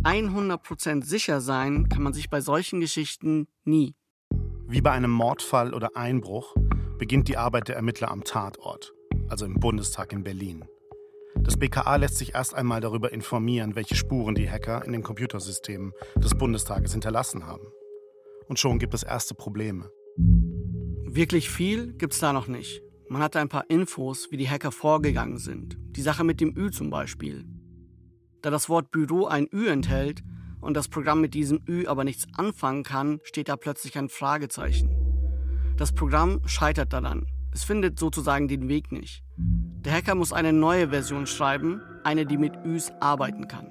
100% 0.04 1.04
sicher 1.04 1.41
sein 1.41 1.89
kann 1.89 2.04
man 2.04 2.14
sich 2.14 2.30
bei 2.30 2.39
solchen 2.39 2.80
Geschichten 2.80 3.47
nie. 3.66 3.95
Wie 4.68 4.82
bei 4.82 4.91
einem 4.91 5.12
Mordfall 5.12 5.74
oder 5.74 5.97
Einbruch 5.97 6.56
beginnt 6.97 7.28
die 7.28 7.38
Arbeit 7.38 7.68
der 7.68 7.76
Ermittler 7.76 8.12
am 8.12 8.24
Tatort, 8.24 8.93
also 9.28 9.45
im 9.45 9.56
Bundestag 9.56 10.14
in 10.14 10.24
Berlin. 10.24 10.66
Das 11.36 11.58
BKA 11.58 11.97
lässt 11.97 12.18
sich 12.18 12.34
erst 12.34 12.54
einmal 12.54 12.82
darüber 12.82 13.12
informieren, 13.12 13.76
welche 13.76 13.95
Spuren 13.95 14.36
die 14.36 14.50
Hacker 14.50 14.86
in 14.86 14.91
den 14.91 15.04
Computersystemen 15.04 15.91
des 16.16 16.36
Bundestages 16.36 16.91
hinterlassen 16.93 17.45
haben. 17.45 17.68
Und 18.47 18.60
schon 18.60 18.80
gibt 18.80 18.93
es 18.93 19.04
erste 19.04 19.36
Probleme. 19.36 19.91
Wirklich 21.06 21.50
viel 21.50 21.93
gibt's 21.93 22.20
da 22.20 22.34
noch 22.34 22.47
nicht. 22.47 22.82
Man 23.10 23.22
hat 23.22 23.36
ein 23.36 23.50
paar 23.50 23.70
Infos, 23.70 24.32
wie 24.32 24.38
die 24.38 24.50
Hacker 24.50 24.72
vorgegangen 24.72 25.39
sind. 25.39 25.78
Die 25.80 26.02
Sache 26.02 26.24
mit 26.24 26.39
dem 26.39 26.56
Ü 26.56 26.72
zum 26.72 26.89
Beispiel. 26.89 27.45
Da 28.42 28.50
das 28.50 28.70
Wort 28.70 28.92
Büro 28.92 29.26
ein 29.26 29.48
Ü 29.52 29.68
enthält 29.68 30.24
und 30.62 30.76
das 30.76 30.88
Programm 30.88 31.20
mit 31.22 31.34
diesem 31.34 31.62
Ü 31.68 31.88
aber 31.88 32.04
nichts 32.04 32.26
anfangen 32.36 32.84
kann, 32.84 33.20
steht 33.24 33.50
da 33.50 33.58
plötzlich 33.58 33.98
ein 33.98 34.10
Fragezeichen. 34.10 34.96
Das 35.78 35.94
Programm 35.94 36.42
scheitert 36.46 36.94
daran. 36.94 37.26
Es 37.54 37.64
findet 37.64 38.00
sozusagen 38.00 38.48
den 38.48 38.70
Weg 38.70 38.92
nicht. 38.92 39.24
Der 39.38 39.94
Hacker 39.94 40.16
muss 40.16 40.34
eine 40.34 40.54
neue 40.54 40.90
Version 40.90 41.26
schreiben, 41.26 41.82
eine, 42.04 42.26
die 42.26 42.38
mit 42.38 42.54
Üs 42.66 42.92
arbeiten 43.00 43.48
kann. 43.48 43.68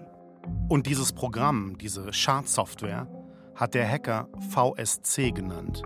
Und 0.68 0.86
dieses 0.86 1.12
Programm, 1.12 1.78
diese 1.78 2.12
Schadsoftware, 2.12 3.08
hat 3.54 3.74
der 3.74 3.88
Hacker 3.88 4.28
VSC 4.50 5.32
genannt. 5.32 5.82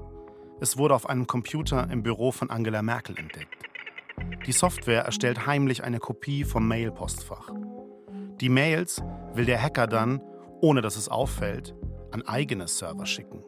Es 0.60 0.76
wurde 0.76 0.94
auf 0.94 1.08
einem 1.08 1.26
Computer 1.26 1.88
im 1.90 2.02
Büro 2.02 2.32
von 2.32 2.50
Angela 2.50 2.82
Merkel 2.82 3.18
entdeckt. 3.18 3.56
Die 4.46 4.52
Software 4.52 5.04
erstellt 5.04 5.46
heimlich 5.46 5.82
eine 5.82 5.98
Kopie 5.98 6.44
vom 6.44 6.66
Mailpostfach. 6.68 7.50
Die 8.42 8.48
Mails 8.48 9.00
will 9.34 9.44
der 9.44 9.62
Hacker 9.62 9.86
dann, 9.86 10.20
ohne 10.60 10.80
dass 10.82 10.96
es 10.96 11.08
auffällt, 11.08 11.76
an 12.10 12.22
eigene 12.22 12.66
Server 12.66 13.06
schicken. 13.06 13.44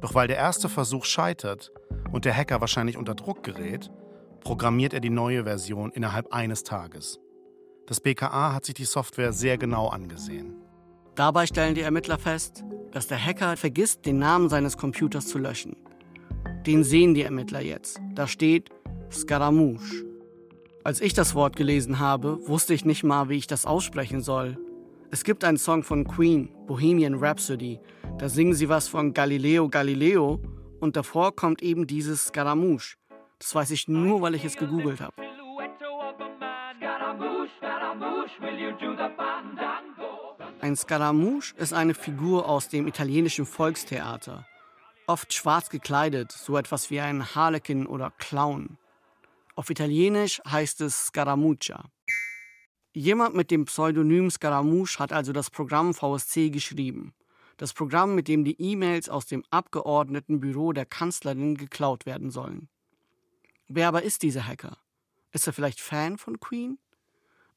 Doch 0.00 0.14
weil 0.14 0.28
der 0.28 0.36
erste 0.36 0.68
Versuch 0.68 1.04
scheitert 1.04 1.72
und 2.12 2.24
der 2.24 2.36
Hacker 2.36 2.60
wahrscheinlich 2.60 2.96
unter 2.96 3.16
Druck 3.16 3.42
gerät, 3.42 3.90
programmiert 4.38 4.94
er 4.94 5.00
die 5.00 5.10
neue 5.10 5.42
Version 5.42 5.90
innerhalb 5.90 6.32
eines 6.32 6.62
Tages. 6.62 7.18
Das 7.88 8.00
BKA 8.00 8.52
hat 8.54 8.64
sich 8.66 8.76
die 8.76 8.84
Software 8.84 9.32
sehr 9.32 9.58
genau 9.58 9.88
angesehen. 9.88 10.54
Dabei 11.16 11.46
stellen 11.46 11.74
die 11.74 11.80
Ermittler 11.80 12.16
fest, 12.16 12.62
dass 12.92 13.08
der 13.08 13.18
Hacker 13.18 13.56
vergisst, 13.56 14.06
den 14.06 14.20
Namen 14.20 14.48
seines 14.48 14.76
Computers 14.76 15.26
zu 15.26 15.38
löschen. 15.38 15.74
Den 16.68 16.84
sehen 16.84 17.14
die 17.14 17.22
Ermittler 17.22 17.62
jetzt. 17.62 17.98
Da 18.14 18.28
steht 18.28 18.70
Scaramouche. 19.10 20.09
Als 20.90 21.00
ich 21.00 21.14
das 21.14 21.36
Wort 21.36 21.54
gelesen 21.54 22.00
habe, 22.00 22.40
wusste 22.48 22.74
ich 22.74 22.84
nicht 22.84 23.04
mal, 23.04 23.28
wie 23.28 23.36
ich 23.36 23.46
das 23.46 23.64
aussprechen 23.64 24.22
soll. 24.22 24.58
Es 25.12 25.22
gibt 25.22 25.44
einen 25.44 25.56
Song 25.56 25.84
von 25.84 26.02
Queen, 26.02 26.52
Bohemian 26.66 27.14
Rhapsody. 27.14 27.78
Da 28.18 28.28
singen 28.28 28.54
sie 28.54 28.68
was 28.68 28.88
von 28.88 29.14
Galileo 29.14 29.68
Galileo 29.68 30.40
und 30.80 30.96
davor 30.96 31.36
kommt 31.36 31.62
eben 31.62 31.86
dieses 31.86 32.24
Scaramouche. 32.24 32.96
Das 33.38 33.54
weiß 33.54 33.70
ich 33.70 33.86
nur, 33.86 34.20
weil 34.20 34.34
ich 34.34 34.44
es 34.44 34.56
gegoogelt 34.56 35.00
habe. 35.00 35.14
Ein 40.60 40.74
Scaramouche 40.74 41.54
ist 41.56 41.72
eine 41.72 41.94
Figur 41.94 42.48
aus 42.48 42.68
dem 42.68 42.88
italienischen 42.88 43.46
Volkstheater. 43.46 44.44
Oft 45.06 45.32
schwarz 45.34 45.70
gekleidet, 45.70 46.32
so 46.32 46.56
etwas 46.56 46.90
wie 46.90 46.98
ein 46.98 47.36
Harlekin 47.36 47.86
oder 47.86 48.10
Clown. 48.18 48.76
Auf 49.60 49.68
Italienisch 49.68 50.40
heißt 50.48 50.80
es 50.80 51.08
Scaramuccia. 51.08 51.84
Jemand 52.94 53.34
mit 53.34 53.50
dem 53.50 53.66
Pseudonym 53.66 54.30
Scaramouche 54.30 54.98
hat 54.98 55.12
also 55.12 55.34
das 55.34 55.50
Programm 55.50 55.92
VSC 55.92 56.48
geschrieben. 56.48 57.12
Das 57.58 57.74
Programm, 57.74 58.14
mit 58.14 58.26
dem 58.26 58.42
die 58.42 58.58
E-Mails 58.58 59.10
aus 59.10 59.26
dem 59.26 59.44
Abgeordnetenbüro 59.50 60.72
der 60.72 60.86
Kanzlerin 60.86 61.58
geklaut 61.58 62.06
werden 62.06 62.30
sollen. 62.30 62.70
Wer 63.68 63.88
aber 63.88 64.02
ist 64.02 64.22
dieser 64.22 64.46
Hacker? 64.46 64.78
Ist 65.30 65.46
er 65.46 65.52
vielleicht 65.52 65.82
Fan 65.82 66.16
von 66.16 66.40
Queen? 66.40 66.78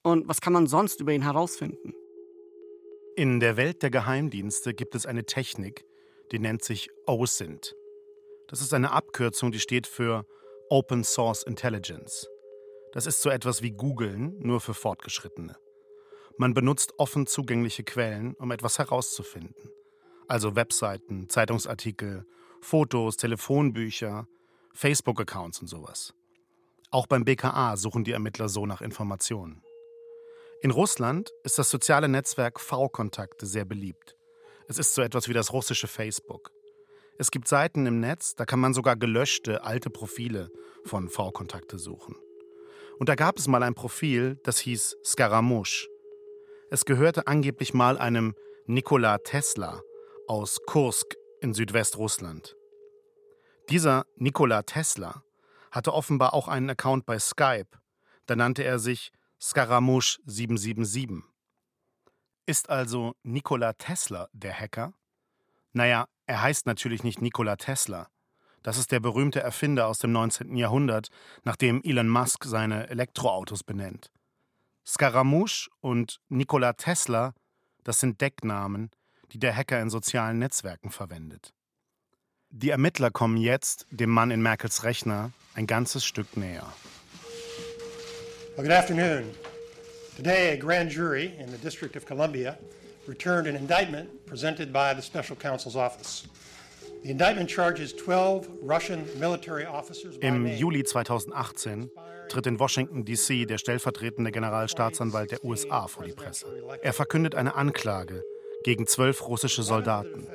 Und 0.01 0.27
was 0.27 0.41
kann 0.41 0.51
man 0.51 0.67
sonst 0.67 0.99
über 0.99 1.13
ihn 1.13 1.23
herausfinden? 1.23 1.93
In 3.15 3.39
der 3.39 3.55
Welt 3.55 3.81
der 3.81 3.91
Geheimdienste 3.91 4.73
gibt 4.73 4.95
es 4.95 5.05
eine 5.05 5.25
Technik, 5.25 5.85
die 6.33 6.39
nennt 6.39 6.65
sich 6.65 6.89
OSINT. 7.05 7.77
Das 8.49 8.59
ist 8.59 8.73
eine 8.73 8.91
Abkürzung, 8.91 9.53
die 9.53 9.61
steht 9.61 9.87
für 9.87 10.25
Open 10.73 11.03
Source 11.03 11.43
Intelligence. 11.43 12.27
Das 12.93 13.05
ist 13.05 13.21
so 13.21 13.29
etwas 13.29 13.61
wie 13.61 13.69
Googlen, 13.69 14.39
nur 14.39 14.59
für 14.59 14.73
Fortgeschrittene. 14.73 15.55
Man 16.39 16.55
benutzt 16.55 16.93
offen 16.97 17.27
zugängliche 17.27 17.83
Quellen, 17.83 18.33
um 18.39 18.49
etwas 18.49 18.79
herauszufinden. 18.79 19.69
Also 20.27 20.55
Webseiten, 20.55 21.29
Zeitungsartikel, 21.29 22.25
Fotos, 22.59 23.17
Telefonbücher, 23.17 24.27
Facebook-Accounts 24.73 25.61
und 25.61 25.67
sowas. 25.67 26.15
Auch 26.89 27.05
beim 27.05 27.23
BKA 27.23 27.77
suchen 27.77 28.03
die 28.03 28.13
Ermittler 28.13 28.49
so 28.49 28.65
nach 28.65 28.81
Informationen. 28.81 29.61
In 30.63 30.71
Russland 30.71 31.29
ist 31.43 31.59
das 31.59 31.69
soziale 31.69 32.09
Netzwerk 32.09 32.59
V-Kontakte 32.59 33.45
sehr 33.45 33.65
beliebt. 33.65 34.17
Es 34.67 34.79
ist 34.79 34.95
so 34.95 35.03
etwas 35.03 35.27
wie 35.27 35.33
das 35.33 35.53
russische 35.53 35.87
Facebook. 35.87 36.49
Es 37.17 37.29
gibt 37.29 37.47
Seiten 37.47 37.85
im 37.85 37.99
Netz, 37.99 38.35
da 38.35 38.45
kann 38.45 38.59
man 38.59 38.73
sogar 38.73 38.95
gelöschte 38.95 39.63
alte 39.63 39.89
Profile 39.89 40.49
von 40.83 41.09
V-Kontakte 41.09 41.77
suchen. 41.77 42.15
Und 42.97 43.09
da 43.09 43.15
gab 43.15 43.37
es 43.37 43.47
mal 43.47 43.63
ein 43.63 43.75
Profil, 43.75 44.39
das 44.43 44.59
hieß 44.59 44.97
Scaramouche. 45.03 45.87
Es 46.71 46.85
gehörte 46.85 47.27
angeblich 47.27 47.73
mal 47.73 47.97
einem 47.97 48.33
Nikola 48.65 49.19
Tesla 49.19 49.81
aus 50.27 50.59
Kursk 50.65 51.15
in 51.39 51.53
Südwestrussland. 51.53 52.55
Dieser 53.69 54.05
Nikola 54.15 54.63
Tesla 54.63 55.23
hatte 55.71 55.93
offenbar 55.93 56.33
auch 56.33 56.47
einen 56.47 56.69
Account 56.69 57.05
bei 57.05 57.19
Skype. 57.19 57.69
Da 58.25 58.35
nannte 58.35 58.63
er 58.63 58.79
sich 58.79 59.11
Scaramouche 59.39 60.19
777. 60.25 61.23
Ist 62.45 62.69
also 62.69 63.13
Nikola 63.23 63.73
Tesla 63.73 64.29
der 64.33 64.53
Hacker? 64.53 64.93
Naja, 65.73 66.07
er 66.25 66.41
heißt 66.41 66.65
natürlich 66.65 67.03
nicht 67.03 67.21
Nikola 67.21 67.55
Tesla. 67.55 68.07
Das 68.61 68.77
ist 68.77 68.91
der 68.91 69.01
berühmte 69.01 69.41
Erfinder 69.41 69.87
aus 69.87 69.99
dem 69.99 70.13
19. 70.13 70.55
Jahrhundert, 70.55 71.09
nach 71.43 71.57
dem 71.57 71.81
Elon 71.83 72.07
Musk 72.07 72.45
seine 72.45 72.89
Elektroautos 72.89 73.63
benennt. 73.63 74.09
Scaramouche 74.85 75.69
und 75.81 76.21
Nikola 76.29 76.73
Tesla, 76.73 77.33
das 77.83 77.99
sind 77.99 78.21
Decknamen, 78.21 78.89
die 79.31 79.39
der 79.39 79.55
Hacker 79.55 79.81
in 79.81 79.89
sozialen 79.89 80.39
Netzwerken 80.39 80.91
verwendet. 80.91 81.53
Die 82.51 82.69
Ermittler 82.69 83.11
kommen 83.11 83.37
jetzt 83.37 83.87
dem 83.89 84.09
Mann 84.09 84.31
in 84.31 84.41
Merkels 84.41 84.83
Rechner 84.83 85.31
ein 85.55 85.67
ganzes 85.67 86.05
Stück 86.05 86.37
näher. 86.37 86.71
Well, 88.55 88.65
good 88.65 88.71
afternoon. 88.71 89.31
Today, 90.15 90.53
a 90.53 90.55
grand 90.55 90.91
jury 90.91 91.33
in 91.39 91.49
the 91.49 91.57
District 91.57 91.95
of 91.97 92.05
Columbia 92.05 92.57
returned 93.07 93.47
an 93.47 93.55
indictment 93.55 94.25
presented 94.25 94.71
by 94.71 94.93
the 94.93 95.01
Special 95.01 95.35
Counsel's 95.35 95.75
Office. 95.75 96.23
The 97.03 97.11
indictment 97.11 97.49
charges 97.49 97.93
12 97.93 98.47
Russian 98.61 99.05
military 99.19 99.65
officers 99.65 100.15
Im 100.21 100.47
Juli 100.47 100.83
2018 100.83 101.89
tritt 102.29 102.47
in 102.47 102.59
Washington, 102.59 103.03
D.C. 103.03 103.45
der 103.45 103.57
stellvertretende 103.57 104.31
Generalstaatsanwalt 104.31 105.31
der 105.31 105.43
USA 105.43 105.87
vor 105.87 106.05
die 106.05 106.13
Presse. 106.13 106.47
Er 106.81 106.93
verkündet 106.93 107.35
eine 107.35 107.55
Anklage 107.55 108.23
gegen 108.63 108.87
zwölf 108.87 109.27
russische 109.27 109.63
Soldaten. 109.63 110.27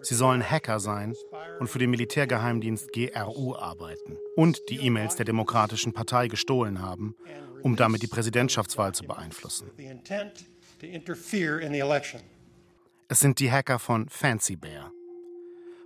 Sie 0.00 0.16
sollen 0.16 0.42
Hacker 0.42 0.80
sein 0.80 1.14
und 1.60 1.68
für 1.68 1.78
den 1.78 1.90
Militärgeheimdienst 1.90 2.92
GRU 2.92 3.54
arbeiten 3.54 4.18
und 4.34 4.68
die 4.68 4.84
E-Mails 4.84 5.14
der 5.14 5.24
Demokratischen 5.24 5.92
Partei 5.92 6.26
gestohlen 6.26 6.82
haben, 6.82 7.14
um 7.62 7.76
damit 7.76 8.02
die 8.02 8.08
Präsidentschaftswahl 8.08 8.92
zu 8.92 9.04
beeinflussen. 9.04 9.70
Es 13.08 13.20
sind 13.20 13.38
die 13.38 13.52
Hacker 13.52 13.78
von 13.78 14.08
Fancy 14.08 14.56
Bear. 14.56 14.90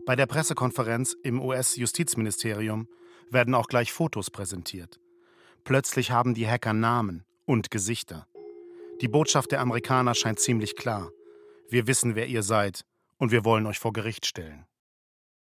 Bei 0.06 0.16
der 0.16 0.24
Pressekonferenz 0.24 1.14
im 1.22 1.42
US-Justizministerium 1.42 2.88
werden 3.30 3.54
auch 3.54 3.66
gleich 3.68 3.92
Fotos 3.92 4.30
präsentiert. 4.30 4.98
Plötzlich 5.64 6.12
haben 6.12 6.32
die 6.32 6.48
Hacker 6.48 6.72
Namen 6.72 7.26
und 7.44 7.70
Gesichter. 7.70 8.26
Die 9.02 9.08
Botschaft 9.08 9.52
der 9.52 9.60
Amerikaner 9.60 10.14
scheint 10.14 10.40
ziemlich 10.40 10.76
klar. 10.76 11.10
Wir 11.68 11.86
wissen, 11.86 12.14
wer 12.14 12.28
ihr 12.28 12.42
seid, 12.42 12.86
und 13.18 13.32
wir 13.32 13.44
wollen 13.44 13.66
euch 13.66 13.78
vor 13.78 13.92
Gericht 13.92 14.24
stellen. 14.24 14.64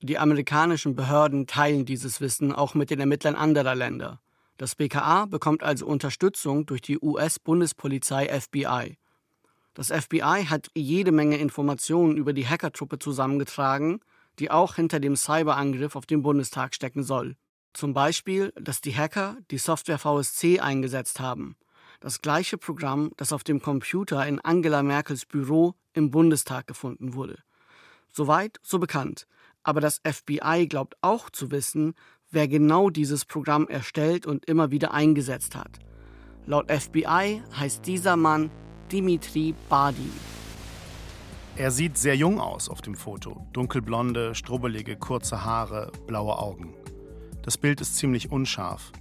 Die 0.01 0.17
amerikanischen 0.17 0.95
Behörden 0.95 1.45
teilen 1.45 1.85
dieses 1.85 2.21
Wissen 2.21 2.53
auch 2.53 2.73
mit 2.73 2.89
den 2.89 2.99
Ermittlern 2.99 3.35
anderer 3.35 3.75
Länder. 3.75 4.19
Das 4.57 4.73
BKA 4.73 5.27
bekommt 5.27 5.61
also 5.61 5.85
Unterstützung 5.85 6.65
durch 6.65 6.81
die 6.81 6.97
US-Bundespolizei 6.99 8.27
FBI. 8.27 8.97
Das 9.73 9.87
FBI 9.87 10.45
hat 10.49 10.69
jede 10.75 11.11
Menge 11.11 11.37
Informationen 11.37 12.15
über 12.15 12.33
die 12.33 12.47
Hackertruppe 12.47 12.99
zusammengetragen, 12.99 14.01
die 14.39 14.51
auch 14.51 14.75
hinter 14.75 14.99
dem 14.99 15.15
Cyberangriff 15.15 15.95
auf 15.95 16.05
den 16.05 16.21
Bundestag 16.21 16.75
stecken 16.75 17.03
soll. 17.03 17.35
Zum 17.73 17.93
Beispiel, 17.93 18.53
dass 18.55 18.81
die 18.81 18.95
Hacker 18.95 19.37
die 19.49 19.57
Software 19.57 19.97
VSC 19.97 20.59
eingesetzt 20.59 21.19
haben. 21.19 21.55
Das 21.99 22.21
gleiche 22.21 22.57
Programm, 22.57 23.11
das 23.17 23.33
auf 23.33 23.43
dem 23.43 23.61
Computer 23.61 24.25
in 24.27 24.39
Angela 24.39 24.83
Merkels 24.83 25.25
Büro 25.25 25.73
im 25.93 26.11
Bundestag 26.11 26.67
gefunden 26.67 27.13
wurde. 27.13 27.39
Soweit, 28.11 28.59
so 28.61 28.77
bekannt. 28.77 29.25
Aber 29.63 29.81
das 29.81 30.01
FBI 30.03 30.67
glaubt 30.67 30.97
auch 31.01 31.29
zu 31.29 31.49
wissen, 31.49 31.95
wer 32.29 32.47
genau 32.47 32.89
dieses 32.89 33.25
Programm 33.25 33.67
erstellt 33.67 34.27
und 34.27 34.45
immer 34.45 34.69
wieder 34.69 34.93
eingesetzt 34.93 35.55
hat. 35.55 35.79
Laut 36.45 36.69
FBI 36.69 37.41
heißt 37.57 37.87
dieser 37.87 38.17
Mann 38.17 38.51
Dimitri 38.93 39.55
Badin. 39.69 40.11
Er 41.55 41.71
sieht 41.71 41.97
sehr 41.97 42.15
jung 42.15 42.39
aus 42.39 42.69
auf 42.69 42.83
dem 42.83 42.93
Foto. 42.93 43.43
Dunkelblonde, 43.51 44.35
strubbelige, 44.35 44.97
kurze 44.97 45.43
Haare, 45.43 45.91
blaue 46.05 46.37
Augen. 46.37 46.75
Das 47.41 47.57
Bild 47.57 47.81
ist 47.81 47.95
ziemlich 47.95 48.31
unscharf. 48.31 48.91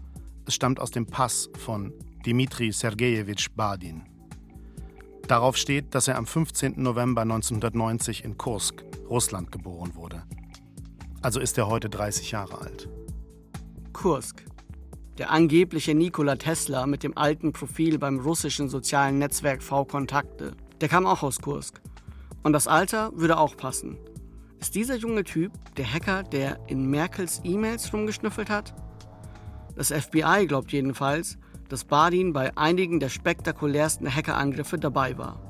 Es 0.47 0.55
stammt 0.55 0.81
aus 0.81 0.93
dem 0.93 1.05
Pass 1.05 1.51
von 1.59 1.93
Dimitri 2.25 2.73
Sergejewitsch 2.73 3.51
Badin. 3.55 4.05
Darauf 5.29 5.59
steht, 5.59 5.95
dass 5.95 6.09
er 6.09 6.17
am 6.17 6.27
15. 6.27 6.83
November 6.83 7.21
1990 7.21 8.25
in 8.25 8.39
Kursk, 8.39 8.83
Russland, 9.11 9.53
geboren 9.53 9.95
wurde. 9.95 10.23
Also 11.21 11.39
ist 11.39 11.59
er 11.59 11.67
heute 11.67 11.91
30 11.91 12.31
Jahre 12.31 12.63
alt. 12.63 12.89
Kursk. 13.93 14.43
Der 15.19 15.31
angebliche 15.31 15.95
Nikola 15.95 16.37
Tesla 16.37 16.87
mit 16.87 17.03
dem 17.03 17.19
alten 17.19 17.53
Profil 17.53 17.99
beim 17.99 18.19
russischen 18.21 18.71
sozialen 18.71 19.19
Netzwerk 19.19 19.63
V-Kontakte. 19.63 20.53
Der 20.81 20.89
kam 20.89 21.05
auch 21.05 21.23
aus 21.23 21.41
Kursk. 21.41 21.83
Und 22.43 22.55
das 22.55 22.67
Alter 22.67 23.13
würde 23.15 23.37
auch 23.37 23.57
passen. 23.57 23.99
Ist 24.59 24.75
dieser 24.75 24.97
junge 24.97 25.25
Typ 25.25 25.53
der 25.77 25.93
Hacker, 25.93 26.23
der 26.23 26.59
in 26.67 26.87
Merkels 26.87 27.43
E-Mails 27.45 27.93
rumgeschnüffelt 27.93 28.49
hat? 28.49 28.75
Das 29.75 29.93
FBI 29.93 30.47
glaubt 30.47 30.73
jedenfalls, 30.73 31.37
dass 31.69 31.85
Badin 31.85 32.33
bei 32.33 32.57
einigen 32.57 32.99
der 32.99 33.11
spektakulärsten 33.11 34.13
Hackerangriffe 34.15 34.79
dabei 34.79 35.19
war. 35.19 35.41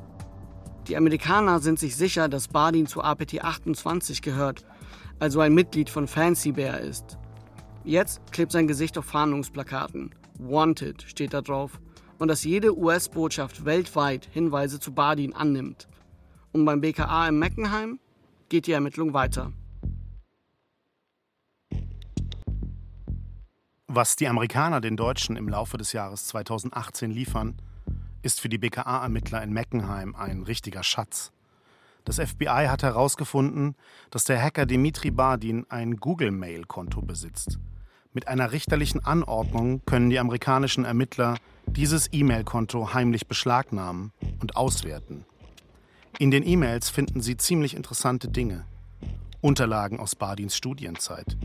Die 0.89 0.97
Amerikaner 0.97 1.61
sind 1.61 1.79
sich 1.79 1.95
sicher, 1.95 2.29
dass 2.29 2.49
Badin 2.49 2.89
zu 2.89 3.03
APT 3.03 3.45
28 3.45 4.23
gehört, 4.23 4.65
also 5.21 5.39
ein 5.39 5.55
Mitglied 5.55 5.89
von 5.89 6.09
Fancy 6.09 6.51
Bear 6.51 6.81
ist. 6.81 7.17
Jetzt 7.85 8.21
klebt 8.31 8.53
sein 8.53 8.69
Gesicht 8.69 8.97
auf 8.97 9.07
Fahndungsplakaten. 9.07 10.15
Wanted 10.39 11.03
steht 11.03 11.35
da 11.35 11.43
drauf. 11.43 11.81
Und 12.19 12.29
dass 12.29 12.45
jede 12.45 12.79
US-Botschaft 12.79 13.65
weltweit 13.65 14.29
Hinweise 14.31 14.79
zu 14.79 14.93
Badin 14.93 15.35
annimmt. 15.35 15.89
Und 16.53 16.65
beim 16.65 16.81
BKA 16.81 17.29
in 17.29 17.39
Meckenheim 17.41 17.99
geht 18.49 18.69
die 18.69 18.73
Ermittlung 18.73 19.15
weiter. 19.15 19.53
Was 23.89 24.15
die 24.15 24.29
Amerikaner 24.29 24.81
den 24.81 24.97
Deutschen 24.97 25.37
im 25.37 25.49
Laufe 25.49 25.77
des 25.77 25.93
Jahres 25.93 26.27
2018 26.29 27.11
liefern, 27.11 27.57
ist 28.23 28.41
für 28.41 28.49
die 28.49 28.59
BKA-Ermittler 28.59 29.43
in 29.43 29.53
Meckenheim 29.53 30.15
ein 30.15 30.45
richtiger 30.45 30.85
Schatz. 30.85 31.33
Das 32.05 32.21
FBI 32.21 32.67
hat 32.69 32.85
herausgefunden, 32.85 33.75
dass 34.11 34.25
der 34.25 34.41
Hacker 34.41 34.67
Dimitri 34.67 35.11
Badin 35.11 35.67
ein 35.69 35.97
Google-Mail-Konto 35.97 37.03
besitzt. 37.03 37.59
Mit 38.15 38.29
einer 38.29 38.53
richterlichen 38.53 39.03
Anordnung 39.05 39.81
können 39.87 40.11
die 40.11 40.19
amerikanischen 40.19 40.85
Ermittler 40.85 41.39
dieses 41.67 42.11
E-Mail-Konto 42.13 42.93
heimlich 42.93 43.27
beschlagnahmen 43.27 44.13
und 44.41 44.55
auswerten. 44.55 45.25
In 46.19 46.31
den 46.31 46.47
E-Mails 46.47 46.91
finden 46.91 47.23
Sie 47.23 47.39
ziemlich 47.39 47.75
interessante 47.75 48.29
Dinge. 48.29 48.67
Unterlagen 49.41 49.99
aus 49.99 50.15
Badins 50.15 50.55
Studienzeit, 50.55 51.39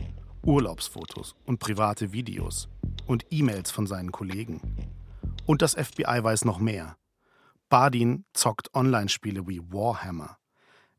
Urlaubsfotos 0.44 1.34
und 1.46 1.58
private 1.58 2.12
Videos 2.12 2.68
und 3.06 3.24
E-Mails 3.30 3.70
von 3.70 3.86
seinen 3.86 4.12
Kollegen. 4.12 4.60
Und 5.46 5.62
das 5.62 5.72
FBI 5.72 6.22
weiß 6.22 6.44
noch 6.44 6.58
mehr. 6.58 6.98
Badin 7.70 8.26
zockt 8.34 8.74
Online-Spiele 8.74 9.48
wie 9.48 9.62
Warhammer. 9.72 10.36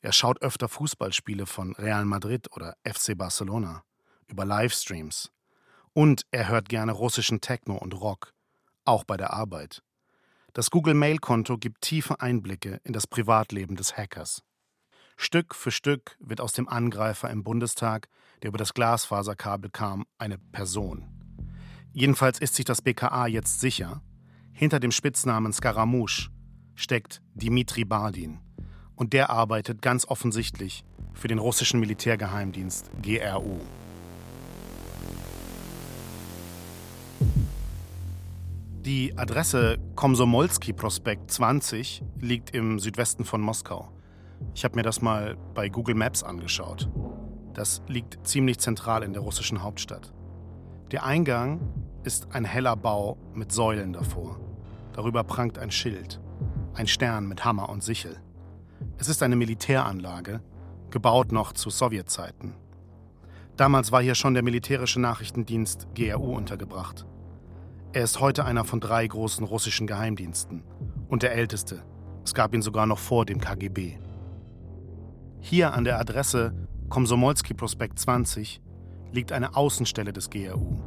Er 0.01 0.13
schaut 0.13 0.41
öfter 0.41 0.67
Fußballspiele 0.67 1.45
von 1.45 1.73
Real 1.73 2.05
Madrid 2.05 2.47
oder 2.55 2.75
FC 2.83 3.15
Barcelona 3.15 3.83
über 4.27 4.45
Livestreams. 4.45 5.31
Und 5.93 6.23
er 6.31 6.47
hört 6.47 6.69
gerne 6.69 6.91
russischen 6.91 7.41
Techno 7.41 7.75
und 7.75 7.93
Rock, 7.93 8.33
auch 8.85 9.03
bei 9.03 9.17
der 9.17 9.33
Arbeit. 9.33 9.81
Das 10.53 10.71
Google 10.71 10.93
Mail-Konto 10.93 11.57
gibt 11.57 11.81
tiefe 11.81 12.21
Einblicke 12.21 12.79
in 12.83 12.93
das 12.93 13.07
Privatleben 13.07 13.75
des 13.75 13.97
Hackers. 13.97 14.41
Stück 15.15 15.53
für 15.53 15.71
Stück 15.71 16.15
wird 16.19 16.41
aus 16.41 16.53
dem 16.53 16.67
Angreifer 16.67 17.29
im 17.29 17.43
Bundestag, 17.43 18.07
der 18.41 18.49
über 18.49 18.57
das 18.57 18.73
Glasfaserkabel 18.73 19.69
kam, 19.69 20.05
eine 20.17 20.37
Person. 20.37 21.05
Jedenfalls 21.91 22.39
ist 22.39 22.55
sich 22.55 22.65
das 22.65 22.81
BKA 22.81 23.27
jetzt 23.27 23.59
sicher, 23.59 24.01
hinter 24.53 24.79
dem 24.79 24.91
Spitznamen 24.91 25.53
Scaramouche 25.53 26.29
steckt 26.75 27.21
Dimitri 27.33 27.85
Badin. 27.85 28.39
Und 28.95 29.13
der 29.13 29.29
arbeitet 29.29 29.81
ganz 29.81 30.05
offensichtlich 30.05 30.83
für 31.13 31.27
den 31.27 31.39
russischen 31.39 31.79
Militärgeheimdienst 31.79 32.91
GRU. 33.01 33.59
Die 38.85 39.17
Adresse 39.17 39.77
Komsomolski 39.95 40.71
Prospekt 40.71 41.29
20 41.31 42.01
liegt 42.21 42.55
im 42.55 42.79
Südwesten 42.79 43.25
von 43.25 43.41
Moskau. 43.41 43.91
Ich 44.55 44.63
habe 44.63 44.77
mir 44.77 44.83
das 44.83 45.01
mal 45.01 45.35
bei 45.53 45.67
Google 45.67 45.95
Maps 45.95 46.23
angeschaut. 46.23 46.89
Das 47.53 47.81
liegt 47.89 48.25
ziemlich 48.25 48.57
zentral 48.59 49.03
in 49.03 49.11
der 49.11 49.21
russischen 49.21 49.63
Hauptstadt. 49.63 50.13
Der 50.91 51.03
Eingang 51.03 51.59
ist 52.05 52.31
ein 52.31 52.45
heller 52.45 52.77
Bau 52.77 53.17
mit 53.33 53.51
Säulen 53.51 53.91
davor. 53.91 54.39
Darüber 54.93 55.25
prangt 55.25 55.57
ein 55.57 55.71
Schild, 55.71 56.21
ein 56.73 56.87
Stern 56.87 57.27
mit 57.27 57.43
Hammer 57.43 57.67
und 57.67 57.83
Sichel. 57.83 58.15
Es 58.97 59.09
ist 59.09 59.21
eine 59.23 59.35
Militäranlage, 59.35 60.41
gebaut 60.89 61.33
noch 61.33 61.51
zu 61.51 61.69
Sowjetzeiten. 61.69 62.55
Damals 63.57 63.91
war 63.91 64.01
hier 64.01 64.15
schon 64.15 64.35
der 64.35 64.43
militärische 64.43 65.01
Nachrichtendienst 65.01 65.89
GRU 65.95 66.33
untergebracht. 66.33 67.05
Er 67.91 68.03
ist 68.03 68.19
heute 68.19 68.45
einer 68.45 68.65
von 68.65 68.79
drei 68.79 69.07
großen 69.07 69.43
russischen 69.43 69.87
Geheimdiensten 69.87 70.63
und 71.07 71.23
der 71.23 71.33
älteste. 71.33 71.83
Es 72.23 72.35
gab 72.35 72.53
ihn 72.53 72.61
sogar 72.61 72.85
noch 72.85 72.99
vor 72.99 73.25
dem 73.25 73.39
KGB. 73.39 73.97
Hier 75.39 75.73
an 75.73 75.85
der 75.85 75.99
Adresse 75.99 76.53
Komsomolski 76.89 77.55
Prospekt 77.55 77.97
20 77.97 78.61
liegt 79.11 79.31
eine 79.31 79.55
Außenstelle 79.55 80.13
des 80.13 80.29
GRU, 80.29 80.79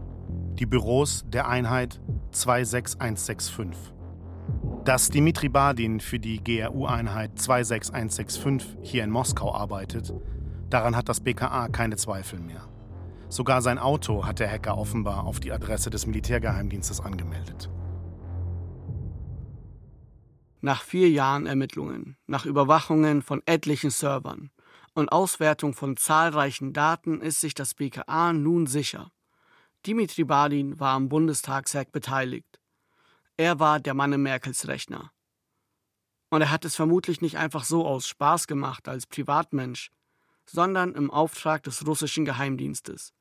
die 0.55 0.67
Büros 0.67 1.25
der 1.27 1.49
Einheit 1.49 2.01
26165. 2.31 3.93
Dass 4.85 5.11
Dimitri 5.11 5.49
Badin 5.49 5.99
für 5.99 6.21
die 6.21 6.39
GRU-Einheit 6.43 7.37
26165 7.37 8.79
hier 8.83 9.03
in 9.03 9.11
Moskau 9.11 9.53
arbeitet, 9.53 10.15
daran 10.71 10.95
hat 10.95 11.09
das 11.09 11.21
BKA 11.21 11.67
keine 11.69 11.97
Zweifel 11.97 12.39
mehr. 12.39 12.72
Sogar 13.33 13.63
sein 13.63 13.79
Auto 13.79 14.27
hat 14.27 14.41
der 14.41 14.51
Hacker 14.51 14.77
offenbar 14.77 15.25
auf 15.25 15.41
die 15.41 15.53
Adresse 15.53 15.89
des 15.89 16.05
Militärgeheimdienstes 16.05 17.01
angemeldet. 17.01 17.71
Nach 20.61 20.83
vier 20.83 21.09
Jahren 21.09 21.47
Ermittlungen, 21.47 22.19
nach 22.27 22.45
Überwachungen 22.45 23.23
von 23.23 23.41
etlichen 23.47 23.89
Servern 23.89 24.51
und 24.93 25.11
Auswertung 25.11 25.73
von 25.73 25.97
zahlreichen 25.97 26.75
Daten 26.75 27.23
ist 27.23 27.41
sich 27.41 27.55
das 27.55 27.73
BKA 27.73 28.35
nun 28.35 28.67
sicher. 28.67 29.11
Dimitri 29.87 30.25
Badin 30.25 30.79
war 30.79 30.93
am 30.93 31.09
Bundestagshack 31.09 31.91
beteiligt. 31.91 32.61
Er 33.39 33.59
war 33.59 33.81
der 33.81 33.95
Mann 33.95 34.13
im 34.13 34.25
Merkels 34.25 34.69
Rechner. 34.69 35.11
Und 36.29 36.43
er 36.43 36.51
hat 36.51 36.67
es 36.67 36.77
vermutlich 36.77 37.23
nicht 37.23 37.39
einfach 37.39 37.65
so 37.65 37.87
aus 37.87 38.07
Spaß 38.07 38.47
gemacht 38.47 38.89
als 38.89 39.07
Privatmensch, 39.07 39.91
sondern 40.45 40.95
im 40.95 41.11
Auftrag 41.11 41.63
des 41.63 41.87
russischen 41.87 42.27
Geheimdienstes 42.27 43.15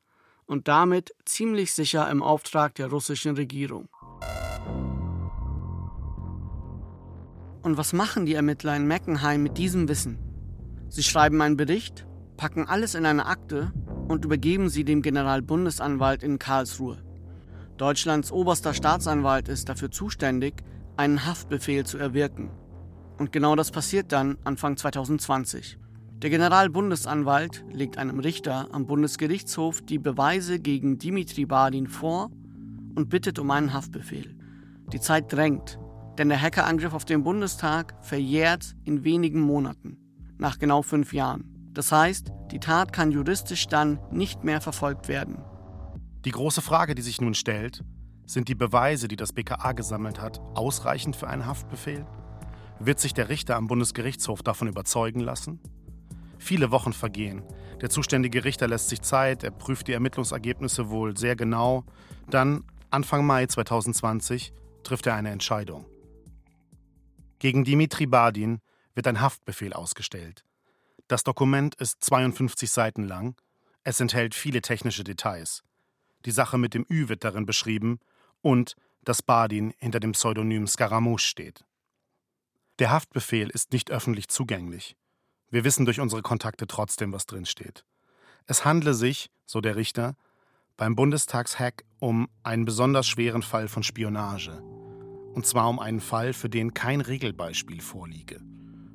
und 0.52 0.68
damit 0.68 1.14
ziemlich 1.24 1.72
sicher 1.72 2.10
im 2.10 2.22
Auftrag 2.22 2.74
der 2.74 2.88
russischen 2.88 3.36
Regierung. 3.36 3.88
Und 7.62 7.78
was 7.78 7.94
machen 7.94 8.26
die 8.26 8.34
Ermittler 8.34 8.76
in 8.76 8.86
Meckenheim 8.86 9.42
mit 9.42 9.56
diesem 9.56 9.88
Wissen? 9.88 10.18
Sie 10.90 11.02
schreiben 11.02 11.40
einen 11.40 11.56
Bericht, 11.56 12.06
packen 12.36 12.66
alles 12.68 12.94
in 12.94 13.06
eine 13.06 13.24
Akte 13.24 13.72
und 14.08 14.26
übergeben 14.26 14.68
sie 14.68 14.84
dem 14.84 15.00
Generalbundesanwalt 15.00 16.22
in 16.22 16.38
Karlsruhe. 16.38 17.02
Deutschlands 17.78 18.30
oberster 18.30 18.74
Staatsanwalt 18.74 19.48
ist 19.48 19.70
dafür 19.70 19.90
zuständig, 19.90 20.62
einen 20.98 21.24
Haftbefehl 21.24 21.86
zu 21.86 21.96
erwirken. 21.96 22.50
Und 23.16 23.32
genau 23.32 23.56
das 23.56 23.70
passiert 23.70 24.12
dann 24.12 24.36
Anfang 24.44 24.76
2020. 24.76 25.78
Der 26.22 26.30
Generalbundesanwalt 26.30 27.64
legt 27.72 27.98
einem 27.98 28.20
Richter 28.20 28.68
am 28.70 28.86
Bundesgerichtshof 28.86 29.82
die 29.82 29.98
Beweise 29.98 30.60
gegen 30.60 30.96
Dimitri 30.96 31.46
Badin 31.46 31.88
vor 31.88 32.30
und 32.94 33.08
bittet 33.08 33.40
um 33.40 33.50
einen 33.50 33.72
Haftbefehl. 33.72 34.32
Die 34.92 35.00
Zeit 35.00 35.32
drängt, 35.32 35.80
denn 36.18 36.28
der 36.28 36.40
Hackerangriff 36.40 36.94
auf 36.94 37.04
den 37.04 37.24
Bundestag 37.24 37.94
verjährt 38.02 38.76
in 38.84 39.02
wenigen 39.02 39.40
Monaten, 39.40 39.96
nach 40.38 40.60
genau 40.60 40.82
fünf 40.82 41.12
Jahren. 41.12 41.70
Das 41.72 41.90
heißt, 41.90 42.30
die 42.52 42.60
Tat 42.60 42.92
kann 42.92 43.10
juristisch 43.10 43.66
dann 43.66 43.98
nicht 44.12 44.44
mehr 44.44 44.60
verfolgt 44.60 45.08
werden. 45.08 45.42
Die 46.24 46.30
große 46.30 46.62
Frage, 46.62 46.94
die 46.94 47.02
sich 47.02 47.20
nun 47.20 47.34
stellt, 47.34 47.82
sind 48.26 48.46
die 48.46 48.54
Beweise, 48.54 49.08
die 49.08 49.16
das 49.16 49.32
BKA 49.32 49.72
gesammelt 49.72 50.20
hat, 50.20 50.38
ausreichend 50.54 51.16
für 51.16 51.26
einen 51.26 51.46
Haftbefehl? 51.46 52.06
Wird 52.78 53.00
sich 53.00 53.12
der 53.12 53.28
Richter 53.28 53.56
am 53.56 53.66
Bundesgerichtshof 53.66 54.44
davon 54.44 54.68
überzeugen 54.68 55.20
lassen? 55.20 55.58
Viele 56.42 56.72
Wochen 56.72 56.92
vergehen. 56.92 57.44
Der 57.80 57.88
zuständige 57.88 58.44
Richter 58.44 58.66
lässt 58.66 58.88
sich 58.88 59.00
Zeit, 59.00 59.44
er 59.44 59.52
prüft 59.52 59.86
die 59.86 59.92
Ermittlungsergebnisse 59.92 60.90
wohl 60.90 61.16
sehr 61.16 61.36
genau. 61.36 61.84
Dann, 62.30 62.64
Anfang 62.90 63.24
Mai 63.24 63.46
2020, 63.46 64.52
trifft 64.82 65.06
er 65.06 65.14
eine 65.14 65.30
Entscheidung. 65.30 65.86
Gegen 67.38 67.62
Dimitri 67.62 68.06
Badin 68.06 68.58
wird 68.96 69.06
ein 69.06 69.20
Haftbefehl 69.20 69.72
ausgestellt. 69.72 70.44
Das 71.06 71.22
Dokument 71.22 71.76
ist 71.76 72.02
52 72.02 72.68
Seiten 72.68 73.04
lang. 73.04 73.36
Es 73.84 74.00
enthält 74.00 74.34
viele 74.34 74.62
technische 74.62 75.04
Details. 75.04 75.62
Die 76.24 76.32
Sache 76.32 76.58
mit 76.58 76.74
dem 76.74 76.84
Ü 76.90 77.08
wird 77.08 77.22
darin 77.22 77.46
beschrieben 77.46 78.00
und 78.40 78.74
dass 79.04 79.22
Badin 79.22 79.74
hinter 79.78 80.00
dem 80.00 80.10
Pseudonym 80.10 80.66
Scaramouche 80.66 81.24
steht. 81.24 81.64
Der 82.80 82.90
Haftbefehl 82.90 83.48
ist 83.48 83.72
nicht 83.72 83.92
öffentlich 83.92 84.26
zugänglich. 84.26 84.96
Wir 85.52 85.64
wissen 85.64 85.84
durch 85.84 86.00
unsere 86.00 86.22
Kontakte 86.22 86.66
trotzdem, 86.66 87.12
was 87.12 87.26
drin 87.26 87.44
steht. 87.44 87.84
Es 88.46 88.64
handle 88.64 88.94
sich, 88.94 89.30
so 89.44 89.60
der 89.60 89.76
Richter, 89.76 90.16
beim 90.78 90.96
Bundestagshack 90.96 91.84
um 92.00 92.28
einen 92.42 92.64
besonders 92.64 93.06
schweren 93.06 93.42
Fall 93.42 93.68
von 93.68 93.82
Spionage. 93.82 94.62
Und 95.34 95.46
zwar 95.46 95.68
um 95.68 95.78
einen 95.78 96.00
Fall, 96.00 96.32
für 96.32 96.48
den 96.48 96.72
kein 96.72 97.02
Regelbeispiel 97.02 97.82
vorliege. 97.82 98.40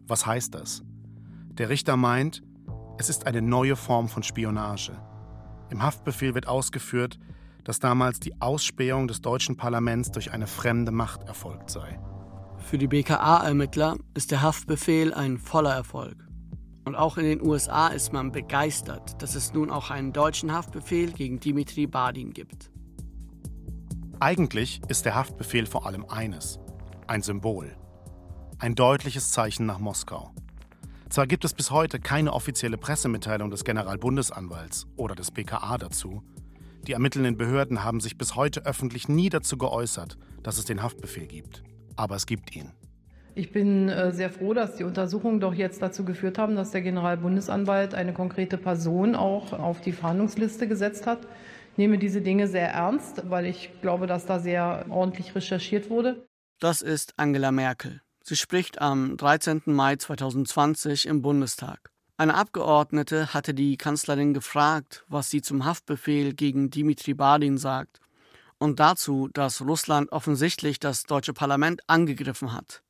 Was 0.08 0.26
heißt 0.26 0.56
das? 0.56 0.82
Der 1.52 1.70
Richter 1.70 1.96
meint, 1.96 2.42
es 2.98 3.10
ist 3.10 3.28
eine 3.28 3.44
neue 3.44 3.76
Form 3.76 4.10
von 4.10 4.24
Spionage. 4.24 5.00
Im 5.70 5.84
Haftbefehl 5.84 6.34
wird 6.34 6.48
ausgeführt, 6.48 7.20
dass 7.66 7.80
damals 7.80 8.20
die 8.20 8.42
Ausspähung 8.42 9.08
des 9.08 9.22
deutschen 9.22 9.58
Parlaments 9.58 10.10
durch 10.10 10.32
eine 10.32 10.48
fremde 10.48 10.92
Macht 10.92 11.22
erfolgt 11.24 11.70
sei. 11.70 12.00
Für 12.58 12.80
die 12.80 12.88
BKA-Ermittler 12.88 13.98
ist 14.16 14.32
der 14.32 14.42
Haftbefehl 14.42 15.14
ein 15.14 15.38
voller 15.38 15.76
Erfolg. 15.76 16.27
Und 16.88 16.96
auch 16.96 17.18
in 17.18 17.26
den 17.26 17.42
USA 17.42 17.90
ist 17.90 18.14
man 18.14 18.32
begeistert, 18.32 19.22
dass 19.22 19.36
es 19.36 19.52
nun 19.54 19.72
auch 19.72 19.90
einen 19.90 20.14
deutschen 20.14 20.54
Haftbefehl 20.54 21.12
gegen 21.12 21.38
Dimitri 21.38 21.86
Badin 21.86 22.32
gibt. 22.32 22.72
Eigentlich 24.22 24.80
ist 24.88 25.04
der 25.04 25.16
Haftbefehl 25.16 25.66
vor 25.66 25.86
allem 25.86 26.06
eines, 26.06 26.62
ein 27.06 27.24
Symbol, 27.24 27.76
ein 28.60 28.74
deutliches 28.74 29.32
Zeichen 29.32 29.66
nach 29.66 29.80
Moskau. 29.80 30.32
Zwar 31.10 31.28
gibt 31.28 31.44
es 31.44 31.54
bis 31.54 31.72
heute 31.72 32.00
keine 32.00 32.32
offizielle 32.32 32.78
Pressemitteilung 32.78 33.52
des 33.52 33.66
Generalbundesanwalts 33.66 34.88
oder 34.96 35.14
des 35.14 35.32
BKA 35.32 35.78
dazu, 35.78 36.24
die 36.88 36.94
ermittelnden 36.94 37.36
Behörden 37.36 37.84
haben 37.84 38.00
sich 38.00 38.18
bis 38.18 38.38
heute 38.38 38.66
öffentlich 38.66 39.10
nie 39.10 39.28
dazu 39.28 39.58
geäußert, 39.58 40.18
dass 40.42 40.58
es 40.58 40.64
den 40.64 40.82
Haftbefehl 40.82 41.28
gibt. 41.28 41.64
Aber 41.98 42.16
es 42.16 42.26
gibt 42.26 42.56
ihn. 42.56 42.72
Ich 43.38 43.52
bin 43.52 43.88
äh, 43.88 44.12
sehr 44.12 44.32
froh, 44.32 44.56
dass 44.56 44.78
die 44.78 44.84
Untersuchungen 44.84 45.40
doch 45.40 45.54
jetzt 45.54 45.80
dazu 45.84 46.04
geführt 46.04 46.40
haben, 46.40 46.56
dass 46.56 46.72
der 46.72 46.82
Generalbundesanwalt 46.82 47.94
eine 47.94 48.12
konkrete 48.12 48.58
Person 48.58 49.14
auch 49.14 49.54
auf 49.54 49.80
die 49.80 49.92
Verhandlungsliste 49.92 50.68
gesetzt 50.68 51.06
hat. 51.06 51.20
Ich 51.74 51.78
nehme 51.78 52.00
diese 52.00 52.22
Dinge 52.22 52.48
sehr 52.48 52.72
ernst, 52.72 53.30
weil 53.30 53.46
ich 53.46 53.70
glaube, 53.82 54.08
dass 54.08 54.26
da 54.26 54.40
sehr 54.40 54.88
ordentlich 54.90 55.36
recherchiert 55.36 55.92
wurde. 55.92 56.28
Das 56.60 56.82
ist 56.82 57.14
Angela 57.18 57.52
Merkel. 57.52 58.02
Sie 58.24 58.36
spricht 58.36 58.82
am 58.82 59.18
13. 59.18 59.62
Mai 59.66 59.98
2020 59.98 61.06
im 61.06 61.22
Bundestag. 61.22 61.92
Eine 62.18 62.34
Abgeordnete 62.34 63.36
hatte 63.36 63.54
die 63.54 63.78
Kanzlerin 63.78 64.34
gefragt, 64.34 65.06
was 65.10 65.30
sie 65.30 65.44
zum 65.44 65.64
Haftbefehl 65.64 66.34
gegen 66.34 66.72
Dimitri 66.72 67.14
Badin 67.14 67.60
sagt 67.60 68.00
und 68.58 68.80
dazu, 68.80 69.30
dass 69.32 69.62
Russland 69.62 70.12
offensichtlich 70.12 70.80
das 70.80 71.04
deutsche 71.04 71.34
Parlament 71.34 71.82
angegriffen 71.86 72.52
hat. 72.52 72.82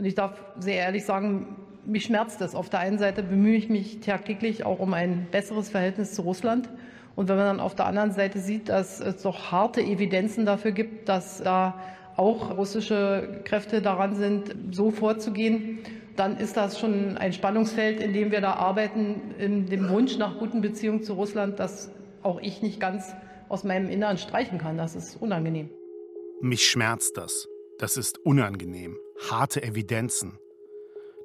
Und 0.00 0.06
ich 0.06 0.14
darf 0.14 0.32
sehr 0.58 0.76
ehrlich 0.76 1.04
sagen, 1.04 1.56
mich 1.84 2.04
schmerzt 2.04 2.40
es. 2.40 2.54
Auf 2.54 2.70
der 2.70 2.80
einen 2.80 2.98
Seite 2.98 3.22
bemühe 3.22 3.54
ich 3.54 3.68
mich 3.68 4.00
tagtäglich 4.00 4.64
auch 4.64 4.78
um 4.78 4.94
ein 4.94 5.26
besseres 5.30 5.68
Verhältnis 5.68 6.14
zu 6.14 6.22
Russland. 6.22 6.70
Und 7.16 7.28
wenn 7.28 7.36
man 7.36 7.44
dann 7.44 7.60
auf 7.60 7.74
der 7.74 7.84
anderen 7.84 8.10
Seite 8.10 8.38
sieht, 8.38 8.70
dass 8.70 9.00
es 9.00 9.20
doch 9.20 9.52
harte 9.52 9.82
Evidenzen 9.82 10.46
dafür 10.46 10.70
gibt, 10.70 11.10
dass 11.10 11.42
da 11.42 11.78
auch 12.16 12.56
russische 12.56 13.42
Kräfte 13.44 13.82
daran 13.82 14.14
sind, 14.14 14.54
so 14.70 14.90
vorzugehen, 14.90 15.80
dann 16.16 16.38
ist 16.38 16.56
das 16.56 16.80
schon 16.80 17.18
ein 17.18 17.34
Spannungsfeld, 17.34 18.00
in 18.00 18.14
dem 18.14 18.32
wir 18.32 18.40
da 18.40 18.54
arbeiten, 18.54 19.34
in 19.38 19.66
dem 19.66 19.90
Wunsch 19.90 20.16
nach 20.16 20.38
guten 20.38 20.62
Beziehungen 20.62 21.02
zu 21.02 21.12
Russland, 21.12 21.60
das 21.60 21.92
auch 22.22 22.40
ich 22.40 22.62
nicht 22.62 22.80
ganz 22.80 23.12
aus 23.50 23.64
meinem 23.64 23.90
Inneren 23.90 24.16
streichen 24.16 24.56
kann. 24.56 24.78
Das 24.78 24.96
ist 24.96 25.20
unangenehm. 25.20 25.68
Mich 26.40 26.66
schmerzt 26.66 27.18
das. 27.18 27.46
Das 27.78 27.98
ist 27.98 28.16
unangenehm. 28.24 28.96
Harte 29.28 29.62
Evidenzen. 29.62 30.38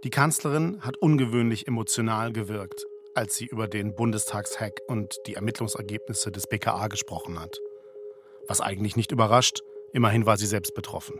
Die 0.03 0.09
Kanzlerin 0.09 0.81
hat 0.81 0.97
ungewöhnlich 0.97 1.65
emotional 1.65 2.33
gewirkt, 2.33 2.85
als 3.15 3.35
sie 3.35 3.45
über 3.45 3.67
den 3.67 3.95
Bundestagshack 3.95 4.81
und 4.87 5.15
die 5.25 5.35
Ermittlungsergebnisse 5.35 6.31
des 6.31 6.47
BKA 6.47 6.87
gesprochen 6.87 7.39
hat. 7.39 7.57
Was 8.47 8.59
eigentlich 8.59 8.95
nicht 8.95 9.11
überrascht, 9.11 9.61
immerhin 9.93 10.25
war 10.25 10.37
sie 10.37 10.45
selbst 10.45 10.75
betroffen. 10.75 11.19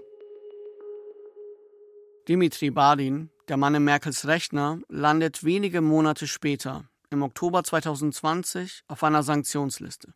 Dimitri 2.27 2.69
Badin, 2.69 3.29
der 3.47 3.57
Mann 3.57 3.75
in 3.75 3.83
Merkels 3.83 4.27
Rechner, 4.27 4.79
landet 4.89 5.43
wenige 5.43 5.81
Monate 5.81 6.27
später, 6.27 6.89
im 7.09 7.23
Oktober 7.23 7.63
2020, 7.63 8.83
auf 8.87 9.03
einer 9.03 9.23
Sanktionsliste. 9.23 10.13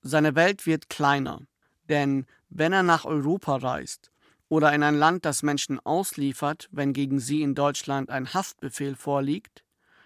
Seine 0.00 0.36
Welt 0.36 0.64
wird 0.64 0.88
kleiner, 0.88 1.42
denn 1.88 2.26
wenn 2.48 2.72
er 2.72 2.84
nach 2.84 3.04
Europa 3.04 3.56
reist 3.56 4.12
oder 4.48 4.72
in 4.72 4.82
ein 4.82 4.96
Land, 4.96 5.24
das 5.24 5.42
Menschen 5.42 5.80
ausliefert, 5.80 6.68
wenn 6.70 6.92
gegen 6.92 7.18
sie 7.18 7.42
in 7.42 7.54
Deutschland 7.54 8.10
ein 8.10 8.32
Haftbefehl 8.32 8.94
vorliegt, 8.94 9.64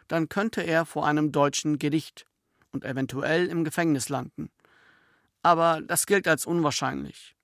dann 0.08 0.28
könnte 0.28 0.62
er 0.62 0.86
vor 0.86 1.06
einem 1.06 1.32
deutschen 1.32 1.78
Gericht 1.78 2.26
und 2.72 2.84
eventuell 2.84 3.46
im 3.46 3.64
Gefängnis 3.64 4.08
landen. 4.08 4.50
Aber 5.42 5.80
das 5.82 6.06
gilt 6.06 6.26
als 6.26 6.46
unwahrscheinlich. 6.46 7.34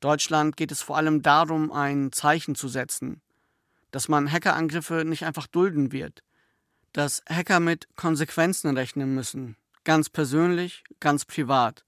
Deutschland 0.00 0.56
geht 0.56 0.70
es 0.70 0.82
vor 0.82 0.96
allem 0.96 1.22
darum, 1.22 1.72
ein 1.72 2.12
Zeichen 2.12 2.54
zu 2.54 2.68
setzen, 2.68 3.22
dass 3.90 4.08
man 4.08 4.30
Hackerangriffe 4.30 5.04
nicht 5.04 5.24
einfach 5.24 5.46
dulden 5.46 5.92
wird, 5.92 6.22
dass 6.92 7.22
Hacker 7.28 7.60
mit 7.60 7.88
Konsequenzen 7.96 8.76
rechnen 8.76 9.14
müssen, 9.14 9.56
ganz 9.84 10.10
persönlich, 10.10 10.84
ganz 11.00 11.24
privat, 11.24 11.84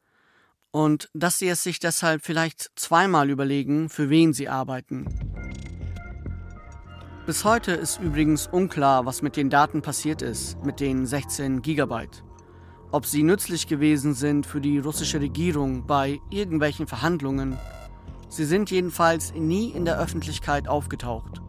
und 0.77 1.09
dass 1.15 1.39
sie 1.39 1.49
es 1.49 1.63
sich 1.63 1.81
deshalb 1.81 2.23
vielleicht 2.23 2.71
zweimal 2.77 3.31
überlegen, 3.31 3.89
für 3.89 4.11
wen 4.11 4.35
sie 4.35 4.51
arbeiten. 4.51 5.07
Bis 7.25 7.47
heute 7.47 7.73
ist 7.73 7.99
übrigens 7.99 8.47
unklar, 8.47 9.07
was 9.07 9.23
mit 9.23 9.39
den 9.39 9.49
Daten 9.49 9.81
passiert 9.81 10.21
ist, 10.21 10.63
mit 10.67 10.81
den 10.81 11.07
16 11.07 11.63
Gigabyte. 11.63 12.23
Ob 12.93 13.07
sie 13.07 13.23
nützlich 13.23 13.69
gewesen 13.69 14.13
sind 14.13 14.45
für 14.45 14.61
die 14.61 14.79
russische 14.79 15.19
Regierung 15.19 15.87
bei 15.87 16.21
irgendwelchen 16.31 16.87
Verhandlungen 16.87 17.57
Sie 18.29 18.45
sind 18.45 18.71
jedenfalls 18.71 19.33
nie 19.33 19.71
in 19.71 19.87
der 19.87 19.99
Öffentlichkeit 19.99 20.69
aufgetaucht. 20.69 21.41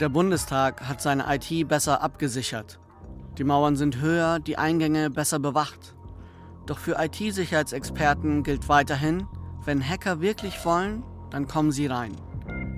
Der 0.00 0.08
Bundestag 0.08 0.88
hat 0.88 1.02
seine 1.02 1.26
IT 1.28 1.68
besser 1.68 2.02
abgesichert. 2.02 2.78
Die 3.36 3.44
Mauern 3.44 3.76
sind 3.76 4.00
höher, 4.00 4.38
die 4.38 4.56
Eingänge 4.56 5.10
besser 5.10 5.38
bewacht. 5.38 5.97
Doch 6.68 6.78
für 6.78 6.96
IT-Sicherheitsexperten 6.98 8.42
gilt 8.42 8.68
weiterhin, 8.68 9.26
wenn 9.64 9.82
Hacker 9.86 10.20
wirklich 10.20 10.64
wollen, 10.66 11.02
dann 11.30 11.48
kommen 11.48 11.72
sie 11.72 11.86
rein. 11.86 12.14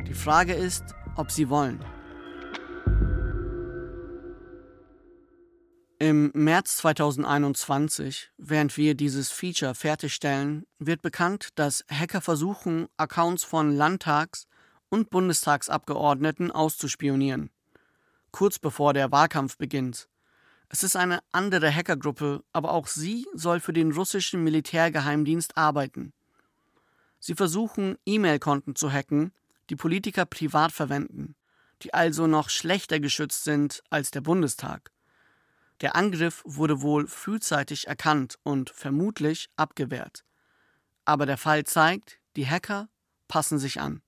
Die 0.06 0.14
Frage 0.14 0.54
ist, 0.54 0.84
ob 1.16 1.32
sie 1.32 1.50
wollen. 1.50 1.84
Im 5.98 6.30
März 6.34 6.76
2021, 6.76 8.30
während 8.38 8.76
wir 8.76 8.94
dieses 8.94 9.32
Feature 9.32 9.74
fertigstellen, 9.74 10.64
wird 10.78 11.02
bekannt, 11.02 11.48
dass 11.56 11.84
Hacker 11.90 12.20
versuchen, 12.20 12.86
Accounts 12.96 13.42
von 13.42 13.76
Landtags- 13.76 14.46
und 14.88 15.10
Bundestagsabgeordneten 15.10 16.52
auszuspionieren. 16.52 17.50
kurz 18.30 18.60
bevor 18.60 18.94
der 18.94 19.10
Wahlkampf 19.10 19.56
beginnt. 19.58 20.08
Es 20.72 20.84
ist 20.84 20.94
eine 20.94 21.20
andere 21.32 21.74
Hackergruppe, 21.74 22.44
aber 22.52 22.70
auch 22.70 22.86
sie 22.86 23.26
soll 23.34 23.58
für 23.58 23.72
den 23.72 23.90
russischen 23.90 24.44
Militärgeheimdienst 24.44 25.56
arbeiten. 25.56 26.12
Sie 27.18 27.34
versuchen, 27.34 27.98
E-Mail-Konten 28.06 28.76
zu 28.76 28.92
hacken, 28.92 29.32
die 29.68 29.74
Politiker 29.74 30.24
privat 30.26 30.70
verwenden, 30.70 31.34
die 31.82 31.92
also 31.92 32.28
noch 32.28 32.50
schlechter 32.50 33.00
geschützt 33.00 33.42
sind 33.42 33.82
als 33.90 34.12
der 34.12 34.20
Bundestag. 34.20 34.92
Der 35.80 35.96
Angriff 35.96 36.40
wurde 36.44 36.82
wohl 36.82 37.08
frühzeitig 37.08 37.88
erkannt 37.88 38.38
und 38.44 38.70
vermutlich 38.70 39.50
abgewehrt. 39.56 40.24
Aber 41.04 41.26
der 41.26 41.36
Fall 41.36 41.64
zeigt, 41.64 42.20
die 42.36 42.46
Hacker 42.46 42.88
passen 43.26 43.58
sich 43.58 43.80
an. 43.80 44.02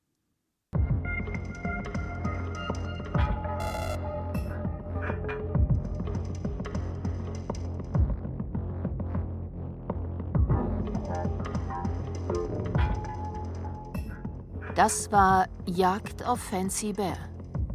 Das 14.74 15.12
war 15.12 15.48
Jagd 15.66 16.24
auf 16.24 16.40
Fancy 16.40 16.94
Bear, 16.94 17.18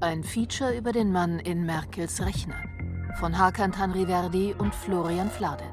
ein 0.02 0.24
Feature 0.24 0.76
über 0.76 0.91
den 0.91 1.12
Mann 1.12 1.38
in 1.38 1.64
Merkels 1.64 2.26
Rechner 2.26 2.56
von 3.20 3.38
Hakan 3.38 3.72
Tanriverdi 3.72 4.56
und 4.58 4.74
Florian 4.74 5.30
Flade. 5.30 5.64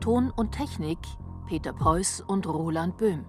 Ton 0.00 0.32
und 0.34 0.50
Technik 0.50 0.98
Peter 1.46 1.72
Preuß 1.72 2.24
und 2.26 2.48
Roland 2.48 2.96
Böhm. 2.96 3.24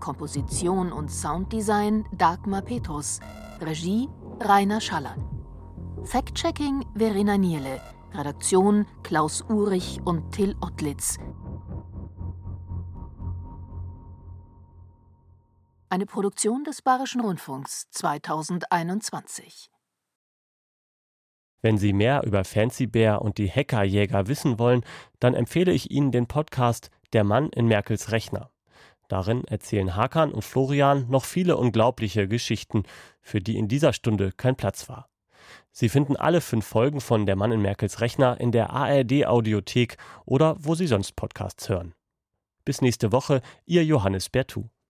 Komposition 0.00 0.92
und 0.92 1.10
Sounddesign 1.10 2.04
Dagmar 2.12 2.62
Petrus. 2.62 3.20
Regie 3.60 4.08
Rainer 4.40 4.80
Schaller. 4.80 5.14
Fact-Checking 6.02 6.84
Verena 6.96 7.38
Nierle. 7.38 7.80
Redaktion 8.12 8.86
Klaus 9.04 9.44
Urich 9.48 10.00
und 10.04 10.32
Till 10.32 10.56
Ottlitz. 10.60 11.18
Eine 15.90 16.06
Produktion 16.06 16.64
des 16.64 16.82
Bayerischen 16.82 17.20
Rundfunks 17.20 17.88
2021. 17.90 19.70
Wenn 21.62 21.78
Sie 21.78 21.92
mehr 21.92 22.24
über 22.24 22.44
Fancy 22.44 22.86
Bear 22.86 23.22
und 23.22 23.38
die 23.38 23.50
Hackerjäger 23.50 24.26
wissen 24.26 24.58
wollen, 24.58 24.84
dann 25.20 25.34
empfehle 25.34 25.72
ich 25.72 25.90
Ihnen 25.90 26.10
den 26.10 26.26
Podcast 26.26 26.90
Der 27.12 27.22
Mann 27.22 27.50
in 27.50 27.66
Merkels 27.66 28.10
Rechner. 28.10 28.50
Darin 29.08 29.44
erzählen 29.44 29.94
Hakan 29.94 30.32
und 30.32 30.42
Florian 30.42 31.08
noch 31.08 31.24
viele 31.24 31.56
unglaubliche 31.56 32.26
Geschichten, 32.26 32.84
für 33.20 33.40
die 33.40 33.56
in 33.56 33.68
dieser 33.68 33.92
Stunde 33.92 34.32
kein 34.32 34.56
Platz 34.56 34.88
war. 34.88 35.08
Sie 35.70 35.88
finden 35.88 36.16
alle 36.16 36.40
fünf 36.40 36.66
Folgen 36.66 37.00
von 37.00 37.26
Der 37.26 37.36
Mann 37.36 37.52
in 37.52 37.60
Merkels 37.60 38.00
Rechner 38.00 38.40
in 38.40 38.52
der 38.52 38.70
ARD 38.70 39.26
Audiothek 39.26 39.98
oder 40.24 40.56
wo 40.58 40.74
Sie 40.74 40.86
sonst 40.86 41.14
Podcasts 41.14 41.68
hören. 41.68 41.94
Bis 42.64 42.80
nächste 42.80 43.12
Woche, 43.12 43.42
Ihr 43.66 43.84
Johannes 43.84 44.30
Bertou. 44.30 44.70